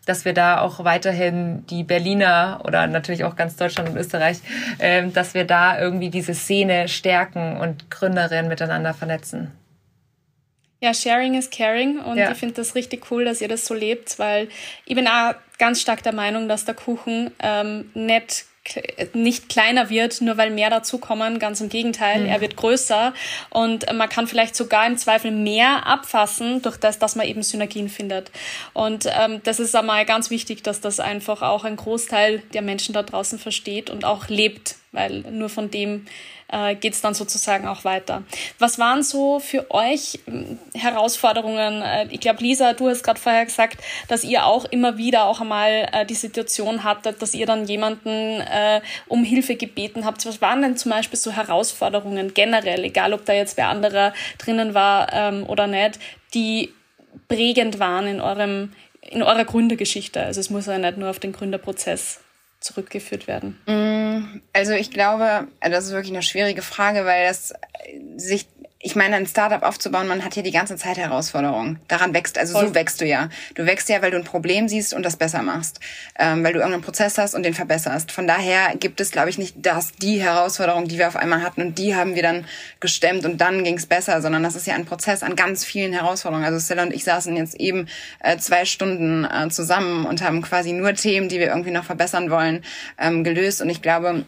dass 0.05 0.25
wir 0.25 0.33
da 0.33 0.61
auch 0.61 0.83
weiterhin 0.83 1.67
die 1.67 1.83
Berliner 1.83 2.61
oder 2.63 2.87
natürlich 2.87 3.25
auch 3.25 3.35
ganz 3.35 3.55
Deutschland 3.57 3.89
und 3.89 3.97
Österreich, 3.97 4.39
ähm, 4.79 5.13
dass 5.13 5.35
wir 5.35 5.45
da 5.45 5.79
irgendwie 5.79 6.09
diese 6.09 6.33
Szene 6.33 6.87
stärken 6.87 7.57
und 7.57 7.91
Gründerinnen 7.91 8.47
miteinander 8.47 8.95
vernetzen. 8.95 9.51
Ja, 10.81 10.93
Sharing 10.93 11.33
is 11.35 11.49
Caring 11.49 11.99
und 11.99 12.17
ja. 12.17 12.31
ich 12.31 12.37
finde 12.37 12.55
das 12.55 12.73
richtig 12.73 13.11
cool, 13.11 13.25
dass 13.25 13.41
ihr 13.41 13.49
das 13.49 13.65
so 13.65 13.73
lebt, 13.73 14.17
weil 14.17 14.47
ich 14.85 14.95
bin 14.95 15.07
auch 15.07 15.33
ganz 15.57 15.81
stark 15.81 16.03
der 16.03 16.13
Meinung, 16.13 16.47
dass 16.47 16.63
der 16.63 16.75
Kuchen 16.75 17.31
ähm, 17.41 17.91
nicht 17.93 18.45
nicht 19.13 19.49
kleiner 19.49 19.89
wird, 19.89 20.21
nur 20.21 20.37
weil 20.37 20.51
mehr 20.51 20.69
dazukommen. 20.69 21.39
Ganz 21.39 21.61
im 21.61 21.69
Gegenteil, 21.69 22.21
mhm. 22.21 22.27
er 22.27 22.41
wird 22.41 22.55
größer 22.55 23.13
und 23.49 23.91
man 23.93 24.09
kann 24.09 24.27
vielleicht 24.27 24.55
sogar 24.55 24.85
im 24.85 24.97
Zweifel 24.97 25.31
mehr 25.31 25.87
abfassen 25.87 26.61
durch 26.61 26.77
das, 26.77 26.99
dass 26.99 27.15
man 27.15 27.25
eben 27.25 27.43
Synergien 27.43 27.89
findet. 27.89 28.31
Und 28.73 29.07
ähm, 29.19 29.41
das 29.43 29.59
ist 29.59 29.75
einmal 29.75 30.05
ganz 30.05 30.29
wichtig, 30.29 30.63
dass 30.63 30.81
das 30.81 30.99
einfach 30.99 31.41
auch 31.41 31.63
ein 31.63 31.75
Großteil 31.75 32.39
der 32.53 32.61
Menschen 32.61 32.93
da 32.93 33.03
draußen 33.03 33.39
versteht 33.39 33.89
und 33.89 34.05
auch 34.05 34.27
lebt, 34.27 34.75
weil 34.91 35.21
nur 35.31 35.49
von 35.49 35.71
dem 35.71 36.05
äh, 36.51 36.75
geht 36.75 36.93
es 36.93 37.01
dann 37.01 37.13
sozusagen 37.13 37.67
auch 37.67 37.83
weiter. 37.83 38.23
Was 38.57 38.79
waren 38.79 39.03
so 39.03 39.39
für 39.39 39.69
euch 39.71 40.19
hm, 40.25 40.59
Herausforderungen? 40.73 41.81
Äh, 41.81 42.07
ich 42.09 42.19
glaube, 42.19 42.41
Lisa, 42.41 42.73
du 42.73 42.89
hast 42.89 43.03
gerade 43.03 43.19
vorher 43.19 43.45
gesagt, 43.45 43.77
dass 44.07 44.23
ihr 44.23 44.45
auch 44.45 44.65
immer 44.65 44.97
wieder 44.97 45.25
auch 45.25 45.41
einmal 45.41 45.89
äh, 45.91 46.05
die 46.05 46.15
Situation 46.15 46.83
hattet, 46.83 47.21
dass 47.21 47.33
ihr 47.33 47.45
dann 47.45 47.65
jemanden 47.65 48.41
äh, 48.41 48.81
um 49.07 49.23
Hilfe 49.23 49.55
gebeten 49.55 50.05
habt. 50.05 50.25
Was 50.25 50.41
waren 50.41 50.61
denn 50.61 50.77
zum 50.77 50.91
Beispiel 50.91 51.19
so 51.19 51.31
Herausforderungen 51.31 52.33
generell, 52.33 52.83
egal 52.83 53.13
ob 53.13 53.25
da 53.25 53.33
jetzt 53.33 53.57
wer 53.57 53.69
anderer 53.69 54.13
drinnen 54.37 54.73
war 54.73 55.13
ähm, 55.13 55.45
oder 55.47 55.67
nicht, 55.67 55.99
die 56.33 56.73
prägend 57.27 57.79
waren 57.79 58.07
in 58.07 58.21
eurem 58.21 58.73
in 59.01 59.23
eurer 59.23 59.45
Gründergeschichte. 59.45 60.21
Also 60.21 60.39
es 60.39 60.49
muss 60.49 60.65
ja 60.67 60.77
nicht 60.77 60.97
nur 60.97 61.09
auf 61.09 61.19
den 61.19 61.31
Gründerprozess 61.31 62.19
zurückgeführt 62.59 63.27
werden? 63.27 63.59
Mm, 63.65 64.41
also 64.53 64.73
ich 64.73 64.91
glaube, 64.91 65.47
das 65.61 65.85
ist 65.85 65.91
wirklich 65.91 66.13
eine 66.13 66.23
schwierige 66.23 66.61
Frage, 66.61 67.05
weil 67.05 67.27
das 67.27 67.53
sich 68.17 68.47
ich 68.81 68.95
meine, 68.95 69.17
ein 69.17 69.27
Startup 69.27 69.61
aufzubauen, 69.61 70.07
man 70.07 70.23
hat 70.23 70.35
hier 70.35 70.43
die 70.43 70.51
ganze 70.51 70.77
Zeit 70.77 70.97
Herausforderungen. 70.97 71.81
Daran 71.89 72.13
wächst, 72.13 72.37
also 72.37 72.53
Voll. 72.53 72.69
so 72.69 72.75
wächst 72.75 73.01
du 73.01 73.05
ja. 73.05 73.27
Du 73.55 73.65
wächst 73.65 73.89
ja, 73.89 74.01
weil 74.01 74.11
du 74.11 74.17
ein 74.17 74.23
Problem 74.23 74.69
siehst 74.69 74.93
und 74.93 75.03
das 75.03 75.17
besser 75.17 75.41
machst. 75.41 75.81
Ähm, 76.17 76.45
weil 76.45 76.53
du 76.53 76.59
irgendeinen 76.59 76.83
Prozess 76.83 77.17
hast 77.17 77.35
und 77.35 77.43
den 77.43 77.53
verbesserst. 77.53 78.09
Von 78.09 78.25
daher 78.25 78.77
gibt 78.77 79.01
es, 79.01 79.11
glaube 79.11 79.29
ich, 79.29 79.37
nicht 79.37 79.55
das, 79.57 79.91
die 79.91 80.21
Herausforderung, 80.21 80.87
die 80.87 80.97
wir 80.97 81.09
auf 81.09 81.17
einmal 81.17 81.41
hatten 81.41 81.61
und 81.61 81.77
die 81.77 81.93
haben 81.93 82.15
wir 82.15 82.23
dann 82.23 82.45
gestemmt 82.79 83.25
und 83.25 83.41
dann 83.41 83.65
ging 83.65 83.75
es 83.75 83.85
besser, 83.85 84.21
sondern 84.21 84.43
das 84.43 84.55
ist 84.55 84.65
ja 84.65 84.75
ein 84.75 84.85
Prozess 84.85 85.23
an 85.23 85.35
ganz 85.35 85.65
vielen 85.65 85.91
Herausforderungen. 85.91 86.45
Also 86.45 86.63
Stella 86.63 86.83
und 86.83 86.93
ich 86.93 87.03
saßen 87.03 87.35
jetzt 87.35 87.55
eben 87.59 87.89
äh, 88.21 88.37
zwei 88.37 88.63
Stunden 88.63 89.25
äh, 89.25 89.49
zusammen 89.49 90.05
und 90.05 90.21
haben 90.21 90.41
quasi 90.41 90.71
nur 90.71 90.93
Themen, 90.93 91.27
die 91.27 91.39
wir 91.39 91.47
irgendwie 91.47 91.71
noch 91.71 91.83
verbessern 91.83 92.31
wollen, 92.31 92.63
ähm, 92.97 93.25
gelöst. 93.25 93.61
Und 93.61 93.69
ich 93.69 93.81
glaube, 93.81 94.23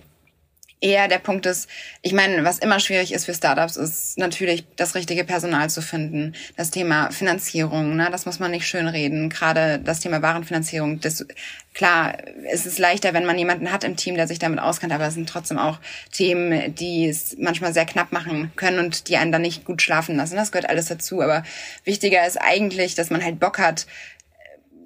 eher 0.81 1.07
der 1.07 1.19
Punkt 1.19 1.45
ist, 1.45 1.69
ich 2.01 2.11
meine, 2.11 2.43
was 2.43 2.57
immer 2.57 2.79
schwierig 2.79 3.13
ist 3.13 3.25
für 3.25 3.33
Startups, 3.33 3.77
ist 3.77 4.17
natürlich 4.17 4.65
das 4.75 4.95
richtige 4.95 5.23
Personal 5.23 5.69
zu 5.69 5.81
finden. 5.81 6.33
Das 6.57 6.71
Thema 6.71 7.11
Finanzierung, 7.11 7.95
ne, 7.95 8.09
das 8.11 8.25
muss 8.25 8.39
man 8.39 8.51
nicht 8.51 8.67
schönreden. 8.67 9.29
Gerade 9.29 9.79
das 9.79 9.99
Thema 9.99 10.21
Warenfinanzierung. 10.23 10.99
Das, 10.99 11.25
klar, 11.73 12.17
es 12.51 12.65
ist 12.65 12.79
leichter, 12.79 13.13
wenn 13.13 13.25
man 13.25 13.37
jemanden 13.37 13.71
hat 13.71 13.83
im 13.83 13.95
Team, 13.95 14.15
der 14.15 14.27
sich 14.27 14.39
damit 14.39 14.59
auskennt, 14.59 14.91
aber 14.91 15.05
es 15.05 15.13
sind 15.13 15.29
trotzdem 15.29 15.59
auch 15.59 15.79
Themen, 16.11 16.73
die 16.73 17.07
es 17.07 17.37
manchmal 17.39 17.73
sehr 17.73 17.85
knapp 17.85 18.11
machen 18.11 18.51
können 18.55 18.79
und 18.79 19.07
die 19.07 19.17
einen 19.17 19.31
dann 19.31 19.43
nicht 19.43 19.65
gut 19.65 19.81
schlafen 19.83 20.17
lassen. 20.17 20.35
Das 20.35 20.51
gehört 20.51 20.69
alles 20.69 20.87
dazu. 20.87 21.21
Aber 21.21 21.43
wichtiger 21.85 22.25
ist 22.25 22.37
eigentlich, 22.41 22.95
dass 22.95 23.11
man 23.11 23.23
halt 23.23 23.39
Bock 23.39 23.59
hat, 23.59 23.85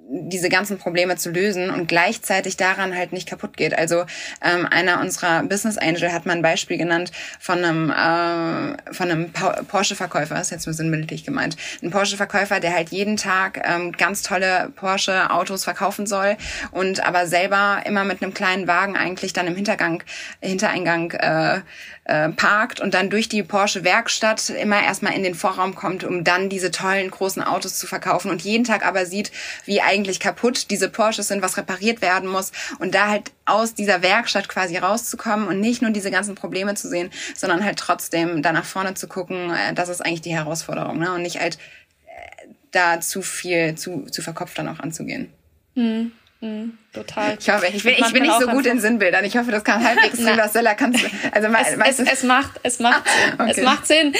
diese 0.08 0.48
ganzen 0.48 0.78
Probleme 0.78 1.16
zu 1.16 1.30
lösen 1.30 1.70
und 1.70 1.88
gleichzeitig 1.88 2.56
daran 2.56 2.94
halt 2.94 3.12
nicht 3.12 3.28
kaputt 3.28 3.56
geht. 3.56 3.76
Also 3.76 4.04
ähm, 4.42 4.66
einer 4.70 5.00
unserer 5.00 5.42
Business 5.42 5.78
Angel 5.78 6.12
hat 6.12 6.26
mal 6.26 6.36
ein 6.36 6.42
Beispiel 6.42 6.78
genannt 6.78 7.10
von 7.40 7.64
einem 7.64 7.90
äh, 7.90 8.92
von 8.92 9.10
einem 9.10 9.32
Porsche-Verkäufer, 9.32 10.40
ist 10.40 10.50
jetzt 10.50 10.66
nur 10.66 10.74
sinnbildlich 10.74 11.24
gemeint, 11.24 11.56
ein 11.82 11.90
Porsche-Verkäufer, 11.90 12.60
der 12.60 12.74
halt 12.74 12.90
jeden 12.90 13.16
Tag 13.16 13.62
ähm, 13.66 13.92
ganz 13.92 14.22
tolle 14.22 14.70
Porsche-Autos 14.76 15.64
verkaufen 15.64 16.06
soll 16.06 16.36
und 16.70 17.04
aber 17.04 17.26
selber 17.26 17.82
immer 17.84 18.04
mit 18.04 18.22
einem 18.22 18.32
kleinen 18.32 18.68
Wagen 18.68 18.96
eigentlich 18.96 19.32
dann 19.32 19.48
im 19.48 19.56
Hintergang 19.56 20.04
Hintereingang 20.40 21.10
äh, 21.12 21.60
äh, 22.06 22.28
parkt 22.30 22.80
und 22.80 22.94
dann 22.94 23.10
durch 23.10 23.28
die 23.28 23.42
Porsche 23.42 23.82
Werkstatt 23.84 24.50
immer 24.50 24.82
erstmal 24.82 25.14
in 25.14 25.22
den 25.22 25.34
Vorraum 25.34 25.74
kommt, 25.74 26.04
um 26.04 26.22
dann 26.22 26.48
diese 26.48 26.70
tollen 26.70 27.10
großen 27.10 27.42
Autos 27.42 27.78
zu 27.78 27.86
verkaufen 27.86 28.30
und 28.30 28.42
jeden 28.42 28.64
Tag 28.64 28.86
aber 28.86 29.06
sieht, 29.06 29.32
wie 29.64 29.80
eigentlich 29.80 30.20
kaputt 30.20 30.70
diese 30.70 30.88
Porsches 30.88 31.28
sind, 31.28 31.42
was 31.42 31.56
repariert 31.56 32.02
werden 32.02 32.28
muss 32.28 32.52
und 32.78 32.94
da 32.94 33.08
halt 33.08 33.32
aus 33.44 33.74
dieser 33.74 34.02
Werkstatt 34.02 34.48
quasi 34.48 34.76
rauszukommen 34.76 35.48
und 35.48 35.60
nicht 35.60 35.82
nur 35.82 35.90
diese 35.90 36.10
ganzen 36.10 36.36
Probleme 36.36 36.74
zu 36.74 36.88
sehen, 36.88 37.10
sondern 37.34 37.64
halt 37.64 37.78
trotzdem 37.78 38.42
da 38.42 38.52
nach 38.52 38.64
vorne 38.64 38.94
zu 38.94 39.08
gucken, 39.08 39.50
äh, 39.50 39.74
das 39.74 39.88
ist 39.88 40.00
eigentlich 40.00 40.22
die 40.22 40.34
Herausforderung 40.34 40.98
ne? 40.98 41.12
und 41.12 41.22
nicht 41.22 41.40
halt 41.40 41.58
äh, 42.06 42.48
da 42.70 43.00
zu 43.00 43.22
viel, 43.22 43.74
zu, 43.74 44.06
zu 44.10 44.22
verkopft 44.22 44.58
dann 44.58 44.68
auch 44.68 44.78
anzugehen. 44.78 45.32
Mhm. 45.74 46.12
Mhm, 46.40 46.76
total. 46.92 47.38
Ich 47.40 47.48
hoffe, 47.48 47.66
ich 47.72 47.82
bin, 47.82 47.94
ich 47.96 48.12
bin 48.12 48.22
nicht 48.22 48.38
so 48.38 48.46
gut 48.48 48.66
in 48.66 48.78
Sinnbildern. 48.78 49.24
Ich 49.24 49.36
hoffe, 49.38 49.50
das 49.50 49.64
kann 49.64 49.82
halbwegs 49.82 50.18
Silver 50.18 50.48
Seller 50.48 50.74
kannst 50.74 51.02
also 51.32 51.48
es, 51.48 51.98
es, 51.98 52.12
es, 52.12 52.22
macht 52.24 52.60
es 52.62 52.78
macht 52.78 53.02
ah, 53.38 53.42
okay. 53.42 53.52
es 53.52 53.62
macht 53.62 53.86
Sinn. 53.86 54.14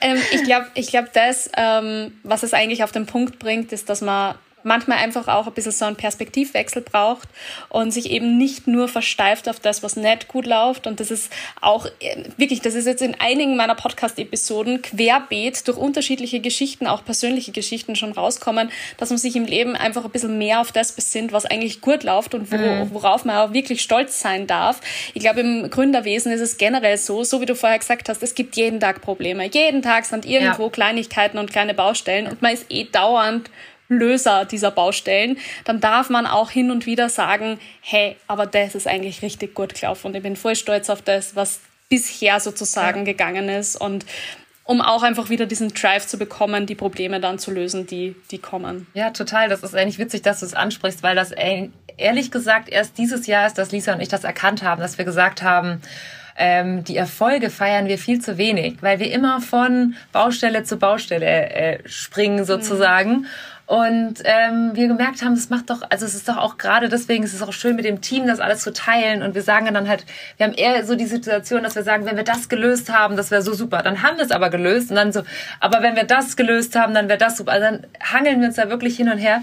Ähm, 0.00 0.18
ich 0.32 0.42
glaube, 0.42 0.66
ich 0.74 0.88
glaube, 0.88 1.10
das, 1.12 1.48
ähm, 1.56 2.18
was 2.24 2.42
es 2.42 2.54
eigentlich 2.54 2.82
auf 2.82 2.90
den 2.90 3.06
Punkt 3.06 3.38
bringt, 3.38 3.72
ist, 3.72 3.88
dass 3.88 4.00
man 4.00 4.34
manchmal 4.62 4.98
einfach 4.98 5.28
auch 5.28 5.46
ein 5.46 5.52
bisschen 5.52 5.72
so 5.72 5.84
einen 5.84 5.96
Perspektivwechsel 5.96 6.82
braucht 6.82 7.28
und 7.68 7.90
sich 7.92 8.10
eben 8.10 8.38
nicht 8.38 8.66
nur 8.66 8.88
versteift 8.88 9.48
auf 9.48 9.60
das, 9.60 9.82
was 9.82 9.96
nicht 9.96 10.28
gut 10.28 10.46
läuft. 10.46 10.86
Und 10.86 11.00
das 11.00 11.10
ist 11.10 11.32
auch 11.60 11.86
äh, 12.00 12.24
wirklich, 12.36 12.60
das 12.60 12.74
ist 12.74 12.86
jetzt 12.86 13.02
in 13.02 13.16
einigen 13.18 13.56
meiner 13.56 13.74
Podcast-Episoden 13.74 14.82
querbeet 14.82 15.66
durch 15.68 15.78
unterschiedliche 15.78 16.40
Geschichten, 16.40 16.86
auch 16.86 17.04
persönliche 17.04 17.52
Geschichten 17.52 17.96
schon 17.96 18.12
rauskommen, 18.12 18.70
dass 18.96 19.10
man 19.10 19.18
sich 19.18 19.36
im 19.36 19.44
Leben 19.44 19.76
einfach 19.76 20.04
ein 20.04 20.10
bisschen 20.10 20.38
mehr 20.38 20.60
auf 20.60 20.72
das 20.72 20.92
besinnt, 20.92 21.32
was 21.32 21.46
eigentlich 21.46 21.80
gut 21.80 22.04
läuft 22.04 22.34
und 22.34 22.50
wo, 22.52 22.56
mhm. 22.56 22.90
worauf 22.92 23.24
man 23.24 23.36
auch 23.36 23.52
wirklich 23.52 23.82
stolz 23.82 24.20
sein 24.20 24.46
darf. 24.46 24.80
Ich 25.14 25.22
glaube, 25.22 25.40
im 25.40 25.70
Gründerwesen 25.70 26.32
ist 26.32 26.40
es 26.40 26.58
generell 26.58 26.96
so, 26.96 27.24
so 27.24 27.40
wie 27.40 27.46
du 27.46 27.54
vorher 27.54 27.78
gesagt 27.78 28.08
hast, 28.08 28.22
es 28.22 28.34
gibt 28.34 28.56
jeden 28.56 28.80
Tag 28.80 29.00
Probleme. 29.00 29.48
Jeden 29.50 29.82
Tag 29.82 30.04
sind 30.04 30.26
irgendwo 30.26 30.64
ja. 30.64 30.70
Kleinigkeiten 30.70 31.38
und 31.38 31.50
kleine 31.50 31.74
Baustellen 31.74 32.26
und 32.26 32.42
man 32.42 32.52
ist 32.52 32.66
eh 32.68 32.84
dauernd 32.84 33.50
Löser 33.90 34.44
dieser 34.44 34.70
Baustellen, 34.70 35.36
dann 35.64 35.80
darf 35.80 36.08
man 36.08 36.26
auch 36.26 36.50
hin 36.50 36.70
und 36.70 36.86
wieder 36.86 37.08
sagen, 37.08 37.58
hey, 37.82 38.16
aber 38.26 38.46
das 38.46 38.74
ist 38.74 38.86
eigentlich 38.86 39.20
richtig 39.20 39.54
gut 39.54 39.74
gelaufen 39.74 40.06
und 40.06 40.16
ich 40.16 40.22
bin 40.22 40.36
voll 40.36 40.56
stolz 40.56 40.88
auf 40.88 41.02
das, 41.02 41.36
was 41.36 41.60
bisher 41.88 42.40
sozusagen 42.40 43.00
ja. 43.00 43.04
gegangen 43.04 43.48
ist 43.48 43.76
und 43.76 44.06
um 44.64 44.80
auch 44.80 45.02
einfach 45.02 45.30
wieder 45.30 45.46
diesen 45.46 45.74
Drive 45.74 46.06
zu 46.06 46.16
bekommen, 46.16 46.66
die 46.66 46.76
Probleme 46.76 47.18
dann 47.18 47.40
zu 47.40 47.50
lösen, 47.50 47.88
die, 47.88 48.14
die 48.30 48.38
kommen. 48.38 48.86
Ja, 48.94 49.10
total. 49.10 49.48
Das 49.48 49.64
ist 49.64 49.74
eigentlich 49.74 49.98
witzig, 49.98 50.22
dass 50.22 50.40
du 50.40 50.46
es 50.46 50.54
ansprichst, 50.54 51.02
weil 51.02 51.16
das 51.16 51.32
ehrlich 51.96 52.30
gesagt 52.30 52.68
erst 52.68 52.96
dieses 52.96 53.26
Jahr 53.26 53.48
ist, 53.48 53.58
dass 53.58 53.72
Lisa 53.72 53.92
und 53.92 54.00
ich 54.00 54.08
das 54.08 54.22
erkannt 54.22 54.62
haben, 54.62 54.80
dass 54.80 54.96
wir 54.96 55.04
gesagt 55.04 55.42
haben, 55.42 55.82
ähm, 56.36 56.84
die 56.84 56.96
Erfolge 56.96 57.50
feiern 57.50 57.88
wir 57.88 57.98
viel 57.98 58.20
zu 58.20 58.38
wenig, 58.38 58.76
weil 58.80 59.00
wir 59.00 59.10
immer 59.10 59.40
von 59.40 59.94
Baustelle 60.12 60.62
zu 60.62 60.76
Baustelle 60.76 61.50
äh, 61.50 61.88
springen 61.88 62.44
sozusagen. 62.44 63.10
Mhm. 63.10 63.26
Und 63.70 64.14
ähm, 64.24 64.72
wir 64.74 64.88
gemerkt 64.88 65.22
haben, 65.22 65.36
das 65.36 65.48
macht 65.48 65.70
doch, 65.70 65.82
also 65.90 66.04
es 66.04 66.16
ist 66.16 66.28
doch 66.28 66.38
auch 66.38 66.58
gerade 66.58 66.88
deswegen, 66.88 67.22
ist 67.22 67.34
es 67.34 67.40
auch 67.40 67.52
schön 67.52 67.76
mit 67.76 67.84
dem 67.84 68.00
Team, 68.00 68.26
das 68.26 68.40
alles 68.40 68.62
zu 68.62 68.72
teilen. 68.72 69.22
Und 69.22 69.36
wir 69.36 69.42
sagen 69.42 69.72
dann 69.72 69.88
halt, 69.88 70.04
wir 70.38 70.46
haben 70.46 70.54
eher 70.54 70.84
so 70.84 70.96
die 70.96 71.06
Situation, 71.06 71.62
dass 71.62 71.76
wir 71.76 71.84
sagen, 71.84 72.04
wenn 72.04 72.16
wir 72.16 72.24
das 72.24 72.48
gelöst 72.48 72.92
haben, 72.92 73.16
das 73.16 73.30
wäre 73.30 73.42
so 73.42 73.54
super. 73.54 73.82
Dann 73.84 74.02
haben 74.02 74.16
wir 74.16 74.24
es 74.24 74.32
aber 74.32 74.50
gelöst 74.50 74.90
und 74.90 74.96
dann 74.96 75.12
so, 75.12 75.22
aber 75.60 75.82
wenn 75.82 75.94
wir 75.94 76.02
das 76.02 76.36
gelöst 76.36 76.74
haben, 76.74 76.94
dann 76.94 77.08
wäre 77.08 77.18
das 77.18 77.36
super. 77.36 77.52
Also 77.52 77.64
dann 77.64 77.86
hangeln 78.02 78.40
wir 78.40 78.48
uns 78.48 78.56
da 78.56 78.68
wirklich 78.70 78.96
hin 78.96 79.08
und 79.08 79.18
her. 79.18 79.40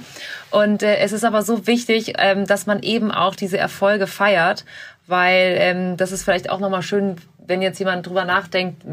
Und 0.51 0.83
äh, 0.83 0.97
es 0.97 1.13
ist 1.13 1.23
aber 1.23 1.41
so 1.41 1.65
wichtig, 1.65 2.15
ähm, 2.17 2.45
dass 2.45 2.65
man 2.65 2.83
eben 2.83 3.13
auch 3.13 3.33
diese 3.33 3.57
Erfolge 3.57 4.07
feiert, 4.07 4.65
weil 5.05 5.55
ähm, 5.57 5.95
das 5.95 6.11
ist 6.11 6.23
vielleicht 6.23 6.49
auch 6.49 6.59
nochmal 6.59 6.81
schön 6.81 7.15
wenn 7.49 7.61
jetzt 7.61 7.79
jemand 7.79 8.05
drüber 8.05 8.25
nachdenkt, 8.25 8.83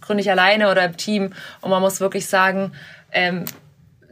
gründe 0.00 0.22
ich 0.22 0.30
alleine 0.32 0.72
oder 0.72 0.84
im 0.84 0.96
Team 0.96 1.32
und 1.60 1.70
man 1.70 1.80
muss 1.80 2.00
wirklich 2.00 2.26
sagen, 2.26 2.72
ähm, 3.12 3.44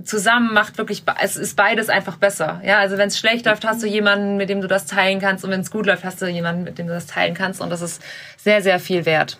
zusammen 0.04 0.52
macht 0.54 0.78
wirklich, 0.78 1.02
es 1.22 1.36
ist 1.36 1.56
beides 1.56 1.88
einfach 1.88 2.16
besser. 2.16 2.60
Ja, 2.64 2.78
also 2.78 2.96
wenn 2.98 3.08
es 3.08 3.18
schlecht 3.18 3.46
läuft, 3.46 3.64
hast 3.64 3.82
du 3.82 3.86
jemanden, 3.86 4.36
mit 4.36 4.48
dem 4.48 4.60
du 4.60 4.68
das 4.68 4.86
teilen 4.86 5.20
kannst 5.20 5.44
und 5.44 5.50
wenn 5.50 5.60
es 5.60 5.70
gut 5.70 5.86
läuft, 5.86 6.04
hast 6.04 6.20
du 6.20 6.26
jemanden, 6.26 6.64
mit 6.64 6.78
dem 6.78 6.86
du 6.86 6.92
das 6.92 7.06
teilen 7.06 7.34
kannst 7.34 7.60
und 7.60 7.70
das 7.70 7.82
ist 7.82 8.02
sehr, 8.36 8.62
sehr 8.62 8.80
viel 8.80 9.06
wert. 9.06 9.38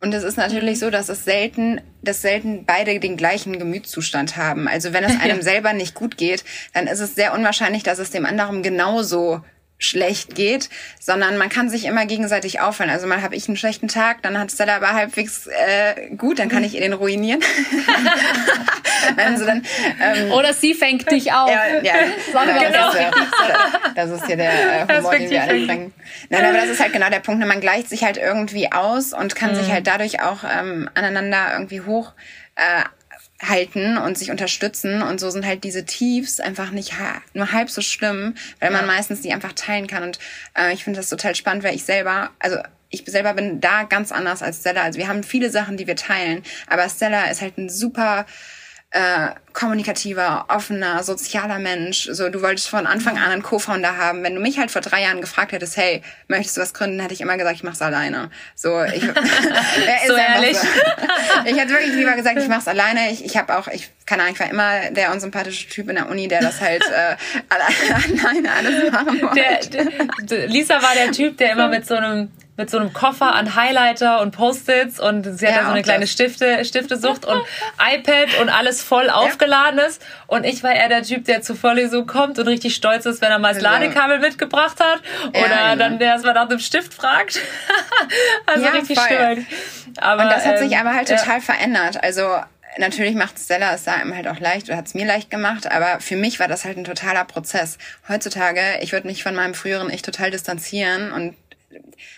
Und 0.00 0.12
es 0.12 0.22
ist 0.22 0.36
natürlich 0.36 0.80
so, 0.80 0.90
dass 0.90 1.08
es 1.08 1.24
selten, 1.24 1.80
dass 2.02 2.20
selten 2.20 2.66
beide 2.66 3.00
den 3.00 3.16
gleichen 3.16 3.58
Gemütszustand 3.58 4.36
haben. 4.36 4.68
Also 4.68 4.92
wenn 4.92 5.02
es 5.02 5.18
einem 5.22 5.40
selber 5.40 5.72
nicht 5.72 5.94
gut 5.94 6.18
geht, 6.18 6.44
dann 6.74 6.86
ist 6.86 7.00
es 7.00 7.14
sehr 7.14 7.32
unwahrscheinlich, 7.32 7.84
dass 7.84 7.98
es 7.98 8.10
dem 8.10 8.26
anderen 8.26 8.62
genauso 8.62 9.42
schlecht 9.84 10.34
geht, 10.34 10.70
sondern 11.00 11.36
man 11.36 11.48
kann 11.48 11.68
sich 11.68 11.84
immer 11.84 12.06
gegenseitig 12.06 12.60
auffallen. 12.60 12.90
Also 12.90 13.06
mal 13.06 13.22
habe 13.22 13.36
ich 13.36 13.48
einen 13.48 13.56
schlechten 13.56 13.88
Tag, 13.88 14.22
dann 14.22 14.38
hat 14.38 14.50
Stella 14.50 14.76
aber 14.76 14.92
halbwegs 14.92 15.46
äh, 15.46 16.10
gut, 16.16 16.38
dann 16.38 16.48
kann 16.48 16.64
ich 16.64 16.74
ihr 16.74 16.80
den 16.80 16.92
ruinieren. 16.92 17.40
also 19.16 19.44
dann, 19.44 19.62
ähm, 20.02 20.32
Oder 20.32 20.52
sie 20.52 20.74
fängt 20.74 21.10
dich 21.10 21.32
auf. 21.32 21.50
Ja, 21.50 21.80
ja. 21.82 21.94
genau. 22.32 22.92
das, 22.92 22.94
ist, 22.94 23.96
das 23.96 24.10
ist 24.10 24.26
hier 24.26 24.36
der 24.36 24.88
äh, 24.88 24.98
Humor, 24.98 25.12
den 25.12 25.30
wir 25.30 25.42
alle 25.42 25.66
bringen. 25.66 25.94
Nein, 26.30 26.44
aber 26.44 26.58
das 26.58 26.68
ist 26.68 26.80
halt 26.80 26.92
genau 26.92 27.10
der 27.10 27.20
Punkt. 27.20 27.40
Ne? 27.40 27.46
Man 27.46 27.60
gleicht 27.60 27.88
sich 27.88 28.04
halt 28.04 28.16
irgendwie 28.16 28.72
aus 28.72 29.12
und 29.12 29.34
kann 29.34 29.52
mhm. 29.52 29.56
sich 29.56 29.70
halt 29.70 29.86
dadurch 29.86 30.22
auch 30.22 30.44
ähm, 30.44 30.88
aneinander 30.94 31.52
irgendwie 31.52 31.80
hoch 31.80 32.12
äh, 32.56 32.84
halten 33.42 33.98
und 33.98 34.16
sich 34.16 34.30
unterstützen. 34.30 35.02
Und 35.02 35.20
so 35.20 35.30
sind 35.30 35.44
halt 35.44 35.64
diese 35.64 35.84
Tiefs 35.84 36.40
einfach 36.40 36.70
nicht 36.70 36.98
ha 36.98 37.20
nur 37.32 37.52
halb 37.52 37.70
so 37.70 37.80
schlimm, 37.82 38.34
weil 38.60 38.70
man 38.70 38.86
meistens 38.86 39.20
die 39.20 39.32
einfach 39.32 39.52
teilen 39.52 39.86
kann. 39.86 40.02
Und 40.02 40.18
äh, 40.56 40.72
ich 40.72 40.84
finde 40.84 41.00
das 41.00 41.08
total 41.08 41.34
spannend, 41.34 41.64
weil 41.64 41.74
ich 41.74 41.84
selber, 41.84 42.30
also 42.38 42.58
ich 42.90 43.04
selber 43.06 43.34
bin 43.34 43.60
da 43.60 43.82
ganz 43.82 44.12
anders 44.12 44.42
als 44.42 44.60
Stella. 44.60 44.82
Also 44.82 44.98
wir 44.98 45.08
haben 45.08 45.22
viele 45.22 45.50
Sachen, 45.50 45.76
die 45.76 45.86
wir 45.86 45.96
teilen, 45.96 46.42
aber 46.68 46.88
Stella 46.88 47.24
ist 47.30 47.40
halt 47.40 47.58
ein 47.58 47.68
super 47.68 48.24
äh, 48.94 49.30
kommunikativer, 49.52 50.44
offener, 50.48 51.02
sozialer 51.02 51.58
Mensch. 51.58 52.08
So, 52.12 52.28
du 52.28 52.42
wolltest 52.42 52.68
von 52.68 52.86
Anfang 52.86 53.18
an 53.18 53.32
einen 53.32 53.42
Co-Founder 53.42 53.96
haben. 53.96 54.22
Wenn 54.22 54.36
du 54.36 54.40
mich 54.40 54.58
halt 54.58 54.70
vor 54.70 54.82
drei 54.82 55.02
Jahren 55.02 55.20
gefragt 55.20 55.50
hättest, 55.50 55.76
hey, 55.76 56.00
möchtest 56.28 56.56
du 56.56 56.60
was 56.60 56.74
gründen, 56.74 57.00
hätte 57.00 57.12
ich 57.12 57.20
immer 57.20 57.36
gesagt, 57.36 57.56
ich 57.56 57.64
mach's 57.64 57.82
alleine. 57.82 58.30
So, 58.54 58.84
ich, 58.84 59.02
so 60.06 60.14
ehrlich. 60.14 60.56
So. 60.56 60.66
Ich 61.46 61.58
hätte 61.58 61.70
wirklich 61.70 61.94
lieber 61.94 62.12
gesagt, 62.12 62.38
ich 62.38 62.48
mach's 62.48 62.68
alleine. 62.68 63.10
Ich, 63.10 63.24
ich 63.24 63.36
habe 63.36 63.58
auch, 63.58 63.66
ich 63.68 63.90
keine 64.06 64.22
Ahnung, 64.22 64.34
ich 64.34 64.40
war 64.40 64.50
immer 64.50 64.90
der 64.90 65.12
unsympathische 65.12 65.68
Typ 65.68 65.88
in 65.88 65.96
der 65.96 66.08
Uni, 66.08 66.28
der 66.28 66.40
das 66.40 66.60
halt 66.60 66.82
äh, 66.82 67.16
alleine 67.48 68.52
alles 68.52 68.92
machen 68.92 69.20
wollte. 69.20 69.34
Der, 69.70 69.86
der, 70.20 70.46
Lisa 70.46 70.80
war 70.80 70.94
der 70.94 71.10
Typ, 71.10 71.36
der 71.36 71.52
immer 71.52 71.68
mit 71.68 71.86
so 71.86 71.96
einem 71.96 72.30
mit 72.56 72.70
so 72.70 72.78
einem 72.78 72.92
Koffer 72.92 73.34
an 73.34 73.56
Highlighter 73.56 74.20
und 74.20 74.30
Post-its 74.30 75.00
und 75.00 75.24
sie 75.24 75.46
hat 75.46 75.56
ja, 75.56 75.64
so 75.64 75.72
eine 75.72 75.82
kleine 75.82 76.06
Stifte, 76.06 76.64
Stiftesucht 76.64 77.24
und 77.24 77.42
iPad 77.94 78.40
und 78.40 78.48
alles 78.48 78.82
voll 78.82 79.06
ja. 79.06 79.14
aufgeladen 79.14 79.80
ist. 79.80 80.00
Und 80.28 80.44
ich 80.44 80.62
war 80.62 80.72
eher 80.72 80.88
der 80.88 81.02
Typ, 81.02 81.24
der 81.24 81.42
zur 81.42 81.56
Vorlesung 81.56 82.06
kommt 82.06 82.38
und 82.38 82.46
richtig 82.46 82.76
stolz 82.76 83.06
ist, 83.06 83.20
wenn 83.22 83.30
er 83.30 83.40
mal 83.40 83.54
das 83.54 83.62
Ladekabel 83.62 84.20
mitgebracht 84.20 84.78
hat. 84.78 85.02
Oder 85.30 85.48
ja, 85.48 85.76
dann 85.76 85.98
der 85.98 86.08
erstmal 86.08 86.34
nach 86.34 86.48
dem 86.48 86.60
Stift 86.60 86.94
fragt. 86.94 87.40
also 88.46 88.66
richtig 88.68 89.00
stark. 89.00 89.38
Aber, 89.96 90.22
und 90.22 90.30
das 90.30 90.46
hat 90.46 90.60
ähm, 90.60 90.68
sich 90.68 90.76
aber 90.76 90.94
halt 90.94 91.08
total 91.08 91.40
verändert. 91.40 92.02
Also 92.02 92.22
natürlich 92.78 93.14
macht 93.14 93.38
Stella 93.38 93.74
es 93.74 93.84
da 93.84 93.94
einem 93.94 94.14
halt 94.14 94.28
auch 94.28 94.40
leicht 94.40 94.68
oder 94.68 94.76
hat 94.76 94.86
es 94.86 94.94
mir 94.94 95.06
leicht 95.06 95.30
gemacht, 95.30 95.70
aber 95.70 96.00
für 96.00 96.16
mich 96.16 96.40
war 96.40 96.48
das 96.48 96.64
halt 96.64 96.76
ein 96.76 96.84
totaler 96.84 97.24
Prozess. 97.24 97.78
Heutzutage, 98.08 98.60
ich 98.80 98.92
würde 98.92 99.06
mich 99.06 99.22
von 99.22 99.34
meinem 99.34 99.54
früheren 99.54 99.90
Ich 99.90 100.02
total 100.02 100.30
distanzieren 100.30 101.12
und 101.12 101.36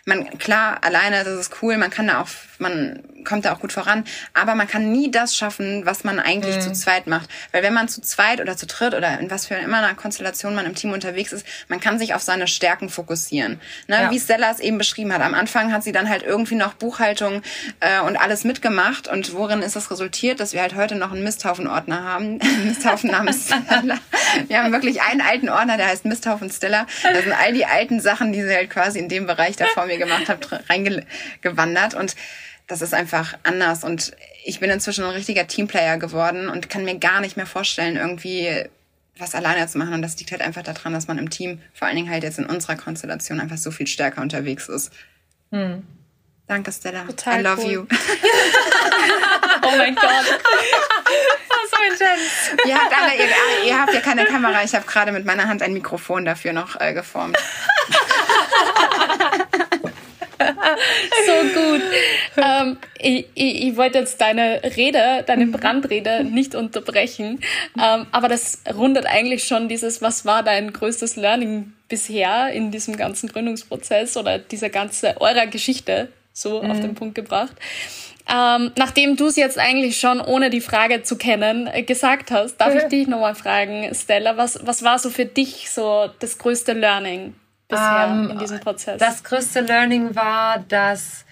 man, 0.04 0.38
klar, 0.38 0.82
alleine, 0.84 1.24
das 1.24 1.38
ist 1.38 1.62
cool, 1.62 1.76
man 1.76 1.90
kann 1.90 2.07
da 2.07 2.22
auch, 2.22 2.28
man 2.59 3.02
kommt 3.27 3.45
da 3.45 3.53
auch 3.53 3.61
gut 3.61 3.72
voran, 3.72 4.05
aber 4.33 4.55
man 4.55 4.66
kann 4.66 4.91
nie 4.91 5.11
das 5.11 5.37
schaffen, 5.37 5.85
was 5.85 6.05
man 6.05 6.18
eigentlich 6.18 6.57
mhm. 6.57 6.61
zu 6.62 6.72
zweit 6.72 7.07
macht. 7.07 7.29
Weil 7.53 7.62
wenn 7.62 7.74
man 7.74 7.89
zu 7.89 8.01
zweit 8.01 8.41
oder 8.41 8.57
zu 8.57 8.66
dritt 8.66 8.95
oder 8.95 9.18
in 9.18 9.31
was 9.31 9.47
für 9.47 9.55
immer 9.55 9.79
einer 9.79 9.95
Konstellation 9.95 10.55
man 10.55 10.64
im 10.64 10.74
Team 10.74 10.93
unterwegs 10.93 11.33
ist, 11.33 11.47
man 11.68 11.81
kann 11.81 11.99
sich 11.99 12.14
auf 12.14 12.22
seine 12.22 12.47
Stärken 12.47 12.89
fokussieren. 12.89 13.61
Ne? 13.89 14.03
Ja. 14.03 14.11
Wie 14.11 14.18
Stella 14.18 14.51
es 14.51 14.61
eben 14.61 14.79
beschrieben 14.79 15.12
hat. 15.12 15.20
Am 15.20 15.35
Anfang 15.35 15.72
hat 15.72 15.83
sie 15.83 15.93
dann 15.93 16.09
halt 16.09 16.22
irgendwie 16.22 16.55
noch 16.55 16.74
Buchhaltung 16.74 17.43
äh, 17.81 18.01
und 18.01 18.16
alles 18.16 18.45
mitgemacht. 18.45 19.09
Und 19.09 19.35
worin 19.35 19.62
ist 19.62 19.77
das 19.77 19.91
resultiert, 19.91 20.41
dass 20.41 20.53
wir 20.53 20.62
halt 20.62 20.74
heute 20.74 20.95
noch 20.95 21.12
einen 21.12 21.24
Misthaufen-Ordner 21.24 22.05
haben? 22.05 22.39
Misthaufen 22.64 23.11
namens 23.11 23.47
Stella. 23.47 23.99
Wir 24.47 24.62
haben 24.62 24.72
wirklich 24.72 25.03
einen 25.03 25.20
alten 25.20 25.49
Ordner, 25.49 25.77
der 25.77 25.89
heißt 25.89 26.05
Misthaufen 26.05 26.51
Stella. 26.51 26.87
Da 27.03 27.20
sind 27.20 27.33
all 27.33 27.53
die 27.53 27.66
alten 27.66 28.01
Sachen, 28.01 28.33
die 28.33 28.43
sie 28.43 28.55
halt 28.55 28.70
quasi 28.70 28.99
in 28.99 29.09
dem 29.09 29.27
Bereich 29.27 29.57
da 29.57 29.66
vor 29.66 29.87
mir 29.87 29.99
gemacht 29.99 30.29
hat, 30.29 30.49
reingewandert. 30.70 31.95
Und 31.95 32.14
das 32.66 32.82
ist 32.82 32.94
einfach 32.94 33.34
anders. 33.42 33.84
Und 33.84 34.12
ich 34.44 34.60
bin 34.60 34.70
inzwischen 34.70 35.04
ein 35.04 35.10
richtiger 35.10 35.46
Teamplayer 35.46 35.98
geworden 35.98 36.48
und 36.48 36.68
kann 36.68 36.84
mir 36.84 36.98
gar 36.98 37.20
nicht 37.20 37.36
mehr 37.36 37.46
vorstellen, 37.46 37.96
irgendwie 37.96 38.64
was 39.18 39.34
alleine 39.34 39.66
zu 39.66 39.78
machen. 39.78 39.94
Und 39.94 40.02
das 40.02 40.18
liegt 40.18 40.32
halt 40.32 40.42
einfach 40.42 40.62
daran, 40.62 40.92
dass 40.92 41.06
man 41.06 41.18
im 41.18 41.30
Team, 41.30 41.60
vor 41.72 41.86
allen 41.86 41.96
Dingen 41.96 42.10
halt 42.10 42.22
jetzt 42.22 42.38
in 42.38 42.46
unserer 42.46 42.76
Konstellation, 42.76 43.40
einfach 43.40 43.58
so 43.58 43.70
viel 43.70 43.86
stärker 43.86 44.20
unterwegs 44.20 44.68
ist. 44.68 44.92
Hm. 45.52 45.86
Danke, 46.48 46.70
Stella. 46.72 47.04
Total 47.04 47.40
I 47.40 47.42
love 47.42 47.62
cool. 47.62 47.72
you. 47.72 47.86
oh 49.62 49.76
mein 49.76 49.94
Gott. 49.94 50.24
so 51.70 51.76
intens. 51.90 52.62
Ihr 52.66 52.74
habt 52.74 52.92
alle, 52.92 53.14
ihr, 53.16 53.28
ihr 53.66 53.80
habt 53.80 53.94
ja 53.94 54.00
keine 54.00 54.24
Kamera. 54.26 54.62
Ich 54.62 54.74
habe 54.74 54.86
gerade 54.86 55.12
mit 55.12 55.24
meiner 55.24 55.48
Hand 55.48 55.62
ein 55.62 55.72
Mikrofon 55.72 56.24
dafür 56.24 56.52
noch 56.52 56.80
äh, 56.80 56.92
geformt. 56.94 57.36
so 61.26 61.60
gut. 61.60 61.82
Ähm, 62.36 62.78
ich, 62.98 63.26
ich, 63.34 63.68
ich, 63.68 63.76
wollte 63.76 63.98
jetzt 63.98 64.20
deine 64.20 64.60
Rede, 64.76 65.24
deine 65.26 65.46
mhm. 65.46 65.52
Brandrede 65.52 66.24
nicht 66.24 66.54
unterbrechen, 66.54 67.40
ähm, 67.80 68.06
aber 68.12 68.28
das 68.28 68.62
rundet 68.74 69.06
eigentlich 69.06 69.44
schon 69.44 69.68
dieses, 69.68 70.02
was 70.02 70.24
war 70.24 70.42
dein 70.42 70.72
größtes 70.72 71.16
Learning 71.16 71.72
bisher 71.88 72.50
in 72.50 72.70
diesem 72.70 72.96
ganzen 72.96 73.28
Gründungsprozess 73.28 74.16
oder 74.16 74.38
dieser 74.38 74.70
ganze 74.70 75.20
eurer 75.20 75.46
Geschichte 75.46 76.08
so 76.32 76.62
mhm. 76.62 76.70
auf 76.70 76.80
den 76.80 76.94
Punkt 76.94 77.14
gebracht. 77.14 77.54
Ähm, 78.28 78.72
nachdem 78.76 79.16
du 79.16 79.26
es 79.26 79.36
jetzt 79.36 79.56
eigentlich 79.56 80.00
schon 80.00 80.20
ohne 80.20 80.50
die 80.50 80.60
Frage 80.60 81.04
zu 81.04 81.16
kennen 81.16 81.68
äh, 81.68 81.82
gesagt 81.82 82.32
hast, 82.32 82.56
darf 82.56 82.74
mhm. 82.74 82.80
ich 82.80 82.84
dich 82.90 83.06
nochmal 83.06 83.36
fragen, 83.36 83.88
Stella, 83.94 84.36
was, 84.36 84.66
was 84.66 84.82
war 84.82 84.98
so 84.98 85.10
für 85.10 85.26
dich 85.26 85.70
so 85.70 86.10
das 86.18 86.38
größte 86.38 86.72
Learning? 86.72 87.34
Bisher 87.68 88.08
ähm, 88.08 88.30
in 88.30 88.38
diesem 88.38 88.60
Prozess? 88.60 88.98
Das 88.98 89.24
größte 89.24 89.60
Learning 89.60 90.14
war, 90.14 90.58
dass 90.68 91.24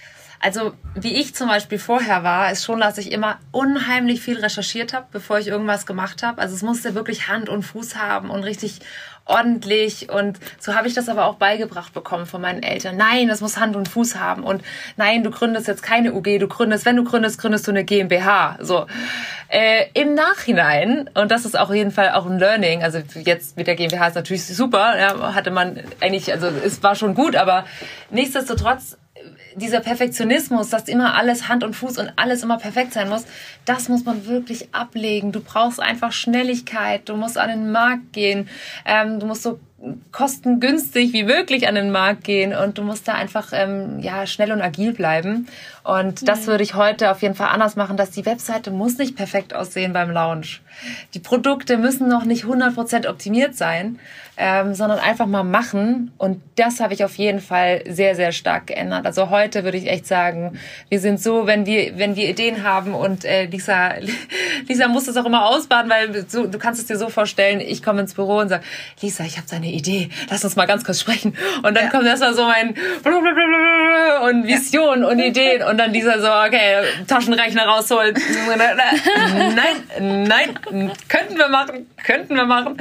also 0.44 0.74
wie 0.94 1.14
ich 1.14 1.34
zum 1.34 1.48
Beispiel 1.48 1.78
vorher 1.78 2.22
war, 2.22 2.52
ist 2.52 2.66
schon, 2.66 2.78
dass 2.80 2.98
ich 2.98 3.12
immer 3.12 3.38
unheimlich 3.50 4.20
viel 4.20 4.38
recherchiert 4.38 4.92
habe, 4.92 5.06
bevor 5.10 5.38
ich 5.38 5.46
irgendwas 5.46 5.86
gemacht 5.86 6.22
habe. 6.22 6.38
Also 6.38 6.54
es 6.54 6.60
musste 6.60 6.94
wirklich 6.94 7.28
Hand 7.28 7.48
und 7.48 7.62
Fuß 7.62 7.96
haben 7.96 8.28
und 8.28 8.44
richtig 8.44 8.80
ordentlich 9.26 10.10
und 10.10 10.38
so 10.58 10.74
habe 10.74 10.86
ich 10.86 10.94
das 10.94 11.08
aber 11.08 11.26
auch 11.26 11.36
beigebracht 11.36 11.94
bekommen 11.94 12.26
von 12.26 12.40
meinen 12.40 12.62
Eltern. 12.62 12.96
Nein, 12.96 13.28
das 13.28 13.40
muss 13.40 13.58
Hand 13.58 13.74
und 13.74 13.88
Fuß 13.88 14.16
haben 14.16 14.44
und 14.44 14.62
nein, 14.96 15.24
du 15.24 15.30
gründest 15.30 15.66
jetzt 15.66 15.82
keine 15.82 16.12
UG, 16.12 16.38
du 16.38 16.48
gründest, 16.48 16.84
wenn 16.84 16.96
du 16.96 17.04
gründest, 17.04 17.40
gründest 17.40 17.66
du 17.66 17.70
eine 17.70 17.84
GmbH. 17.84 18.58
So 18.60 18.86
äh, 19.48 19.86
im 19.94 20.14
Nachhinein 20.14 21.08
und 21.14 21.30
das 21.30 21.44
ist 21.44 21.58
auch 21.58 21.70
auf 21.70 21.74
jeden 21.74 21.90
Fall 21.90 22.10
auch 22.12 22.26
ein 22.26 22.38
Learning. 22.38 22.82
Also 22.82 23.00
jetzt 23.24 23.56
mit 23.56 23.66
der 23.66 23.76
GmbH 23.76 24.08
ist 24.08 24.14
natürlich 24.14 24.44
super, 24.46 24.98
ja, 24.98 25.34
hatte 25.34 25.50
man 25.50 25.80
eigentlich, 26.00 26.32
also 26.32 26.48
es 26.48 26.82
war 26.82 26.94
schon 26.94 27.14
gut, 27.14 27.36
aber 27.36 27.64
nichtsdestotrotz 28.10 28.98
dieser 29.54 29.80
Perfektionismus, 29.80 30.70
dass 30.70 30.88
immer 30.88 31.14
alles 31.14 31.48
Hand 31.48 31.62
und 31.62 31.74
Fuß 31.74 31.98
und 31.98 32.12
alles 32.16 32.42
immer 32.42 32.58
perfekt 32.58 32.92
sein 32.92 33.08
muss, 33.08 33.24
das 33.64 33.88
muss 33.88 34.04
man 34.04 34.26
wirklich 34.26 34.74
ablegen. 34.74 35.30
Du 35.30 35.40
brauchst 35.40 35.80
einfach 35.80 36.12
Schnelligkeit, 36.12 37.08
du 37.08 37.16
musst 37.16 37.38
an 37.38 37.48
den 37.48 37.70
Markt 37.70 38.12
gehen, 38.12 38.48
ähm, 38.84 39.20
du 39.20 39.26
musst 39.26 39.42
so 39.42 39.60
kostengünstig 40.12 41.12
wie 41.12 41.24
möglich 41.24 41.68
an 41.68 41.74
den 41.74 41.90
Markt 41.90 42.24
gehen 42.24 42.54
und 42.54 42.78
du 42.78 42.82
musst 42.82 43.06
da 43.08 43.14
einfach 43.14 43.48
ähm, 43.52 44.00
ja 44.00 44.26
schnell 44.26 44.52
und 44.52 44.60
agil 44.60 44.92
bleiben 44.92 45.46
und 45.84 46.26
das 46.26 46.42
mhm. 46.42 46.46
würde 46.46 46.64
ich 46.64 46.74
heute 46.74 47.10
auf 47.10 47.20
jeden 47.20 47.34
Fall 47.34 47.48
anders 47.48 47.76
machen, 47.76 47.98
dass 47.98 48.10
die 48.10 48.24
Webseite 48.24 48.70
muss 48.70 48.96
nicht 48.96 49.16
perfekt 49.16 49.54
aussehen 49.54 49.92
beim 49.92 50.10
Launch. 50.10 50.62
Die 51.12 51.18
Produkte 51.18 51.76
müssen 51.76 52.08
noch 52.08 52.24
nicht 52.24 52.44
100% 52.44 53.06
optimiert 53.06 53.54
sein, 53.54 53.98
ähm, 54.38 54.74
sondern 54.74 54.98
einfach 54.98 55.26
mal 55.26 55.44
machen. 55.44 56.12
Und 56.16 56.40
das 56.56 56.80
habe 56.80 56.94
ich 56.94 57.04
auf 57.04 57.16
jeden 57.16 57.40
Fall 57.40 57.84
sehr, 57.86 58.16
sehr 58.16 58.32
stark 58.32 58.68
geändert. 58.68 59.04
Also 59.04 59.28
heute 59.28 59.62
würde 59.62 59.76
ich 59.76 59.86
echt 59.86 60.06
sagen, 60.06 60.58
wir 60.88 61.00
sind 61.00 61.20
so, 61.20 61.46
wenn 61.46 61.66
wir, 61.66 61.98
wenn 61.98 62.16
wir 62.16 62.30
Ideen 62.30 62.64
haben 62.64 62.94
und 62.94 63.26
äh, 63.26 63.44
Lisa, 63.44 63.92
Lisa 64.66 64.88
muss 64.88 65.04
das 65.04 65.18
auch 65.18 65.26
immer 65.26 65.44
ausbaden, 65.46 65.90
weil 65.90 66.26
so, 66.28 66.46
du 66.46 66.58
kannst 66.58 66.80
es 66.80 66.86
dir 66.86 66.96
so 66.96 67.10
vorstellen, 67.10 67.60
ich 67.60 67.82
komme 67.82 68.00
ins 68.00 68.14
Büro 68.14 68.38
und 68.38 68.48
sage, 68.48 68.64
Lisa, 69.02 69.24
ich 69.24 69.36
habe 69.36 69.46
so 69.46 69.56
eine 69.56 69.70
Idee, 69.74 70.08
lass 70.30 70.44
uns 70.44 70.56
mal 70.56 70.66
ganz 70.66 70.84
kurz 70.84 71.00
sprechen. 71.00 71.36
Und 71.58 71.74
dann 71.74 71.84
ja. 71.84 71.90
kommt 71.90 72.06
erstmal 72.06 72.34
so 72.34 72.44
mein 72.44 72.68
und 74.24 74.46
Vision 74.46 75.02
ja. 75.02 75.08
und 75.08 75.18
Ideen 75.18 75.62
und 75.62 75.78
dann 75.78 75.92
dieser 75.92 76.20
so, 76.20 76.28
okay, 76.28 76.82
Taschenrechner 77.06 77.66
rausholt. 77.66 78.18
nein, 79.98 80.26
nein, 80.26 80.90
könnten 81.08 81.36
wir 81.36 81.48
machen, 81.48 81.90
könnten 82.04 82.34
wir 82.34 82.46
machen. 82.46 82.76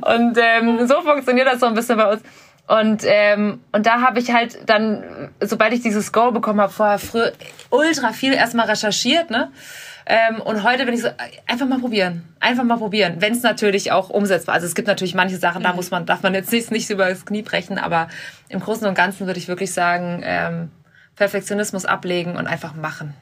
Und 0.00 0.38
ähm, 0.38 0.86
so 0.86 1.00
funktioniert 1.02 1.46
das 1.46 1.60
so 1.60 1.66
ein 1.66 1.74
bisschen 1.74 1.96
bei 1.96 2.12
uns. 2.12 2.22
Und, 2.68 3.02
ähm, 3.04 3.60
und 3.72 3.86
da 3.86 4.00
habe 4.00 4.18
ich 4.20 4.32
halt 4.32 4.58
dann, 4.66 5.30
sobald 5.40 5.72
ich 5.72 5.82
dieses 5.82 6.12
Go 6.12 6.30
bekommen 6.30 6.60
habe, 6.60 6.72
vorher 6.72 6.98
früh 6.98 7.24
ultra 7.70 8.12
viel 8.12 8.32
erstmal 8.32 8.66
recherchiert, 8.66 9.30
ne? 9.30 9.50
Ähm, 10.06 10.40
und 10.40 10.62
heute 10.62 10.84
bin 10.84 10.94
ich 10.94 11.02
so, 11.02 11.08
einfach 11.46 11.66
mal 11.66 11.78
probieren. 11.78 12.24
Einfach 12.40 12.64
mal 12.64 12.78
probieren. 12.78 13.16
Wenn 13.20 13.32
es 13.32 13.42
natürlich 13.42 13.92
auch 13.92 14.10
umsetzbar 14.10 14.54
Also 14.54 14.66
es 14.66 14.74
gibt 14.74 14.88
natürlich 14.88 15.14
manche 15.14 15.36
Sachen, 15.36 15.62
da 15.62 15.70
mhm. 15.70 15.76
muss 15.76 15.90
man, 15.90 16.06
darf 16.06 16.22
man 16.22 16.34
jetzt 16.34 16.52
nicht, 16.52 16.70
nicht 16.70 16.90
über 16.90 17.08
das 17.08 17.24
Knie 17.24 17.42
brechen, 17.42 17.78
aber 17.78 18.08
im 18.48 18.60
Großen 18.60 18.86
und 18.86 18.94
Ganzen 18.94 19.26
würde 19.26 19.38
ich 19.38 19.48
wirklich 19.48 19.72
sagen, 19.72 20.22
ähm, 20.24 20.70
Perfektionismus 21.16 21.84
ablegen 21.84 22.36
und 22.36 22.46
einfach 22.46 22.74
machen. 22.74 23.14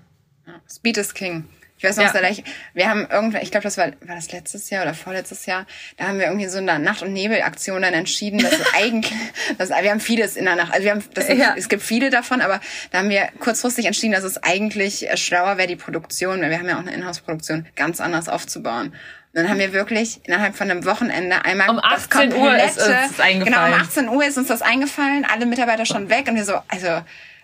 Speed 0.69 0.99
is 0.99 1.15
King. 1.15 1.45
Ich 1.81 1.85
weiß 1.85 1.97
noch, 1.97 2.05
ja. 2.05 2.13
was 2.13 2.43
wir 2.75 2.91
haben 2.91 3.09
irgendwann, 3.11 3.41
ich 3.41 3.51
glaube, 3.51 3.65
das 3.65 3.79
war, 3.79 3.87
war 4.03 4.15
das 4.15 4.31
letztes 4.33 4.69
Jahr 4.69 4.83
oder 4.83 4.93
vorletztes 4.93 5.47
Jahr, 5.47 5.65
da 5.97 6.09
haben 6.09 6.19
wir 6.19 6.27
irgendwie 6.27 6.47
so 6.47 6.59
eine 6.59 6.79
Nacht- 6.79 7.01
und 7.01 7.15
Nebelaktion 7.15 7.81
dann 7.81 7.95
entschieden, 7.95 8.39
dass 8.39 8.53
es 8.53 8.67
eigentlich, 8.75 9.15
dass, 9.57 9.71
wir 9.71 9.91
haben 9.91 10.01
vieles 10.01 10.37
in 10.37 10.45
der 10.45 10.57
Nacht, 10.57 10.75
also 10.75 10.85
wir 10.85 10.91
haben, 10.91 11.03
das, 11.15 11.29
ja. 11.29 11.55
es 11.57 11.71
gibt 11.71 11.83
viele 11.83 12.11
davon, 12.11 12.43
aber 12.43 12.61
da 12.91 12.99
haben 12.99 13.09
wir 13.09 13.31
kurzfristig 13.39 13.87
entschieden, 13.87 14.13
dass 14.13 14.25
es 14.25 14.43
eigentlich 14.43 15.09
schlauer 15.15 15.57
wäre, 15.57 15.69
die 15.69 15.77
Produktion, 15.77 16.43
weil 16.43 16.51
wir 16.51 16.59
haben 16.59 16.69
ja 16.69 16.75
auch 16.75 16.81
eine 16.81 16.93
Inhouse-Produktion, 16.93 17.67
ganz 17.77 17.99
anders 18.03 18.29
aufzubauen. 18.29 18.89
Und 18.89 18.95
dann 19.33 19.49
haben 19.49 19.59
wir 19.59 19.73
wirklich 19.73 20.21
innerhalb 20.25 20.57
von 20.57 20.71
einem 20.71 20.85
Wochenende 20.85 21.47
einmal 21.47 21.71
um 21.71 21.79
18 21.79 22.35
Uhr 22.35 22.57
ist 22.57 22.77
uns 22.77 22.89
das 22.89 23.21
eingefallen. 23.21 23.45
Genau, 23.45 23.67
um 23.69 23.73
18 23.73 24.09
Uhr 24.11 24.25
ist 24.27 24.37
uns 24.37 24.49
das 24.49 24.61
eingefallen, 24.61 25.25
alle 25.25 25.47
Mitarbeiter 25.47 25.87
schon 25.87 26.11
weg 26.11 26.27
und 26.29 26.35
wir 26.35 26.45
so, 26.45 26.61
also 26.69 27.01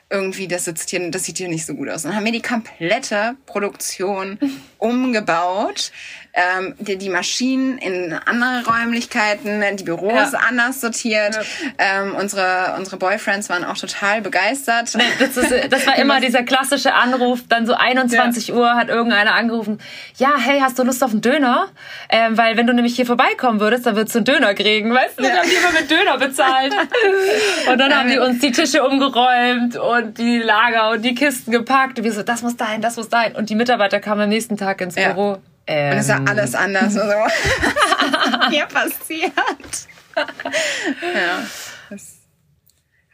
irgendwie, 0.09 0.47
das 0.47 0.65
sitzt 0.65 0.91
hier, 0.91 1.11
das 1.11 1.25
sieht 1.25 1.39
hier 1.39 1.49
nicht 1.49 1.67
so 1.67 1.75
gut 1.75 1.89
aus. 1.89 2.05
Und 2.05 2.11
dann 2.11 2.17
haben 2.17 2.25
wir 2.25 2.33
die 2.33 2.43
komplette 2.43 3.37
Produktion 3.47 4.39
umgebaut 4.79 5.91
ähm, 6.37 6.75
die, 6.79 6.99
die 6.99 7.09
Maschinen 7.09 7.79
in 7.79 8.13
andere 8.13 8.63
Räumlichkeiten, 8.67 9.63
die 9.77 9.85
Büros 9.85 10.33
ja. 10.33 10.41
anders 10.47 10.83
sortiert. 10.83 11.35
Ja. 11.35 11.43
Ähm, 11.79 12.15
unsere, 12.15 12.75
unsere 12.77 12.99
Boyfriends 12.99 13.49
waren 13.49 13.65
auch 13.65 13.79
total 13.79 14.21
begeistert. 14.21 14.95
Nee, 14.95 15.05
das, 15.19 15.37
ist, 15.39 15.73
das 15.73 15.87
war 15.87 15.97
immer 15.99 16.21
dieser 16.21 16.43
klassische 16.43 16.93
Anruf, 16.93 17.41
dann 17.49 17.67
so 17.67 17.73
21 17.73 18.49
ja. 18.49 18.55
Uhr 18.55 18.75
hat 18.75 18.89
irgendeiner 18.89 19.35
angerufen, 19.35 19.79
ja, 20.19 20.35
hey, 20.39 20.61
hast 20.61 20.79
du 20.79 20.83
Lust 20.83 21.03
auf 21.03 21.13
einen 21.13 21.23
Döner? 21.23 21.69
Ähm, 22.11 22.37
weil 22.37 22.59
wenn 22.59 22.67
du 22.67 22.75
nämlich 22.75 22.97
hier 22.97 23.07
vorbeikommen 23.07 23.59
würdest, 23.61 23.87
dann 23.87 23.97
würdest 23.97 24.15
du 24.15 24.19
einen 24.19 24.27
Döner 24.27 24.53
kriegen, 24.53 24.93
weißt 24.93 25.19
du? 25.19 25.23
Dann 25.23 25.39
haben 25.39 25.49
die 25.49 25.57
immer 25.57 25.73
mit 25.73 25.91
Döner 25.91 26.19
bezahlt. 26.19 26.75
und 27.71 27.79
dann 27.79 27.95
haben 27.95 28.11
die 28.11 28.19
uns 28.19 28.41
die 28.41 28.53
Tische 28.53 28.85
umgeräumt 28.85 29.77
und 29.77 30.19
die 30.19 30.39
Lager 30.39 30.91
und 30.91 31.03
die 31.03 31.15
Kisten 31.15 31.51
gepackt. 31.51 31.99
Und 31.99 32.05
wir 32.05 32.13
so, 32.13 32.23
das 32.23 32.43
muss 32.43 32.57
dahin, 32.57 32.83
das 32.83 32.97
muss 32.97 33.09
dahin. 33.09 33.35
Und 33.37 33.49
die 33.49 33.55
Mitarbeiter 33.55 34.01
kamen 34.01 34.23
am 34.23 34.29
nächsten 34.29 34.59
Tag 34.59 34.83
ins 34.83 34.97
Büro. 34.97 35.39
Ähm, 35.67 35.93
und 35.93 35.99
es 35.99 36.09
war 36.09 36.23
alles 36.29 36.55
anders. 36.55 36.95
So. 36.95 37.01
Hier 38.51 38.67
passiert. 38.67 39.33
ja. 41.15 41.43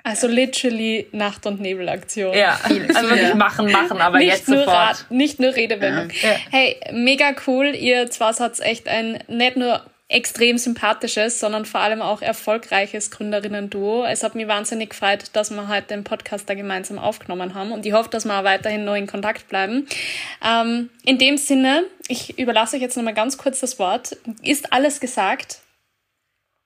Also 0.04 0.26
literally 0.26 1.06
Nacht- 1.12 1.46
und 1.46 1.60
Nebelaktion. 1.60 2.34
Ja, 2.36 2.58
also 2.64 3.10
wirklich 3.10 3.34
machen, 3.34 3.70
machen, 3.70 4.00
aber 4.00 4.18
nicht 4.18 4.28
jetzt 4.28 4.46
sofort. 4.46 4.66
Rat, 4.66 5.06
nicht 5.10 5.38
nur 5.38 5.54
Redewendung. 5.54 6.10
Ja. 6.22 6.30
Hey, 6.50 6.80
mega 6.90 7.34
cool. 7.46 7.66
Ihr 7.76 8.10
zwar 8.10 8.34
seid 8.34 8.58
echt 8.60 8.88
ein 8.88 9.22
nicht 9.28 9.56
nur 9.56 9.80
extrem 10.12 10.58
sympathisches, 10.58 11.40
sondern 11.40 11.64
vor 11.64 11.80
allem 11.80 12.02
auch 12.02 12.22
erfolgreiches 12.22 13.10
Gründerinnen-Duo. 13.10 14.04
Es 14.04 14.22
hat 14.22 14.34
mich 14.34 14.46
wahnsinnig 14.46 14.90
gefreut, 14.90 15.24
dass 15.32 15.50
wir 15.50 15.68
heute 15.68 15.88
den 15.88 16.04
Podcast 16.04 16.48
da 16.48 16.54
gemeinsam 16.54 16.98
aufgenommen 16.98 17.54
haben 17.54 17.72
und 17.72 17.86
ich 17.86 17.92
hoffe, 17.92 18.10
dass 18.10 18.24
wir 18.24 18.38
auch 18.38 18.44
weiterhin 18.44 18.84
noch 18.84 18.94
in 18.94 19.06
Kontakt 19.06 19.48
bleiben. 19.48 19.86
Ähm, 20.44 20.90
in 21.04 21.18
dem 21.18 21.38
Sinne, 21.38 21.84
ich 22.08 22.38
überlasse 22.38 22.76
euch 22.76 22.82
jetzt 22.82 22.96
nochmal 22.96 23.14
ganz 23.14 23.38
kurz 23.38 23.60
das 23.60 23.78
Wort. 23.78 24.16
Ist 24.42 24.72
alles 24.72 25.00
gesagt? 25.00 25.58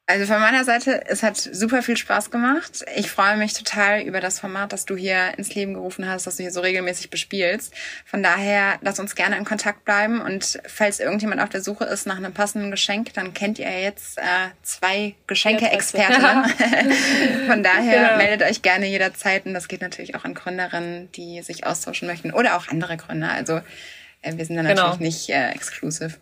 Also 0.09 0.33
von 0.33 0.41
meiner 0.41 0.63
Seite, 0.63 1.05
es 1.09 1.25
hat 1.25 1.37
super 1.37 1.83
viel 1.83 1.97
Spaß 1.97 2.31
gemacht. 2.31 2.85
Ich 2.95 3.11
freue 3.11 3.37
mich 3.37 3.55
total 3.55 4.03
über 4.03 4.21
das 4.21 4.39
Format, 4.39 4.73
das 4.73 4.85
du 4.85 4.95
hier 4.95 5.37
ins 5.37 5.53
Leben 5.57 5.75
gerufen 5.75 6.09
hast, 6.09 6.29
das 6.29 6.37
du 6.37 6.45
hier 6.45 6.53
so 6.53 6.61
regelmäßig 6.61 7.11
bespielst. 7.11 7.75
Von 8.05 8.23
daher, 8.23 8.79
lass 8.83 9.01
uns 9.01 9.17
gerne 9.17 9.37
in 9.37 9.45
Kontakt 9.45 9.85
bleiben 9.85 10.21
und 10.21 10.61
falls 10.65 11.01
irgendjemand 11.01 11.41
auf 11.41 11.49
der 11.49 11.61
Suche 11.61 11.87
ist 11.87 12.07
nach 12.07 12.19
einem 12.19 12.33
passenden 12.33 12.71
Geschenk, 12.71 13.15
dann 13.15 13.35
kennt 13.35 13.59
ihr 13.59 13.81
jetzt 13.81 14.19
äh, 14.19 14.23
zwei 14.63 15.17
Geschenke-Expertinnen. 15.27 16.45
von 17.49 17.65
daher 17.65 18.05
genau. 18.05 18.17
meldet 18.17 18.49
euch 18.49 18.63
gerne 18.63 18.87
jederzeit 18.87 19.45
und 19.45 19.55
das 19.55 19.67
geht 19.67 19.81
natürlich 19.81 20.15
auch 20.15 20.25
an 20.25 20.35
Gründerinnen, 20.35 21.11
die 21.13 21.43
sich 21.43 21.67
austauschen 21.67 22.07
möchten 22.07 22.33
oder 22.33 22.57
auch 22.57 22.69
andere 22.69 22.97
Gründer. 22.97 23.33
Also 23.33 23.61
äh, 24.23 24.37
wir 24.37 24.45
sind 24.45 24.55
da 24.55 24.63
genau. 24.63 24.83
natürlich 24.83 25.01
nicht 25.01 25.31
äh, 25.31 25.51
exclusive. 25.51 26.15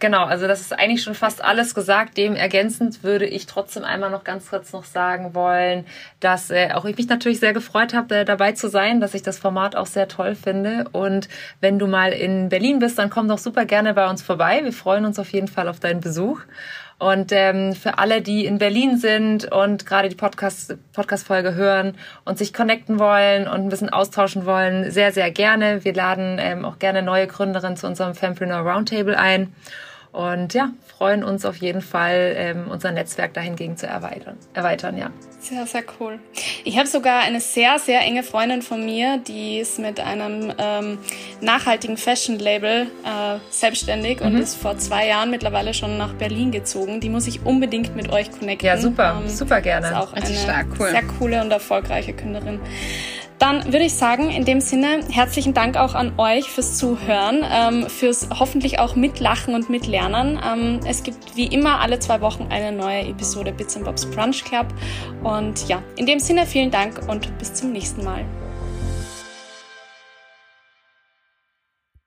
Genau, 0.00 0.24
also 0.24 0.46
das 0.46 0.62
ist 0.62 0.72
eigentlich 0.72 1.02
schon 1.02 1.14
fast 1.14 1.44
alles 1.44 1.74
gesagt. 1.74 2.16
Dem 2.16 2.36
ergänzend 2.36 3.02
würde 3.02 3.26
ich 3.26 3.44
trotzdem 3.44 3.84
einmal 3.84 4.10
noch 4.10 4.24
ganz 4.24 4.48
kurz 4.48 4.72
noch 4.72 4.84
sagen 4.84 5.34
wollen, 5.34 5.84
dass 6.20 6.50
äh, 6.50 6.70
auch 6.72 6.86
ich 6.86 6.96
mich 6.96 7.08
natürlich 7.08 7.38
sehr 7.38 7.52
gefreut 7.52 7.92
habe, 7.92 8.16
äh, 8.16 8.24
dabei 8.24 8.52
zu 8.52 8.68
sein, 8.68 9.00
dass 9.00 9.12
ich 9.12 9.22
das 9.22 9.38
Format 9.38 9.76
auch 9.76 9.86
sehr 9.86 10.08
toll 10.08 10.36
finde. 10.36 10.86
Und 10.92 11.28
wenn 11.60 11.78
du 11.78 11.86
mal 11.86 12.12
in 12.12 12.48
Berlin 12.48 12.78
bist, 12.78 12.98
dann 12.98 13.10
komm 13.10 13.28
doch 13.28 13.36
super 13.38 13.66
gerne 13.66 13.92
bei 13.92 14.08
uns 14.08 14.22
vorbei. 14.22 14.60
Wir 14.64 14.72
freuen 14.72 15.04
uns 15.04 15.18
auf 15.18 15.30
jeden 15.32 15.48
Fall 15.48 15.68
auf 15.68 15.80
deinen 15.80 16.00
Besuch. 16.00 16.40
Und 17.04 17.32
ähm, 17.32 17.74
für 17.74 17.98
alle, 17.98 18.22
die 18.22 18.46
in 18.46 18.56
Berlin 18.56 18.96
sind 18.96 19.52
und 19.52 19.84
gerade 19.84 20.08
die 20.08 20.16
Podcast, 20.16 20.74
Podcast-Folge 20.94 21.54
hören 21.54 21.98
und 22.24 22.38
sich 22.38 22.54
connecten 22.54 22.98
wollen 22.98 23.46
und 23.46 23.60
ein 23.60 23.68
bisschen 23.68 23.90
austauschen 23.90 24.46
wollen, 24.46 24.90
sehr, 24.90 25.12
sehr 25.12 25.30
gerne. 25.30 25.84
Wir 25.84 25.92
laden 25.92 26.38
ähm, 26.40 26.64
auch 26.64 26.78
gerne 26.78 27.02
neue 27.02 27.26
Gründerinnen 27.26 27.76
zu 27.76 27.86
unserem 27.86 28.14
Fempreneur 28.14 28.60
Roundtable 28.60 29.18
ein. 29.18 29.52
Und 30.14 30.54
ja, 30.54 30.70
freuen 30.96 31.24
uns 31.24 31.44
auf 31.44 31.56
jeden 31.56 31.80
Fall, 31.80 32.34
ähm, 32.36 32.70
unser 32.70 32.92
Netzwerk 32.92 33.34
dahingegen 33.34 33.76
zu 33.76 33.88
erweitern. 33.88 34.36
erweitern 34.52 34.96
ja. 34.96 35.10
Sehr, 35.40 35.66
sehr 35.66 35.82
cool. 35.98 36.20
Ich 36.62 36.78
habe 36.78 36.86
sogar 36.86 37.22
eine 37.22 37.40
sehr, 37.40 37.80
sehr 37.80 38.00
enge 38.00 38.22
Freundin 38.22 38.62
von 38.62 38.84
mir, 38.84 39.18
die 39.18 39.58
ist 39.58 39.80
mit 39.80 39.98
einem 39.98 40.52
ähm, 40.56 40.98
nachhaltigen 41.40 41.96
Fashion-Label 41.96 42.82
äh, 42.82 43.38
selbstständig 43.50 44.20
mhm. 44.20 44.26
und 44.26 44.38
ist 44.38 44.54
vor 44.54 44.78
zwei 44.78 45.08
Jahren 45.08 45.32
mittlerweile 45.32 45.74
schon 45.74 45.98
nach 45.98 46.14
Berlin 46.14 46.52
gezogen. 46.52 47.00
Die 47.00 47.08
muss 47.08 47.26
ich 47.26 47.44
unbedingt 47.44 47.96
mit 47.96 48.12
euch 48.12 48.30
connecten. 48.30 48.68
Ja, 48.68 48.78
super, 48.78 49.20
ähm, 49.20 49.28
super 49.28 49.60
gerne. 49.60 49.88
Ist 49.88 49.94
auch 49.94 50.12
eine 50.12 50.26
stark, 50.26 50.68
cool. 50.78 50.90
sehr 50.90 51.02
coole 51.18 51.40
und 51.40 51.50
erfolgreiche 51.50 52.12
Künderin. 52.12 52.60
Dann 53.38 53.64
würde 53.64 53.84
ich 53.84 53.94
sagen, 53.94 54.30
in 54.30 54.44
dem 54.44 54.60
Sinne, 54.60 55.00
herzlichen 55.10 55.54
Dank 55.54 55.76
auch 55.76 55.94
an 55.94 56.18
euch 56.18 56.50
fürs 56.50 56.78
Zuhören, 56.78 57.44
ähm, 57.50 57.88
fürs 57.88 58.28
hoffentlich 58.38 58.78
auch 58.78 58.94
Mitlachen 58.94 59.54
und 59.54 59.68
Mitlernen. 59.68 60.40
Ähm, 60.44 60.80
es 60.86 61.02
gibt 61.02 61.36
wie 61.36 61.46
immer 61.46 61.80
alle 61.80 61.98
zwei 61.98 62.20
Wochen 62.20 62.46
eine 62.50 62.70
neue 62.70 63.00
Episode 63.08 63.52
Bits 63.52 63.78
Bobs 63.78 64.06
Brunch 64.06 64.44
Club. 64.44 64.66
Und 65.24 65.68
ja, 65.68 65.82
in 65.96 66.06
dem 66.06 66.20
Sinne, 66.20 66.46
vielen 66.46 66.70
Dank 66.70 67.08
und 67.08 67.36
bis 67.38 67.52
zum 67.54 67.72
nächsten 67.72 68.04
Mal. 68.04 68.24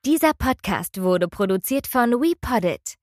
Dieser 0.06 0.32
Podcast 0.34 1.02
wurde 1.02 1.28
produziert 1.28 1.86
von 1.86 2.12
WePoddit. 2.12 2.96